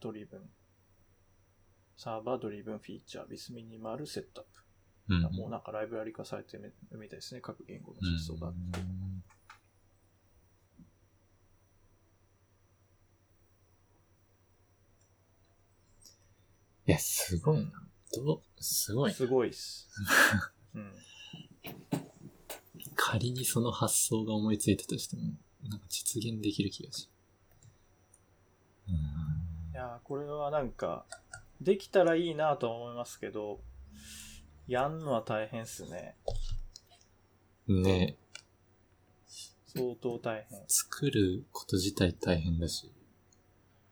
[0.00, 0.40] driven
[1.96, 4.44] server driven feature with minimal setup.
[5.08, 5.22] うん。
[5.22, 7.40] もうなんかライブラリ化されてるみたいですね。
[7.40, 8.80] 各言語の実装があって。
[8.80, 8.96] うん
[16.86, 17.85] いや、すごいな。
[18.24, 19.14] どう、すごいな。
[19.14, 19.88] すごいっす。
[20.74, 20.94] うん。
[22.94, 25.22] 仮にその発想が思いついたとしても、
[25.68, 27.08] なんか実現できる気がし
[28.88, 31.04] うーんいやーこれはなんか、
[31.60, 33.60] できたらいいなとは思いますけど、
[34.66, 36.16] やんのは大変っすね。
[37.68, 38.16] ね
[39.66, 40.64] 相当大変。
[40.68, 42.90] 作ること自体大変だし、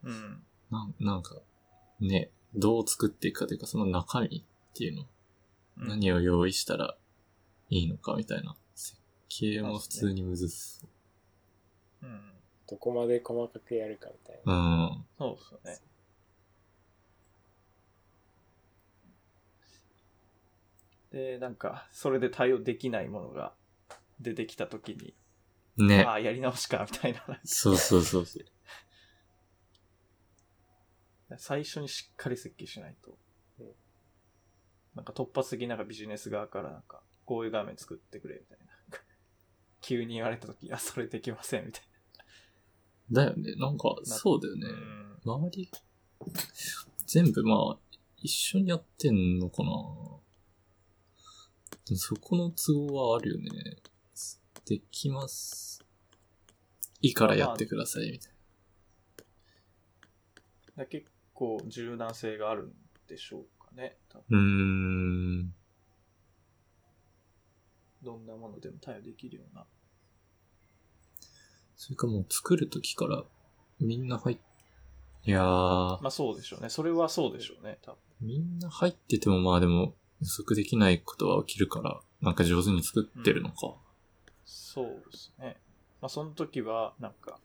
[0.03, 0.43] うん。
[0.71, 1.41] なんなんか、
[2.01, 4.43] ねどう作っていくかというか、その中身っ
[4.75, 5.03] ていうの。
[5.03, 5.09] うん
[5.77, 6.97] 何を用意したら
[7.69, 8.55] いいのかみたいな。
[8.77, 8.97] 設
[9.29, 10.87] 計も普通にむずそ
[12.03, 12.33] うん。
[12.69, 14.41] どこまで細かくやるかみたいう。
[14.45, 14.87] うな。
[14.87, 15.05] ん。
[15.19, 15.81] そうですよね。
[21.13, 23.53] で、なんか、それで対応できないものが
[24.21, 25.15] 出てきたときに、
[25.77, 26.15] ねあ。
[26.15, 27.21] あ、やり直しか、みたいな。
[27.45, 28.45] そうそうそうそう。
[31.39, 33.17] 最初にしっかり設計しないと
[33.61, 33.67] うん。
[34.95, 38.99] なんか突発的になんかビジネス側からなんか、こういう画面作ってくれ、みたいな。
[39.81, 41.83] 急に言われたとき、あ、それできません、みたい
[43.11, 43.55] だよね。
[43.57, 44.15] なんか、な。
[44.15, 44.67] そうだよね。
[44.69, 45.71] うん周り、
[47.07, 49.71] 全部まあ、一緒にやってんのかな
[51.87, 53.77] でもそこの都合はあるよね。
[54.67, 55.83] できます。
[57.01, 58.33] いいからやってください、みたい
[60.77, 62.73] だ結構柔軟性があるん
[63.09, 63.99] でしょうかね。
[64.09, 64.39] 多分な。
[64.39, 64.45] うー
[65.47, 65.55] ん。
[68.03, 69.67] どんなものでも対応できるような。
[71.77, 73.25] それかもう作るときから
[73.81, 74.39] みんな入っ、
[75.27, 76.69] いやー、まあそうでしょうね。
[76.69, 77.79] それはそうでしょうね。
[77.83, 83.75] 多分みんな入っててもまあでも予測できないことは起きるから、なんか上手に作ってるのか。
[84.45, 85.57] そうですね。
[86.01, 87.41] まあその時は、なんか、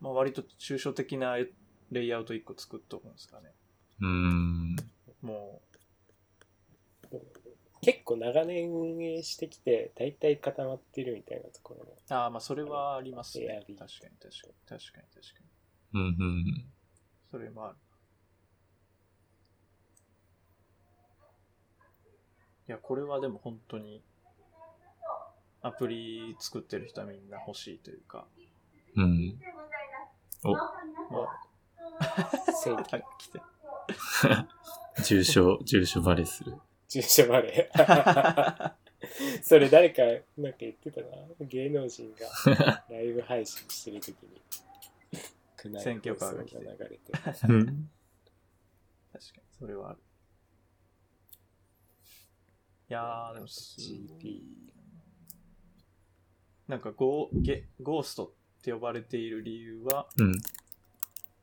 [0.00, 1.36] まあ割と抽象的な
[1.92, 3.52] レイアウト1個作っとくんですかね。
[4.00, 4.76] うーん。
[5.20, 5.60] も
[7.82, 11.92] 結構長年運営してきて、大体固まってるみたいなところも。
[11.92, 13.60] う、ああ、まあそれはありますね。
[13.66, 14.54] 確かに確かに。
[14.68, 15.40] 確かに確か
[15.92, 16.00] に。
[16.00, 16.72] うんうん。
[17.32, 17.76] それもある。
[22.68, 24.04] いや、これはでも本当に、
[25.60, 28.28] アプリ作ってる人はみんな欲しいというか、
[28.96, 29.40] うん。
[30.44, 30.62] お、ま
[32.62, 33.02] 正て。
[35.04, 36.54] 重症、重症バレする。
[36.88, 37.70] 住所まで。
[39.42, 40.02] それ誰か
[40.36, 41.06] なんか言ってたな。
[41.40, 44.22] 芸能人がライブ配信してるとき
[45.68, 47.00] に、選挙カーが来て流れて。
[47.48, 47.90] うん。
[49.12, 49.98] 確かに、それはある。
[52.90, 54.72] いやー、でもすごい GP
[56.68, 60.32] なんかゴーゲ、ゴーストって呼ばれている理由は、うん。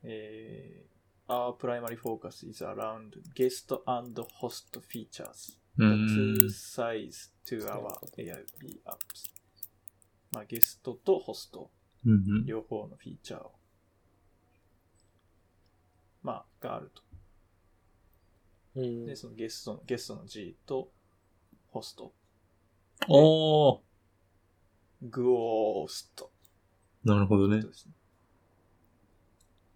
[0.04, 0.90] えー
[1.32, 6.48] Our primary focus is around guest and host features う the ん two。
[6.48, 7.86] sides to our
[8.18, 9.30] AIP apps.
[10.32, 11.70] まあ、ゲストとホスト。
[12.46, 13.52] 両方のフィーチャーを、
[16.22, 17.02] まあ、があると。
[18.76, 20.90] うんで、そのゲストの、ゲストの G と
[21.70, 22.12] ホスト、
[23.08, 23.80] おー。
[25.02, 26.30] グオースト
[27.04, 27.68] なるほどねと。
[27.68, 27.92] ですね。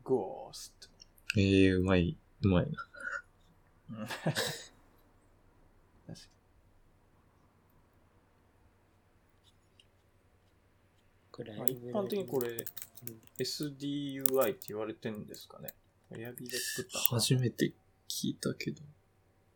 [0.05, 0.89] グオースト。
[1.37, 2.89] ええー、うまい、うまいな。
[3.91, 4.21] うん確
[6.21, 6.35] か
[11.33, 11.59] これに。
[11.59, 12.65] まあ、一般的にこれ、
[13.39, 15.75] SDUI って言われてるんですかね。
[16.17, 17.73] エアビーで作った初めて
[18.09, 18.83] 聞いたけど。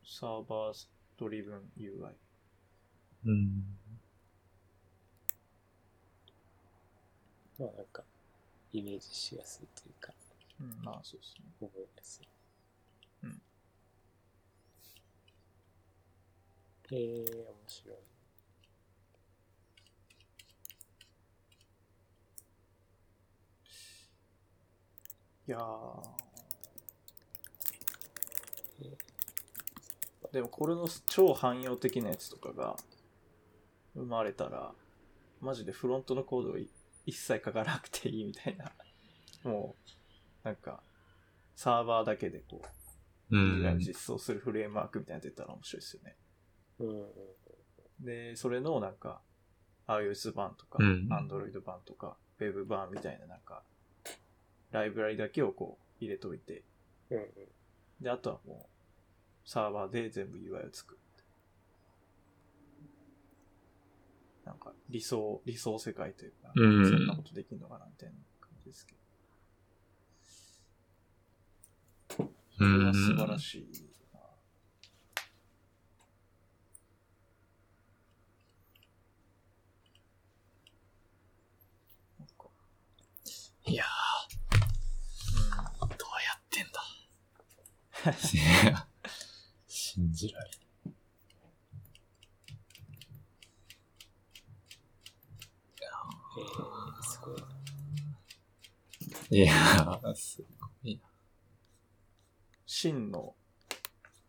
[0.05, 2.13] サーバードリブン UI。
[3.27, 3.65] うん。
[7.59, 8.03] まあなんか、
[8.73, 10.13] イメージしやすいというか、
[10.61, 11.45] うん、まあそうですね。
[11.61, 12.29] 覚えやすい。
[13.25, 13.43] うん。
[16.93, 17.97] えー、面白い。
[25.49, 26.29] いやー
[30.33, 32.77] でもこれの超汎用的なやつとかが
[33.95, 34.73] 生まれたら、
[35.41, 36.69] マジでフロントのコードをい
[37.07, 38.73] 一切書かなくていいみたいな。
[39.43, 39.98] もう、
[40.49, 40.81] なんか、
[41.55, 42.63] サーバーだけでこ
[43.31, 43.79] う、うん。
[43.79, 46.17] 実装するフレームワークみたいなの出たら面白いですよね。
[46.79, 48.05] うんうん。
[48.05, 49.21] で、それのなんか、
[49.87, 53.63] iOS 版とか、うん Android 版とか、Web 版みたいななんか、
[54.71, 56.63] ライブラリだけをこう入れといて、
[57.11, 57.27] うんうん。
[58.01, 58.67] で、あとはも
[59.45, 61.25] う、サーバーで全部 UI を作って。
[64.47, 69.08] なんか、理想、理想世界というか、うんそんなことできるのかな、みたいな感じですけど。
[72.59, 73.69] こうんれは素晴らしい
[83.67, 83.85] いや
[85.33, 85.41] うん。
[85.87, 86.81] ー、どうやってんだ？
[88.13, 88.89] い や
[89.67, 90.53] 信じられん。
[96.39, 97.49] えー、すごいな。
[99.31, 100.58] いやー。
[102.81, 103.35] 真の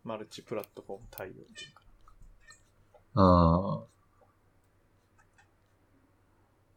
[0.03, 1.84] マルチプラットフォーム対応っていうか、
[3.13, 3.85] あ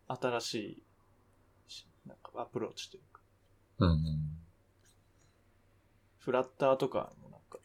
[0.07, 3.23] あ、新しいし、なんかアプローチというか、
[3.79, 3.99] うんうん。
[6.19, 7.59] フラッターとかもなんか、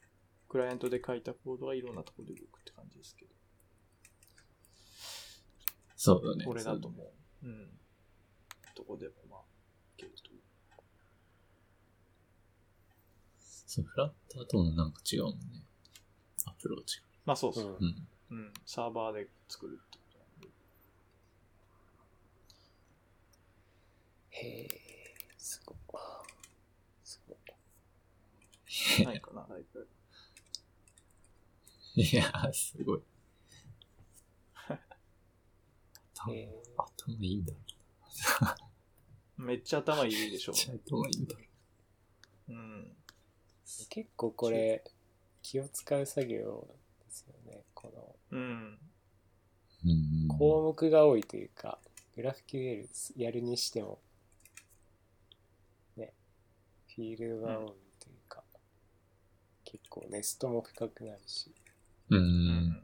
[0.47, 3.31] クライアントで書いたコードはいろんなところで動くって感じですけど、
[5.97, 6.45] そうだね。
[6.45, 7.11] これだとも
[7.43, 7.67] う、うん、
[8.73, 9.39] どこでもまあ、
[9.97, 10.47] いけるという。
[13.77, 15.37] そう、フラッターともなんか違うもんね。
[16.45, 17.67] アプローチまあそうそうう。
[17.69, 17.77] んが。
[17.79, 18.07] うん。
[18.29, 20.47] うん、サーバーで作るってことなんで。
[24.31, 24.67] へえ、
[25.37, 25.77] すごい。
[27.03, 29.05] すごい。
[29.05, 29.87] ないかな、ライブ
[31.95, 33.01] いやー、すごい。
[36.15, 36.33] 頭
[36.75, 37.53] 頭いいんだ。
[39.37, 40.61] めっちゃ頭いいでしょめっ。
[40.61, 41.35] ちゃ頭いいんだ。
[42.49, 42.97] うん。
[43.89, 44.81] 結構これ、
[45.41, 46.68] 気を使う作業
[47.06, 47.64] ですよね。
[47.73, 47.91] こ
[48.31, 48.80] のうん。
[49.85, 50.27] うん。
[50.30, 51.77] 項目が多いというか、
[52.15, 52.88] グラフ QL
[53.18, 53.99] やるにしても、
[55.98, 56.14] ね、
[56.95, 57.65] フィールドが多い
[57.99, 58.44] というか、
[59.65, 61.53] 結構ネストも深くなるし、
[62.10, 62.15] う。。
[62.15, 62.84] うん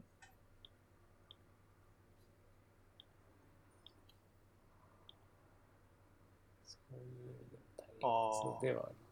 [6.66, 9.03] そういう意味でも大変そうではある。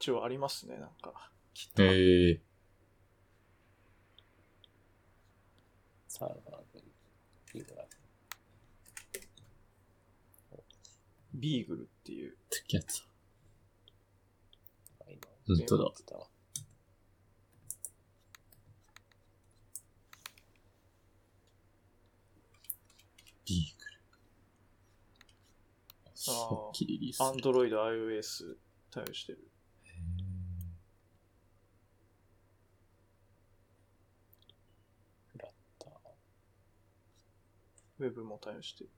[0.00, 1.30] 一応ありますね、なんか。
[1.52, 1.82] きっと。
[1.82, 2.40] ええ
[6.08, 6.82] サーバーで
[7.46, 7.86] フィールドが
[11.34, 12.32] ビーグルっていう。
[12.32, 12.34] っ
[12.66, 13.02] てやつ
[15.46, 15.84] 本当だ
[23.46, 23.90] ビーグル。
[26.14, 27.28] さっきリリースする。
[27.42, 28.56] Android、iOS
[28.90, 29.38] 対応してる。
[29.84, 29.88] へ
[35.32, 35.90] フラッター。
[38.00, 38.90] ウェブも対応してる。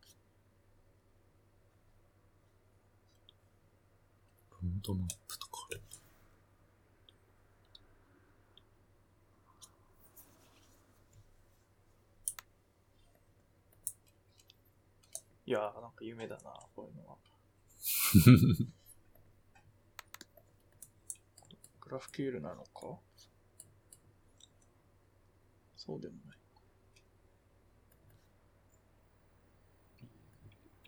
[4.62, 5.82] ーロードマップとかある。
[15.46, 17.16] いやー、なんか夢だな、こういうのは。
[21.80, 23.00] グラフ QL なのか？
[25.76, 26.41] そうでもない。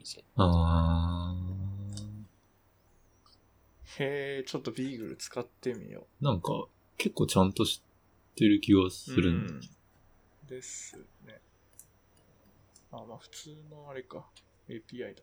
[0.05, 1.35] ビジェあ
[3.98, 6.24] へえ、ちょっとビーグル使ってみよー。
[6.24, 6.66] なんか、
[6.98, 9.20] 結構ちゃんと知ってる気がすう。
[9.22, 9.60] るんだうん
[10.47, 11.40] ですね。
[12.93, 14.26] あ、まあ普通のあれか。
[14.68, 15.22] API だ。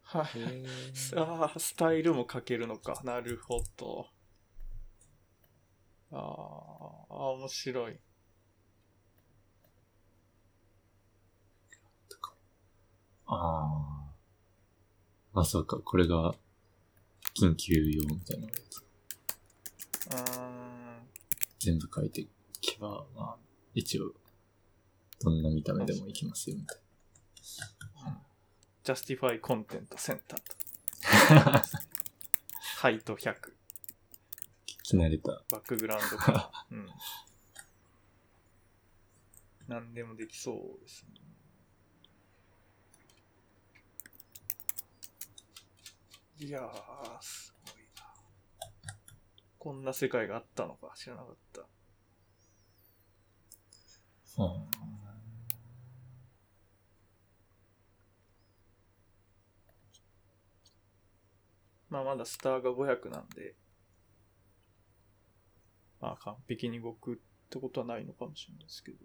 [0.02, 0.64] はい。
[1.16, 3.00] ああ、スタイルも書けるのか。
[3.04, 4.08] なるほど。
[6.12, 7.98] あーあー、面白い。
[13.26, 14.14] ああ。
[15.32, 16.34] まさか、これが、
[17.34, 18.84] 緊急用みたいなやつ。
[20.06, 21.08] うーん。
[21.58, 22.28] 全部書いてい
[22.60, 23.36] けば、まあ、
[23.74, 24.12] 一応、
[25.20, 26.78] どんな見た目でもいきますよ、みたい
[28.84, 31.34] Justify Content Center と。
[31.34, 31.62] な。
[32.76, 33.34] ハイト100。
[33.34, 35.42] 聞き慣れた。
[35.50, 36.52] バックグラウンドから。
[36.70, 36.88] うん。
[39.68, 41.24] 何でもできそうですね。
[46.40, 48.14] いやー、すごいな。
[49.58, 51.62] こんな世界があったのか知らなかった。
[54.42, 54.66] は
[61.94, 63.54] まあまだスターが500なんで、
[66.00, 67.16] まあ完璧に動くっ
[67.48, 68.98] てことはないのかもしれないですけど。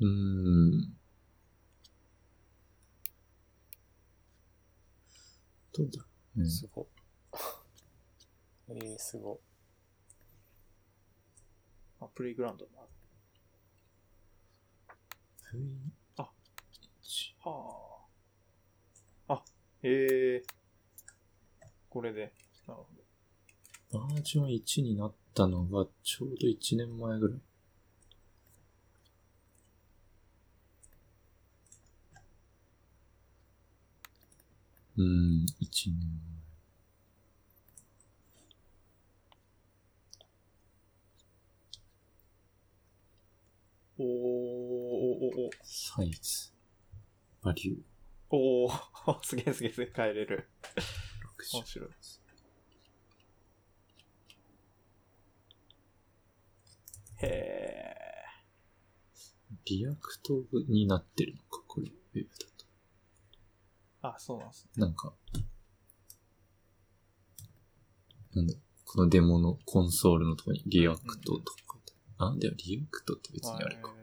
[0.00, 0.96] うーん。
[5.72, 6.50] どうだろうね。
[6.50, 6.88] すご。
[8.66, 9.40] えー、すご。
[12.00, 12.86] まあ、プレイグラウンドもあ
[15.52, 15.60] る。
[16.16, 17.85] あはあ。
[19.86, 20.42] あ、へえ。
[21.88, 22.32] これで。
[22.66, 22.86] なるほ
[23.92, 24.00] ど。
[24.00, 27.40] バージョン1になったのがちょうど1年前ぐらい。
[34.98, 35.96] うーん、一年
[43.98, 47.76] おー、おーおー size、value、
[48.30, 50.48] おー、おー、すげえすげえすげえ、変えれる。
[51.50, 51.88] 60面白い。
[57.18, 57.86] へえ。
[59.64, 62.66] React になってるのか、これ、ウェブだと。
[64.02, 64.70] あ、そうなんですね。
[64.76, 65.14] なんか、
[68.34, 68.54] なんだ、
[68.84, 73.94] このデモのコンソールのとこに React とか書いてあでも React って別にあれか。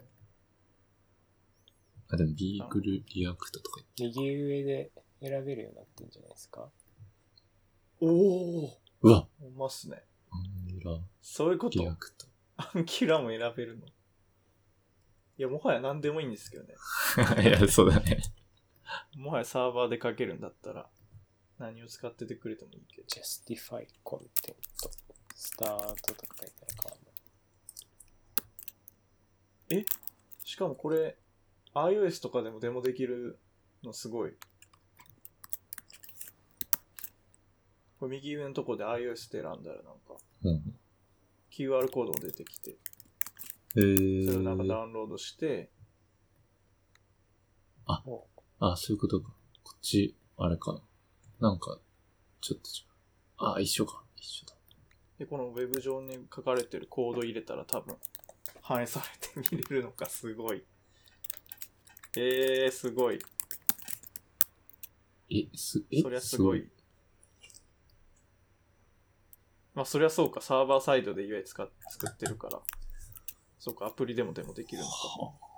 [2.14, 4.20] あ、でも Beagle React とか言って。
[4.20, 4.92] 右上で
[5.22, 6.70] 選べるようになってんじゃないですか？
[8.02, 8.08] お
[8.66, 10.04] おうわほんまっすね。
[10.32, 11.80] アングラそういうこと？
[11.80, 13.88] React。Angular も選べるの？
[13.88, 13.92] い
[15.42, 16.76] や、もはや何でもいいんですけどね。
[17.42, 18.22] いや、そうだね。
[19.16, 20.90] もはやサーバーで書けるんだったら、
[21.58, 23.08] 何を使っててくれてもいいけど。
[23.08, 24.56] justify content
[25.34, 27.04] スタートとか書いたら変わん
[29.76, 29.86] ない。
[30.44, 31.18] しかもこれ、
[31.76, 33.40] iOS とかでもデモできる
[33.84, 34.34] のすごい。
[38.00, 40.76] これ右上のとこで iOS って選んだらなんか、うん。
[41.52, 42.78] QR コードも出てきて、
[43.76, 45.72] えそれをなんかダー、ウンロードして、
[48.06, 48.28] も
[48.60, 49.30] あ、そういうことか。
[49.64, 50.74] こっち、あれか
[51.40, 51.50] な。
[51.50, 51.80] なんか、
[52.42, 52.84] ちょっと違
[53.48, 53.54] う。
[53.56, 54.04] あ、一緒か。
[54.16, 54.54] 一緒だ。
[55.20, 57.98] で、このウェブ上に書かれてるコード入れたら多分、
[58.62, 59.02] 反映さ
[59.36, 60.64] れて見れるのかすごい。
[62.16, 63.20] えー、すごい。
[65.32, 66.70] え、す、え、そりゃすごい。。
[69.74, 70.42] まあ、そりゃそうか。
[70.42, 72.60] サーバーサイドで UI 使っ作ってるから。
[73.58, 74.92] そうか、アプリでもでもできるのか。
[74.92, 75.54] はあ。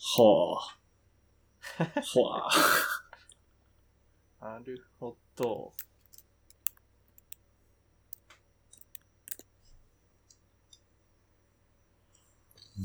[0.00, 0.76] は
[1.78, 1.90] あ。
[2.20, 2.48] は
[4.40, 4.48] あ。
[4.58, 5.74] なるほど。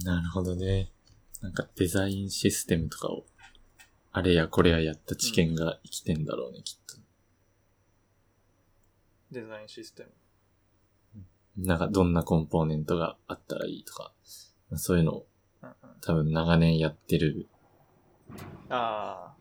[0.03, 0.94] なるほどね。
[1.45, 3.23] なんかデザインシステムとかを、
[4.11, 6.97] あれやこれややった知見が生きてんだろうね、きっと。
[9.29, 10.07] デザインシステ
[11.55, 11.63] ム。
[11.67, 14.11] なんかどんなコンポーネントがあったらいいとか、
[14.75, 15.27] そういうのを
[16.01, 17.47] 多分長年やってる、
[18.69, 19.35] あ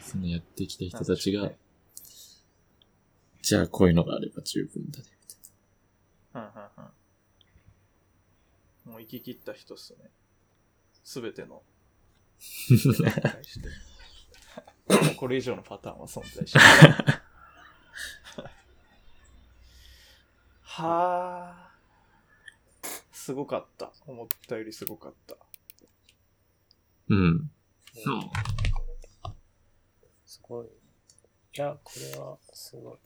[0.00, 1.02] そのやってきたあ。
[1.02, 1.52] 人たちが、
[3.42, 5.04] じゃあこういうのがあれば十分だね。
[5.04, 6.48] しょうねうんうん
[8.86, 8.92] うん。
[8.92, 10.10] もう行き切った人っすね。
[11.06, 11.62] すべての。
[15.16, 16.64] これ以上のパターンは存在しない。
[20.62, 21.70] はあ。
[23.12, 23.92] すごかった。
[24.04, 25.36] 思ったよりすごかった。
[27.08, 27.52] うん。
[30.24, 30.66] すごい。
[30.66, 30.70] い
[31.52, 32.98] や、これはすごい。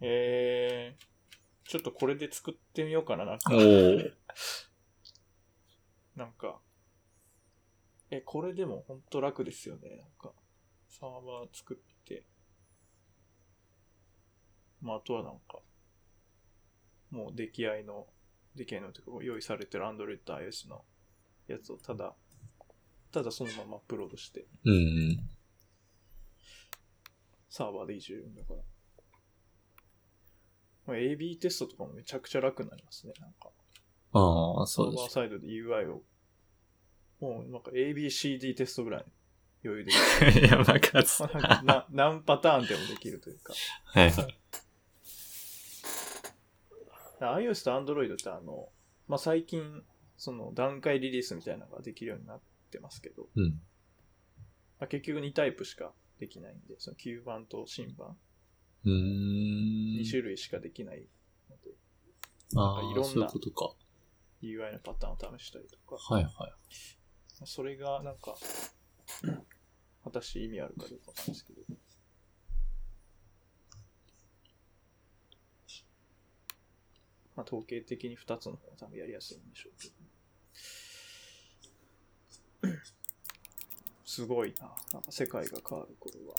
[0.00, 1.09] えー、
[1.70, 3.52] ちょっとこれで作ってみようかな、なんか。
[6.16, 6.60] なんか、
[8.10, 9.88] え、これでもほんと楽ですよね。
[9.94, 10.34] なんか、
[10.88, 12.26] サーバー作って、
[14.80, 15.62] まあ、あとはなんか、
[17.10, 18.12] もう出来合いの、
[18.56, 20.84] 出来合いのというか、用意されてる Android iOS の
[21.46, 22.16] やつをただ、
[23.12, 24.76] ただそのままアップロードして、うんう
[25.12, 25.30] ん。
[27.48, 28.69] サーバーでいじるんだから。
[30.90, 33.50] まあ、AB テストとかもめちゃくちゃ楽になりますね、なんか。
[34.12, 35.00] ああ、サそうです。
[35.00, 36.02] ーバーサイドで UI を、
[37.20, 39.04] もうなんか ABCD テストぐらい
[39.64, 39.92] 余裕で
[40.32, 41.64] できやばかっる。
[41.64, 43.52] な何パターンでもできるというか。
[43.84, 44.38] はいはい。
[47.20, 48.70] iOS と Android ってあの、
[49.06, 49.84] まあ、最近、
[50.16, 52.40] その段階リリースみたいなのができるようになっ
[52.72, 53.60] てますけど、うん。
[54.80, 58.16] まあ、結局2タイプしかできないんで、その旧版と新版、
[58.84, 60.00] うーん。
[60.00, 61.06] 2種類しかできない
[61.50, 61.70] ので、
[62.56, 63.72] ああ、いろんなそういうことか。
[64.42, 66.52] UI のパターンを試したりとか、はいはい。
[67.44, 68.36] それがなんか、
[70.04, 71.60] 果たして意味あるかどうかないですけど、
[77.36, 79.80] まあ、統計的に2つの方が多分やりやすいんでしょう
[82.62, 82.74] けど。
[84.04, 84.70] すごいな。
[84.92, 86.34] なんか世界が変わる、これは。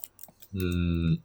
[0.54, 1.24] うーん。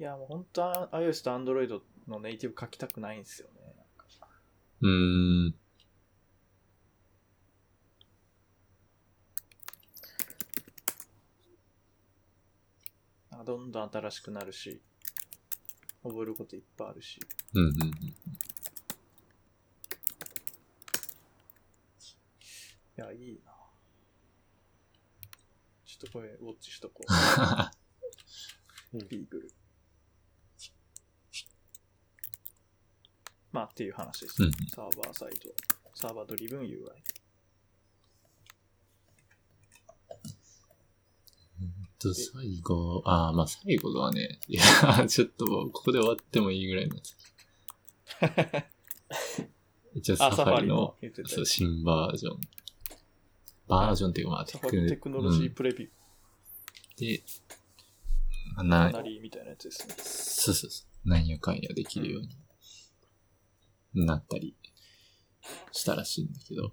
[0.00, 1.78] いや、もう本当は iOS と Android
[2.08, 3.54] のネイティブ書きたくないんですよね。
[4.80, 5.54] うんん。
[13.44, 14.80] どんどん新しくなるし、
[16.02, 17.20] 覚えることいっぱいあるし。
[17.52, 17.80] うんうんうん。
[17.90, 18.14] い
[22.96, 23.52] や、いいな。
[25.84, 28.96] ちょっとこれ、ウォッチしとこう。
[29.06, 29.59] ビーグル。
[33.52, 35.50] まあ、っていう話です、うんサーバーサイド。
[35.94, 36.76] サーバードリブン UI。
[41.98, 44.62] と、最後、ああ、まあ最後はね、いや、
[45.06, 47.16] ちょっとここで終わってもいいぐらいのやつ。
[49.94, 50.96] 一応サファリの
[51.26, 52.40] そう新バージョン。
[53.68, 57.16] バージョンっていうか、まあサファリテクノロジープレビュー。
[57.18, 57.22] で、
[58.54, 59.94] まあなみたいなやつですね。
[59.98, 61.08] そうそうそう。
[61.08, 62.28] なんやかんやできるように
[63.94, 64.54] なったり
[65.72, 66.72] したらしいんだけど、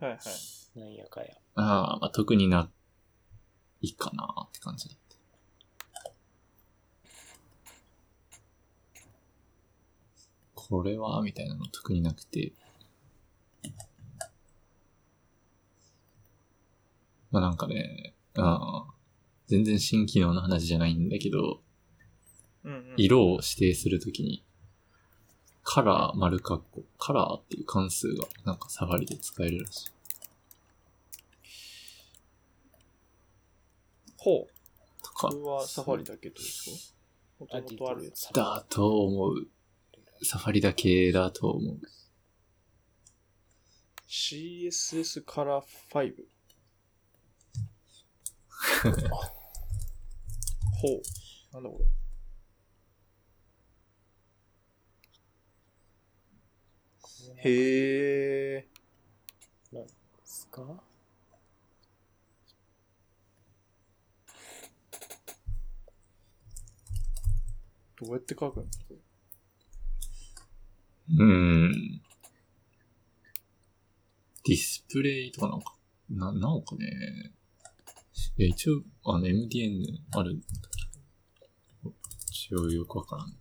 [0.00, 0.78] はいはい。
[0.78, 1.28] なんやかや。
[1.54, 2.70] ああ、まあ特にな
[3.80, 5.02] いかなって感じだった。
[10.54, 12.52] これはみたいなの特になくて、
[17.30, 18.94] まあなんかね、ああ
[19.46, 21.62] 全然新機能の話じゃないんだけど、
[22.64, 22.94] うんうん。
[22.96, 24.44] 色を指定するときに、
[25.74, 29.90] カラー丸括弧、カラーっていう関数がなんかサファリで使えるらしい。
[34.18, 35.02] ほう。
[35.02, 36.94] とかこれ、はサファリだけとです
[37.40, 37.56] か？
[37.56, 38.28] もともとあるやつ。
[38.34, 39.48] だと思う。
[40.22, 41.80] サファリだけだと思う。
[44.06, 46.12] CSS カラー5。
[50.82, 51.00] ほう。
[51.54, 52.01] なんだこれ。
[57.44, 58.68] へえ。
[59.72, 59.86] で
[60.24, 60.62] すか？
[68.00, 68.84] どうやって書くんですか？
[71.08, 72.02] うーん。
[74.44, 75.76] ディスプレイとかなんか、
[76.10, 77.32] な、なんかね、
[78.38, 80.46] いや、一応、あの、MDN あるんだ
[81.82, 81.94] けど、
[82.30, 83.32] 一応よくわからん。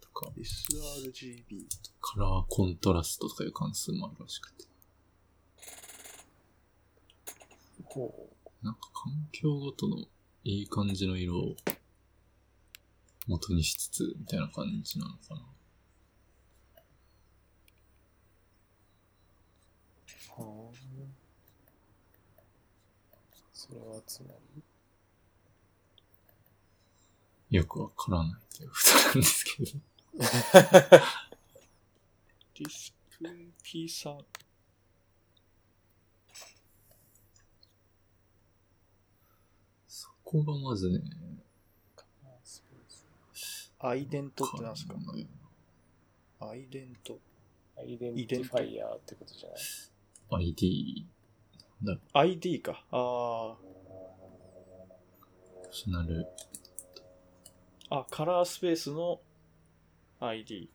[0.00, 1.66] とか、?sRGB。
[2.14, 4.66] カラーコントラストとかいう関数もあるらしくて。
[7.84, 8.28] ほ
[8.62, 9.96] なんか環境ごとの
[10.44, 11.56] いい感じの色を
[13.26, 15.40] 元にしつつ、みたいな感じなのかな。
[20.38, 20.42] う。
[20.42, 20.76] はあ。
[23.54, 24.62] それはつまり？
[27.56, 29.70] よくわからないということなんですけど。
[32.62, 34.18] ディスプレイ P3。
[39.88, 41.00] そこがまずね、
[43.80, 44.94] アイデントってなんですか？
[46.40, 47.18] アイデント。
[47.76, 49.48] アイデンティファイヤーってことじゃ
[50.36, 51.06] ない？ID、
[51.82, 52.84] だろ ID か。
[52.92, 53.56] あ
[57.90, 57.98] あ。
[57.98, 59.20] あ、カラースペースの
[60.20, 60.70] ID。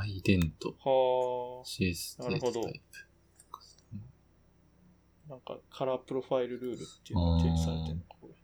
[0.00, 2.98] アイデント、は CS なるほどタイプ。
[5.28, 5.30] あ。
[5.30, 8.34] なんかカラープロファイルルールっていうのが提示されてるのか、これ。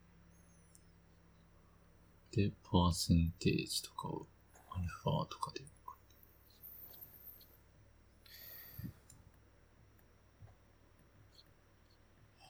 [2.48, 4.26] で、パーセンテージとかを、
[4.70, 5.60] アルファとかで。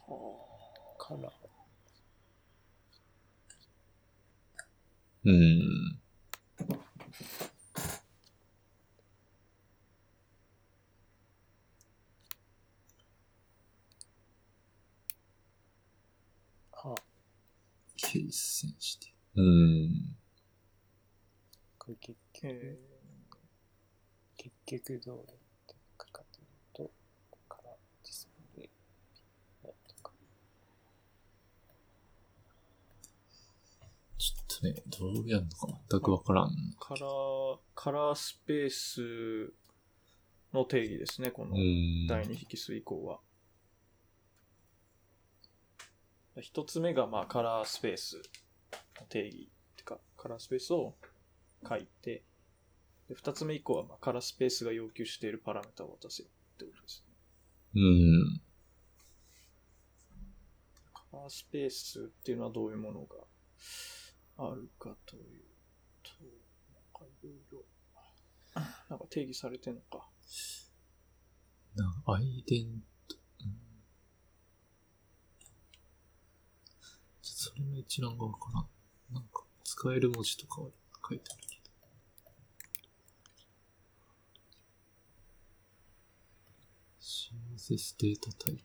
[0.06, 0.16] は
[0.98, 1.32] カラー。
[5.24, 5.98] うーん。
[16.72, 16.94] はあ。
[18.14, 19.42] ケースセンシティブ。
[19.42, 20.16] うーん。
[21.76, 22.78] これ結局、
[24.36, 25.26] 結局どうやっ
[25.66, 26.92] て書くかというと、
[27.48, 27.72] カラー
[28.04, 28.70] ディスプレイ
[29.64, 30.12] とか。
[34.16, 36.50] ちょっとね、どうやるのか全くわからん。
[36.78, 39.52] カラー、カラースペース
[40.52, 41.56] の定義ですね、こうの。
[42.06, 43.18] 第2引数以降は。
[46.40, 48.16] 一つ目が、まあ、カラースペース
[49.00, 49.48] の定義。
[49.76, 50.94] てか、カラースペースを
[51.66, 52.22] 書いて、
[53.08, 57.14] で二つ目以降は、まあ、カラースペースが要求しているパラメータを渡せよってことですね。
[57.74, 58.40] うーん。
[60.92, 63.16] カラースペースっていうのはどういうものが
[64.38, 65.22] あるかという
[66.02, 66.10] と、
[66.72, 67.64] なんかいろいろ、
[68.88, 70.08] なんか定義されてんのか。
[71.76, 73.58] なアイデント、うん
[77.20, 78.66] ちょそれの一覧がわからん。
[79.12, 80.68] なんか、使える文字とかは
[81.06, 81.64] 書いてあるけど。
[87.58, 88.64] セスデータタイプ。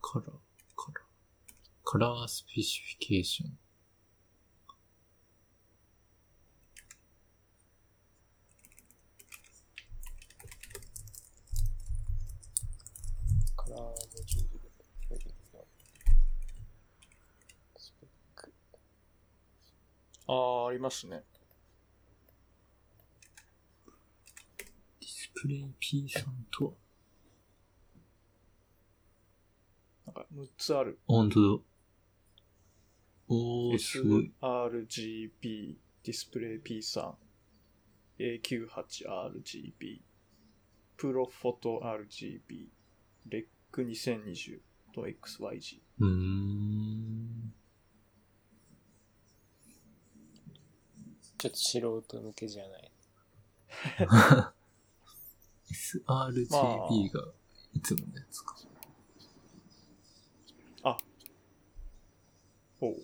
[0.00, 0.28] カラー、
[0.76, 1.02] カラー。
[1.84, 3.58] カラースペシフィケーション。
[13.56, 13.94] カラーモ
[14.26, 14.68] ジュールで
[15.10, 15.64] ウェブの
[17.78, 18.52] スペック。
[20.32, 21.22] ああ、ありますね。
[25.00, 26.72] ディスプレイ P さんとは、
[30.06, 30.98] なんか6つある。
[31.06, 31.62] 本当だ。
[33.28, 34.32] おー、すごい。
[34.40, 37.14] sRGB、ディスプレイ P3、
[38.18, 40.00] A98RGB、
[40.96, 42.68] プロフォト RGB、
[43.28, 44.60] レック2020
[44.94, 45.80] と XYG。
[46.00, 47.11] うーん。
[51.42, 52.92] ちょっと素人向けじゃない。
[55.72, 57.32] sRGB が
[57.74, 58.56] いつものやつか。
[60.84, 60.96] あ
[62.80, 62.94] おう。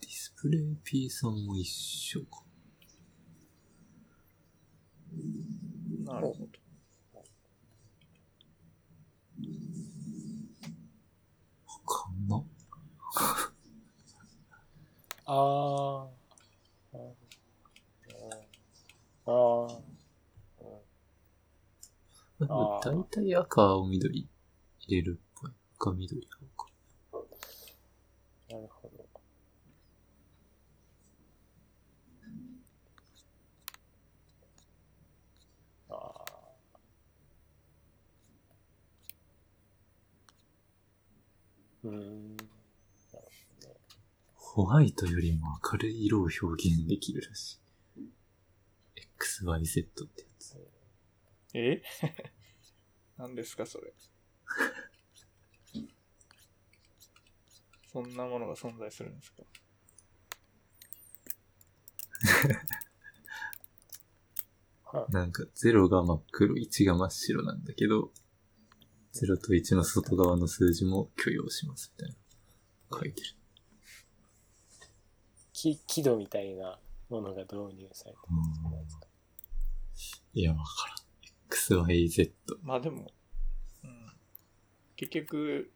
[0.00, 2.42] ディスプレイ P さんも一緒か。
[6.06, 6.46] なるほど。
[11.66, 12.42] わかんな。
[15.26, 16.08] あー。
[16.94, 17.12] あー。
[19.26, 19.68] あ
[22.48, 24.28] あー大体赤、青、緑
[24.80, 25.52] 入れるっぽい。
[25.78, 26.72] 赤、緑、青か。
[28.50, 29.02] なるほど。
[41.84, 42.36] うーん。
[44.34, 47.61] ホワイトよりも明るい色を表現できるらしい。
[49.42, 50.56] XYZ ってやつ。
[51.54, 51.82] え？
[53.18, 53.92] 何ですか、それ？
[57.92, 59.42] そんなものが存在するんですか？
[65.10, 68.12] なんか0が真っ黒、1が真っ白なんだけど、
[69.14, 72.16] 0と1の外側の数字も許容しますみたい
[72.90, 72.98] な。
[72.98, 73.26] 書いてる。
[75.52, 76.78] き輝度みたいな
[77.08, 79.01] ものが導入されてるんですかなんですか
[80.34, 81.88] いや、わからん。
[81.88, 82.32] XYZ。
[82.62, 83.12] まあでも、
[83.84, 84.12] うん、
[84.96, 85.70] 結局、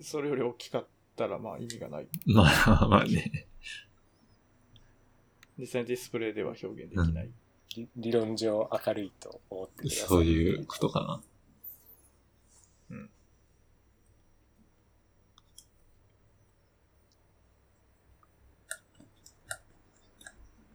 [0.00, 2.08] それより大きかったらまあ意味がない。
[2.26, 3.46] まあまあね。
[5.58, 7.30] 実際にディスプレイでは表現できない。
[7.76, 10.08] 理理論上明るいと思ってください。
[10.08, 11.22] そういうことかな。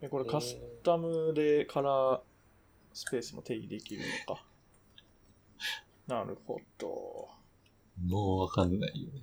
[0.00, 2.20] でこれカスタムでカラー
[2.96, 4.42] スペースも定義できるのか。
[6.06, 7.28] なるほど。
[8.02, 9.22] もうわかんないよね。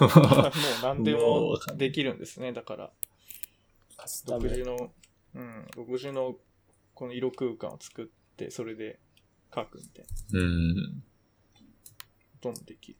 [0.00, 0.52] もう、もう
[0.82, 2.54] 何でもできるんですね。
[2.54, 2.90] だから、
[3.98, 4.48] カスタム。
[4.48, 4.94] 独自の、
[5.34, 6.36] うん、独自の
[6.94, 8.06] この色空間を作っ
[8.38, 8.98] て、それで
[9.54, 10.40] 書くみたいな。
[10.40, 10.74] うん。
[12.40, 12.98] どんどんできる。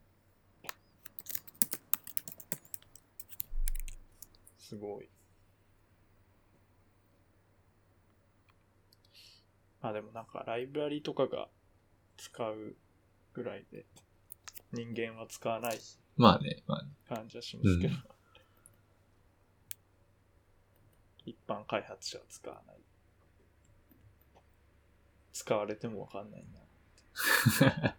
[4.58, 5.08] すごい。
[9.82, 11.48] まあでもなんかライブラリとかが
[12.16, 12.76] 使う
[13.34, 13.84] ぐらいで
[14.72, 15.78] 人間は使わない
[16.16, 16.90] まあね、まあね。
[17.08, 18.02] 感じはしますけど、うん
[21.24, 22.76] 一般開発者は使わない。
[25.32, 26.60] 使われてもわかんないな。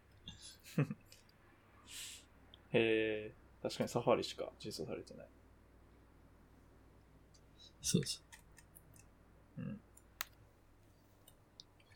[2.71, 5.27] へえ、確かにサファリしか実装されてない。
[7.81, 8.19] そうそ
[9.57, 9.61] う。
[9.61, 9.81] うん。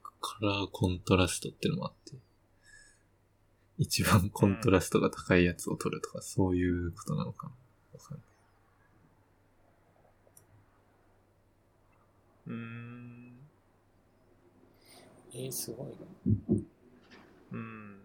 [0.01, 0.11] カ
[0.41, 2.17] ラーコントラストってのもあって、
[3.77, 7.53] 一番コントラストが高いやつを取るとか、そういうことなのかな。
[7.93, 8.27] わかんない
[12.47, 13.33] うーん。
[15.33, 15.95] えー、すごいな。
[17.51, 17.97] うん。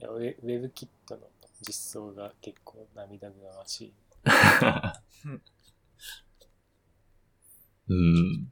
[0.00, 1.22] いやウェウェブキットの
[1.66, 3.92] 実装が結構涙ぐましい。
[7.88, 8.50] うん。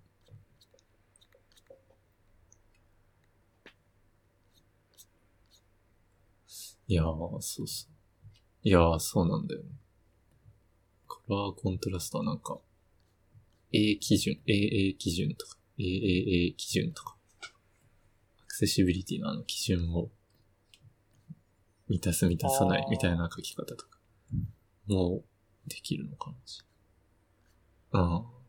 [6.89, 7.93] いやー、そうそう。
[8.65, 9.71] いやー、そうなんだよね。
[11.09, 12.59] カラーコントラストはなんか、
[13.73, 17.17] A 基準、AA 基準とか、AAA 基準とか、
[18.43, 20.11] アクセシビリティのあの基準を
[21.89, 23.99] 満たす満たさないみたいな書き方とか、
[24.87, 25.23] も
[25.67, 26.61] うできるのかもし
[27.93, 28.05] れな。
[28.05, 28.42] うん。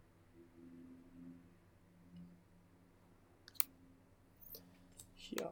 [5.34, 5.52] いや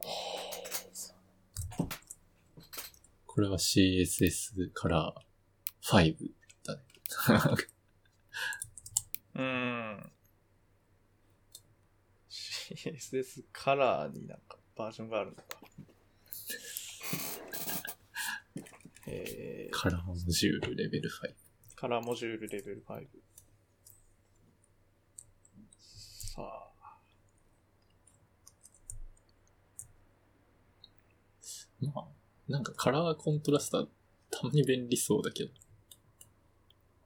[3.25, 5.15] これは CSS から
[5.83, 6.15] 5
[6.63, 6.83] だね。
[7.27, 7.55] ー、
[9.35, 10.11] うーん。
[12.29, 15.43] CSS カラーになんかバージョンがあるのか。
[19.07, 21.13] えー、カラーモジュールレベル5。
[21.75, 23.07] カラーモジュールレベル5。
[25.79, 26.70] さあ、
[31.81, 32.05] まあ、
[32.47, 33.87] なんかカラーコントラスター
[34.29, 35.51] たまに便利そうだけど、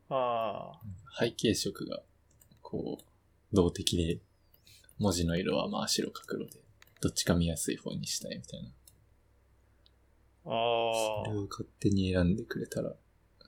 [0.10, 2.02] ああ、背景色が、
[2.62, 4.20] こう、動的で、
[5.00, 6.60] 文字の色はまあ白か黒で、
[7.02, 8.70] どっちか見やすい方にしたいみたいな。
[10.48, 10.52] あ
[11.26, 12.94] それを勝手に選んでくれたら、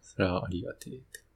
[0.02, 1.27] それはありがてえって。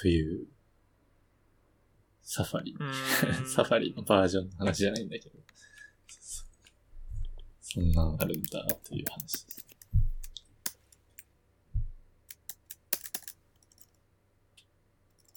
[0.00, 0.46] という、
[2.22, 2.74] サファリ。
[3.46, 5.38] サファリのバージョンの話じゃないんだけど。
[6.08, 6.44] そ
[7.60, 9.66] そんなんあるんだという話です。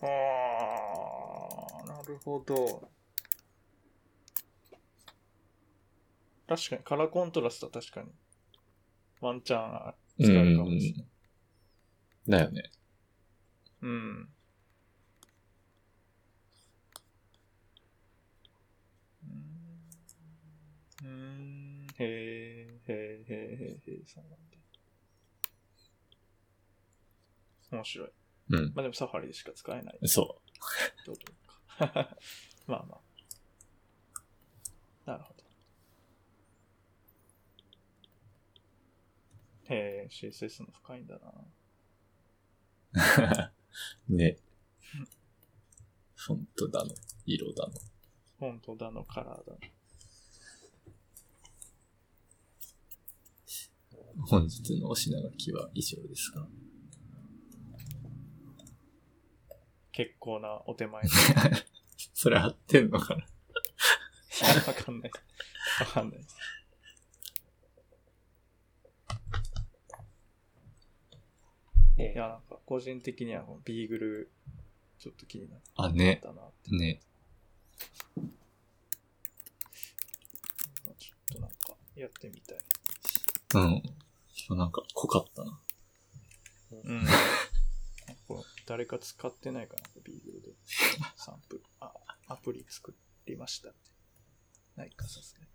[0.01, 0.05] あ
[1.81, 2.89] あ、なるほど。
[6.47, 8.13] 確かに、カラーコントラストは確かに、
[9.19, 11.07] ワンチャン使えるかもしれない。
[12.29, 12.71] だよね。
[13.81, 14.32] うん。
[21.03, 21.87] うーん。
[21.99, 24.37] へえ、へえ、へえ、へえ、へえ、そうなんだ。
[27.71, 28.09] 面白い。
[28.49, 28.73] うん。
[28.75, 29.99] まあでもサファリでしか使えない。
[30.05, 30.41] そ
[31.05, 31.25] どうと
[31.87, 32.17] か。
[32.67, 32.95] まあま
[35.05, 35.11] あ。
[35.11, 35.43] なるほど。
[39.65, 41.33] へえ、CSS の深いんだな。
[44.09, 44.13] う。
[44.15, 44.37] ね。
[46.15, 46.93] フォントだの、
[47.25, 47.73] 色だの。
[48.39, 49.59] 本当だのカラーだの。
[54.21, 56.47] 本日のお品書きは以上ですが。
[59.91, 61.03] 結構なお手前
[62.13, 63.25] それ合ってんのかな？
[64.43, 65.11] や、わかんない。
[65.79, 66.19] わかんない。
[71.97, 74.31] えいや、なんか、個人的にはこのビーグル、
[74.99, 76.21] ちょっと気になっあ、ね。
[76.71, 76.99] ね。
[80.97, 81.55] ちょっとなんか、
[81.95, 82.57] やってみたい。
[83.55, 83.83] うん。
[84.55, 85.59] なんか濃かったな。
[86.71, 87.05] うん。
[88.27, 90.53] これ誰か使ってないかな、ビーグルで。
[91.15, 91.63] サンプル。
[91.79, 91.91] あ、
[92.27, 93.77] アプリ作りましたって。
[94.75, 95.47] ないか、さすがに。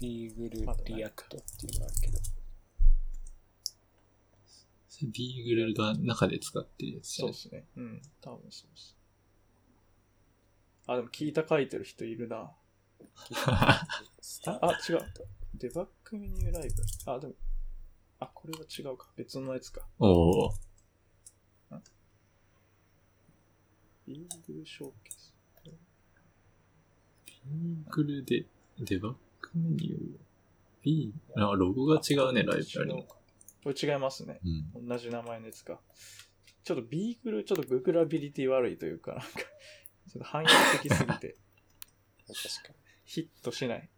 [0.00, 2.18] ビーグルリアクトっていうのがあるけど、
[5.12, 7.34] Beagle が中で使ってるやつじゃない？
[7.34, 7.66] そうですね。
[7.76, 8.02] うん。
[8.20, 8.96] 多分そうです。
[10.86, 12.52] あ、でも聞いた書いてる人いるな。
[13.46, 13.86] あ、
[14.88, 14.98] 違う。
[15.54, 17.10] デバッグメニューライブ？
[17.10, 17.34] あ、でも、
[18.20, 19.08] あ、これは違うか。
[19.16, 19.86] 別のやつか。
[19.98, 20.52] おー。
[24.06, 25.32] ビーグルショーケース。
[27.44, 28.46] ビーグルで
[28.80, 29.18] デバッグ
[29.54, 29.98] メニュー。
[30.82, 33.02] ビー、あ、ロゴが違うね、ライブラリの。
[33.02, 33.16] こ
[33.66, 34.40] れ違いますね。
[34.74, 34.88] うん。
[34.88, 35.80] 同じ名前のやつか。
[36.64, 40.48] ちょっとビーグル、ちょっとググラビリティ悪いというか、なんか、ちょっと汎用
[40.80, 41.36] 的すぎて、
[42.26, 42.74] 確かに。
[43.04, 43.88] ヒットしない。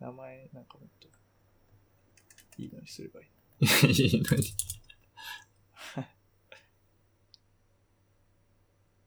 [0.00, 1.08] 名前、なんかもっと、
[2.58, 3.28] いいのにすればいい。
[3.60, 4.54] いいのに。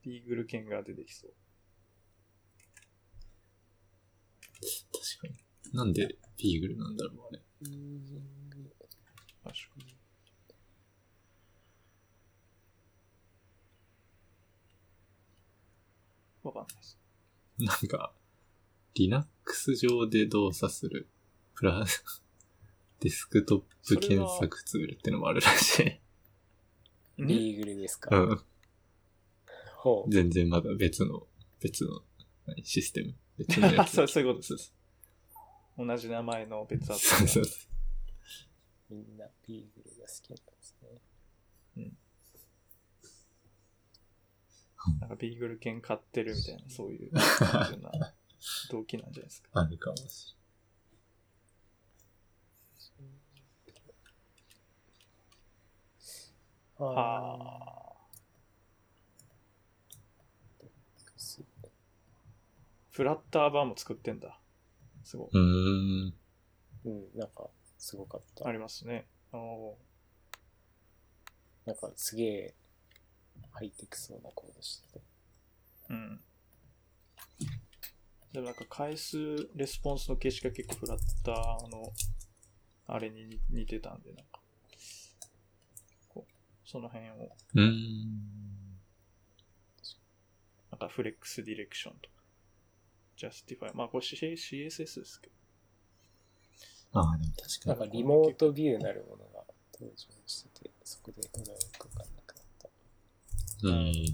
[0.01, 1.33] ビーグル犬が出てきそう。
[5.21, 5.37] 確かに。
[5.73, 7.39] なんでビーグルなんだろう、あれ。
[9.43, 9.95] 確かに。
[16.43, 16.97] わかんないです。
[17.59, 18.13] なんか、
[18.95, 21.07] Linux 上で動作する、
[21.55, 22.23] プラス、
[22.99, 25.99] デスクトップ検索ツールってのもあるらしい。
[27.25, 28.15] リーグルですか？
[28.17, 28.41] うん。
[29.77, 30.11] ほう。
[30.11, 31.27] 全然まだ別の、
[31.59, 32.01] 別の、
[32.63, 33.15] システム。
[33.37, 33.91] 別のやつ。
[33.95, 34.73] そう、そういうことです。
[35.77, 37.27] 同じ名前の別アプリ。
[37.27, 37.41] そ。
[38.89, 41.01] みんなリーグルが好きなんですね。
[41.77, 41.97] うん。
[44.99, 47.91] なんかビーグル犬飼ってるみたいな、そういう感じな
[48.71, 49.49] 動機なんじゃないですか。
[49.53, 50.35] あるかもし
[56.79, 57.89] あはあ。
[61.17, 61.43] す
[62.91, 64.39] フラッター版も作ってんだ。
[65.03, 65.27] すごい。
[65.33, 66.13] うーん。
[66.85, 68.51] うん、なんか、すごかったあ。
[68.51, 69.07] りますね。
[69.33, 69.77] お
[71.65, 72.55] なんか、すげえ、
[73.51, 75.01] ハイテクそうなコードしてて。
[75.89, 76.21] ーうん。
[78.33, 79.17] でもなんか返す
[79.55, 81.35] レスポンスの形式が結構フラッター
[81.69, 81.91] の
[82.87, 84.39] あれに似似てたんで、なんか、
[86.07, 86.31] こう、
[86.67, 88.79] その辺を、うーん。
[90.71, 92.15] なんかフレックスディレクションとか、
[93.17, 93.75] ジャスティファイ。
[93.75, 95.29] まあこれ C- CSS ですけ
[96.93, 96.99] ど。
[97.01, 97.79] ああ、でも確かに。
[97.79, 99.43] なんか、 Remote View なるものが
[99.73, 101.43] 登場してて、そこでうま
[101.77, 102.69] くわかんなくなった。
[103.67, 103.93] うん。
[103.93, 104.13] セ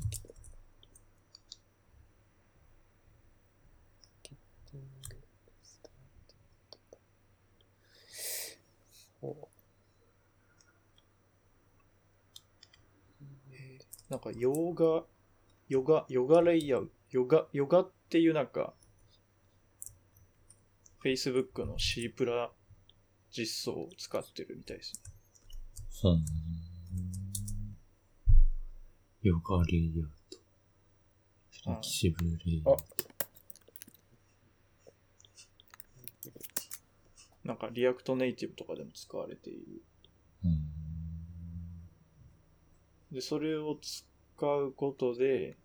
[4.34, 4.36] ッ
[4.72, 5.18] ティング
[5.64, 5.92] スター
[6.32, 6.40] ティ
[9.28, 9.50] ングほ
[14.10, 15.04] なんかヨガ、
[15.68, 18.74] ヨガ、ヨガレイヤー、ヨガ、ヨガっていうなんか、
[21.04, 22.52] Facebook の C プラ
[23.32, 25.02] 実装を使ってるみたいですね。
[26.02, 26.26] ほん。
[29.22, 30.38] ヨガレイアウト。
[31.64, 32.86] フレキシブルレイアウト。
[37.44, 39.84] なんか React Native とかでも使われている。
[40.44, 40.75] うん。
[43.16, 45.56] で、それを使うことで、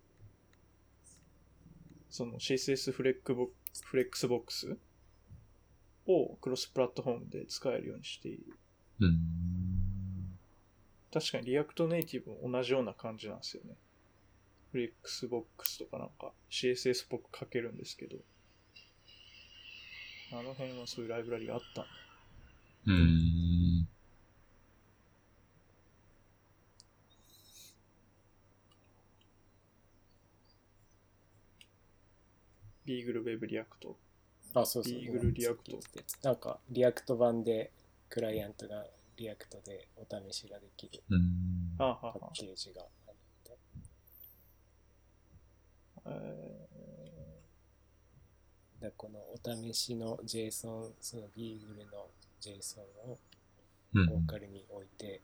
[2.09, 4.77] その CSS Flexbo Flexbox
[6.07, 8.57] をクロスプラットフォームで使えるようにしている。
[9.01, 10.37] うん。
[11.13, 13.75] 確かに React Native も同じような感じなんですよね。
[14.71, 18.15] フレックスボックスとかなんか CSS っぽく書けるんですけど、
[20.31, 21.89] あの辺はそういうライブラリがあったんだ。
[22.87, 23.50] うん。
[32.91, 33.95] Beagle Web React。
[34.53, 34.93] あ、そうそう。
[34.93, 35.79] Beagle React
[36.23, 37.71] なんか、 React 版で、
[38.09, 38.85] クライアントが
[39.15, 41.01] React でお試しができる
[41.77, 43.15] パッケージがある
[43.45, 43.57] みたい。
[46.03, 46.71] あ、え
[48.81, 52.09] だこのお試しの JSON、その Beagle の
[52.41, 53.17] JSON を
[53.93, 55.21] うんローカルに置いて、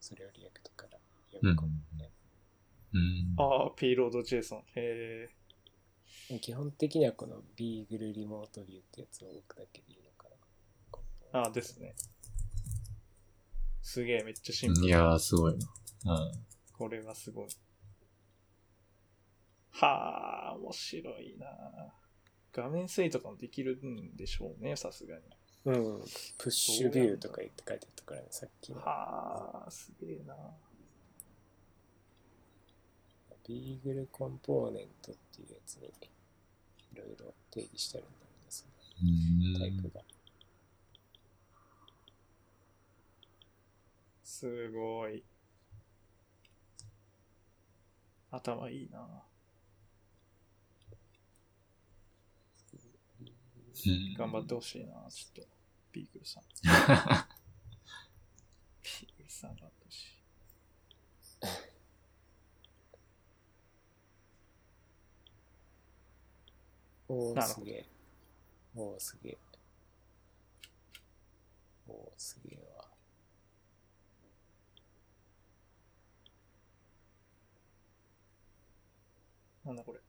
[0.00, 0.98] それを React から
[1.32, 2.10] 読み込むみたい
[2.94, 4.62] うんー、ああ、 payload JSON。
[4.76, 5.43] へな。
[6.40, 10.28] 基本的にはこのビーグルリモートビューってやつを置くだけでいいのか
[11.32, 11.40] な。
[11.40, 11.94] ああ、ですね。
[13.82, 14.86] すげえ、めっちゃシンプル。
[14.86, 15.58] いやー、すごい
[16.04, 16.14] な。
[16.14, 16.32] うん。
[16.72, 17.48] これはすごい。
[19.70, 21.46] はあ、面白いな
[22.52, 25.22] 画面整理とかもできるんでしょうね、さすがに。
[25.66, 26.04] うん。
[26.38, 28.80] プッシュビューとか言って書いてあったからね、さっきの。
[28.80, 30.34] はあ、すげえな
[33.46, 35.88] ビーグルコンポーネントっていうやつに
[36.92, 40.02] いろいろ定義してあるんだろうね、そのタイプが。
[44.22, 45.22] すごい。
[48.30, 48.98] 頭いいな
[53.86, 55.48] うん頑張ってほしいなちょっと、
[55.92, 56.44] ビーグルさん。
[58.82, 59.83] ビーグルさん頑張って
[67.08, 67.86] おー、なるほどすげえ。
[68.74, 69.38] おー、すげえ。
[71.86, 72.84] おー、すげえわ。
[79.64, 80.00] なんだこれ。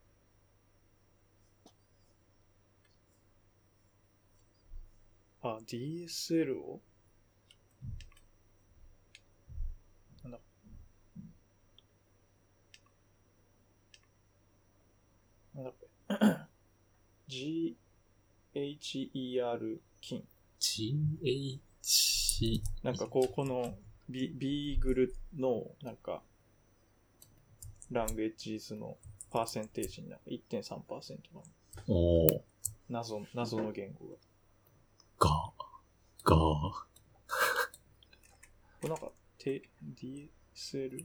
[5.42, 6.80] あ、DSL を？
[10.24, 10.38] なんだ？
[15.54, 15.76] なんだこ
[16.10, 16.45] れ。
[17.28, 17.76] GHER
[20.00, 20.24] 金。
[20.60, 21.60] GH。
[22.82, 23.76] なんかこう、この
[24.08, 26.22] ビビーグルの、なんか、
[27.90, 28.98] ラングエッジズの
[29.30, 31.42] パーセンテージになんか1.3%の
[31.88, 32.40] おー。
[32.88, 34.06] 謎、謎の言語
[35.18, 35.28] が。
[35.28, 35.52] が。
[36.24, 36.36] が。
[38.80, 41.04] これなんか、て、DSL?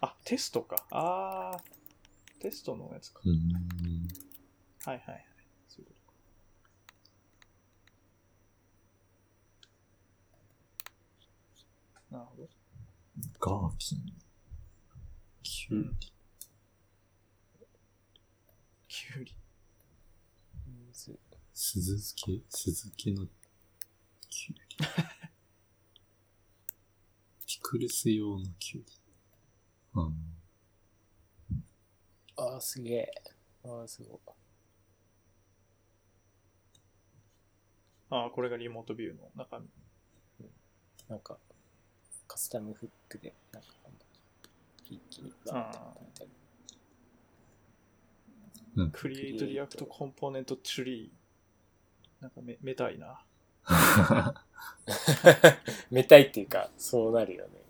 [0.00, 0.84] あ、テストか。
[0.90, 3.20] あー、テストのやつか。
[3.24, 4.03] うん。
[4.84, 5.24] はいはいはい。
[5.68, 5.94] そういうこ
[12.10, 12.18] とか。
[12.18, 12.48] なるほど。
[13.40, 13.98] ガーキン。
[15.42, 19.34] キューティュウリ。
[20.66, 21.18] むず
[21.54, 23.26] 酢漬け酢漬けの
[24.28, 24.62] キュウリ。
[27.46, 28.92] ピクルス用のキュウリ。
[29.94, 30.36] うん。
[32.36, 33.12] ああ、すげえ。
[33.64, 34.43] ああ、すごい。
[38.10, 39.68] ああ、これがリモートビューの中身。
[41.08, 41.38] なんか、
[42.26, 43.68] カスタムフックで、なんか、
[44.84, 46.30] 一気にバーってまとめたり。
[48.92, 52.22] クリエイトリアクトコンポーネントツリー。
[52.22, 53.24] なんかめ、めたいな。
[55.90, 57.62] めたいっていうか、そうなるよね、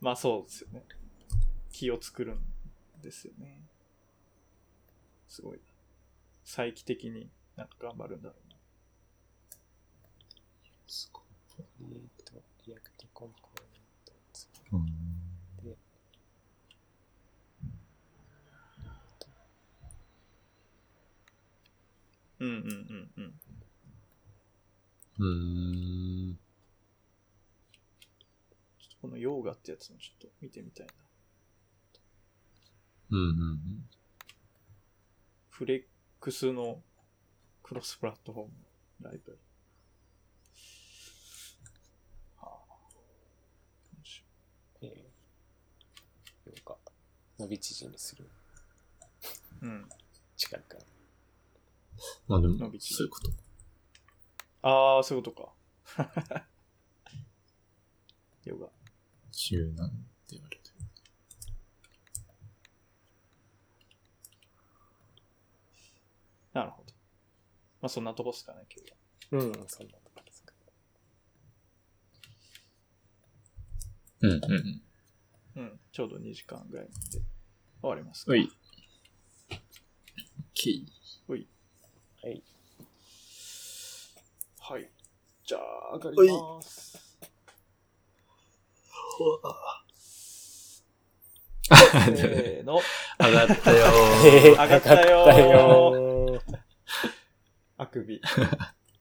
[0.00, 0.84] まあそうですよね。
[1.70, 2.42] 木を作るん
[3.02, 3.62] ですよね。
[5.28, 5.60] すごい。
[6.44, 8.49] 再帰的になんか頑張るんだろう
[10.90, 10.94] な。
[10.94, 11.22] すごい。
[11.56, 11.56] じ。
[11.56, 14.86] クリエイトリアクトコンポーネントツうん。
[15.64, 15.76] で
[22.40, 22.56] うんうん。
[23.18, 23.34] うん
[25.18, 25.26] うん。
[25.26, 26.38] うん。
[28.78, 30.92] ちょっとこのヨーガってやつもちょっと見てみたいな。
[33.10, 33.84] うんうん
[35.48, 35.82] フレッ
[36.20, 36.80] クスの
[37.62, 38.52] クロスプラットフォーム
[39.02, 39.42] ライブラリ。
[42.36, 42.74] はあ。
[43.92, 46.78] 面白いえー、ようか、
[47.40, 48.28] 伸び縮みする
[49.62, 49.88] うん。
[50.36, 50.84] 力から。
[52.28, 53.30] まあでも伸び、縮みそういうこと。
[54.68, 55.54] ああ、そういうこと
[55.96, 56.46] か。
[58.44, 58.68] ヨガ。
[59.32, 59.96] 柔軟って
[60.36, 60.74] 言われてる。
[66.52, 66.92] なるほど。
[67.80, 69.60] まあそんなとこっすかね、今日は。
[69.60, 70.52] うん、そんなとこですか。
[74.20, 74.89] うんうんうん。
[75.56, 75.80] うん。
[75.92, 76.92] ちょうど2時間ぐらいで
[77.80, 78.32] 終わりますか。
[78.32, 78.50] おい。
[80.54, 81.26] キー。
[81.26, 81.48] ほい。
[82.22, 82.42] はい。
[84.58, 84.90] はい。
[85.44, 87.10] じゃあ、上がります。
[91.70, 92.80] せーの。
[93.18, 93.86] 上がったよ
[94.24, 96.60] えー 上がったよー上がったよー
[97.76, 98.20] あくび。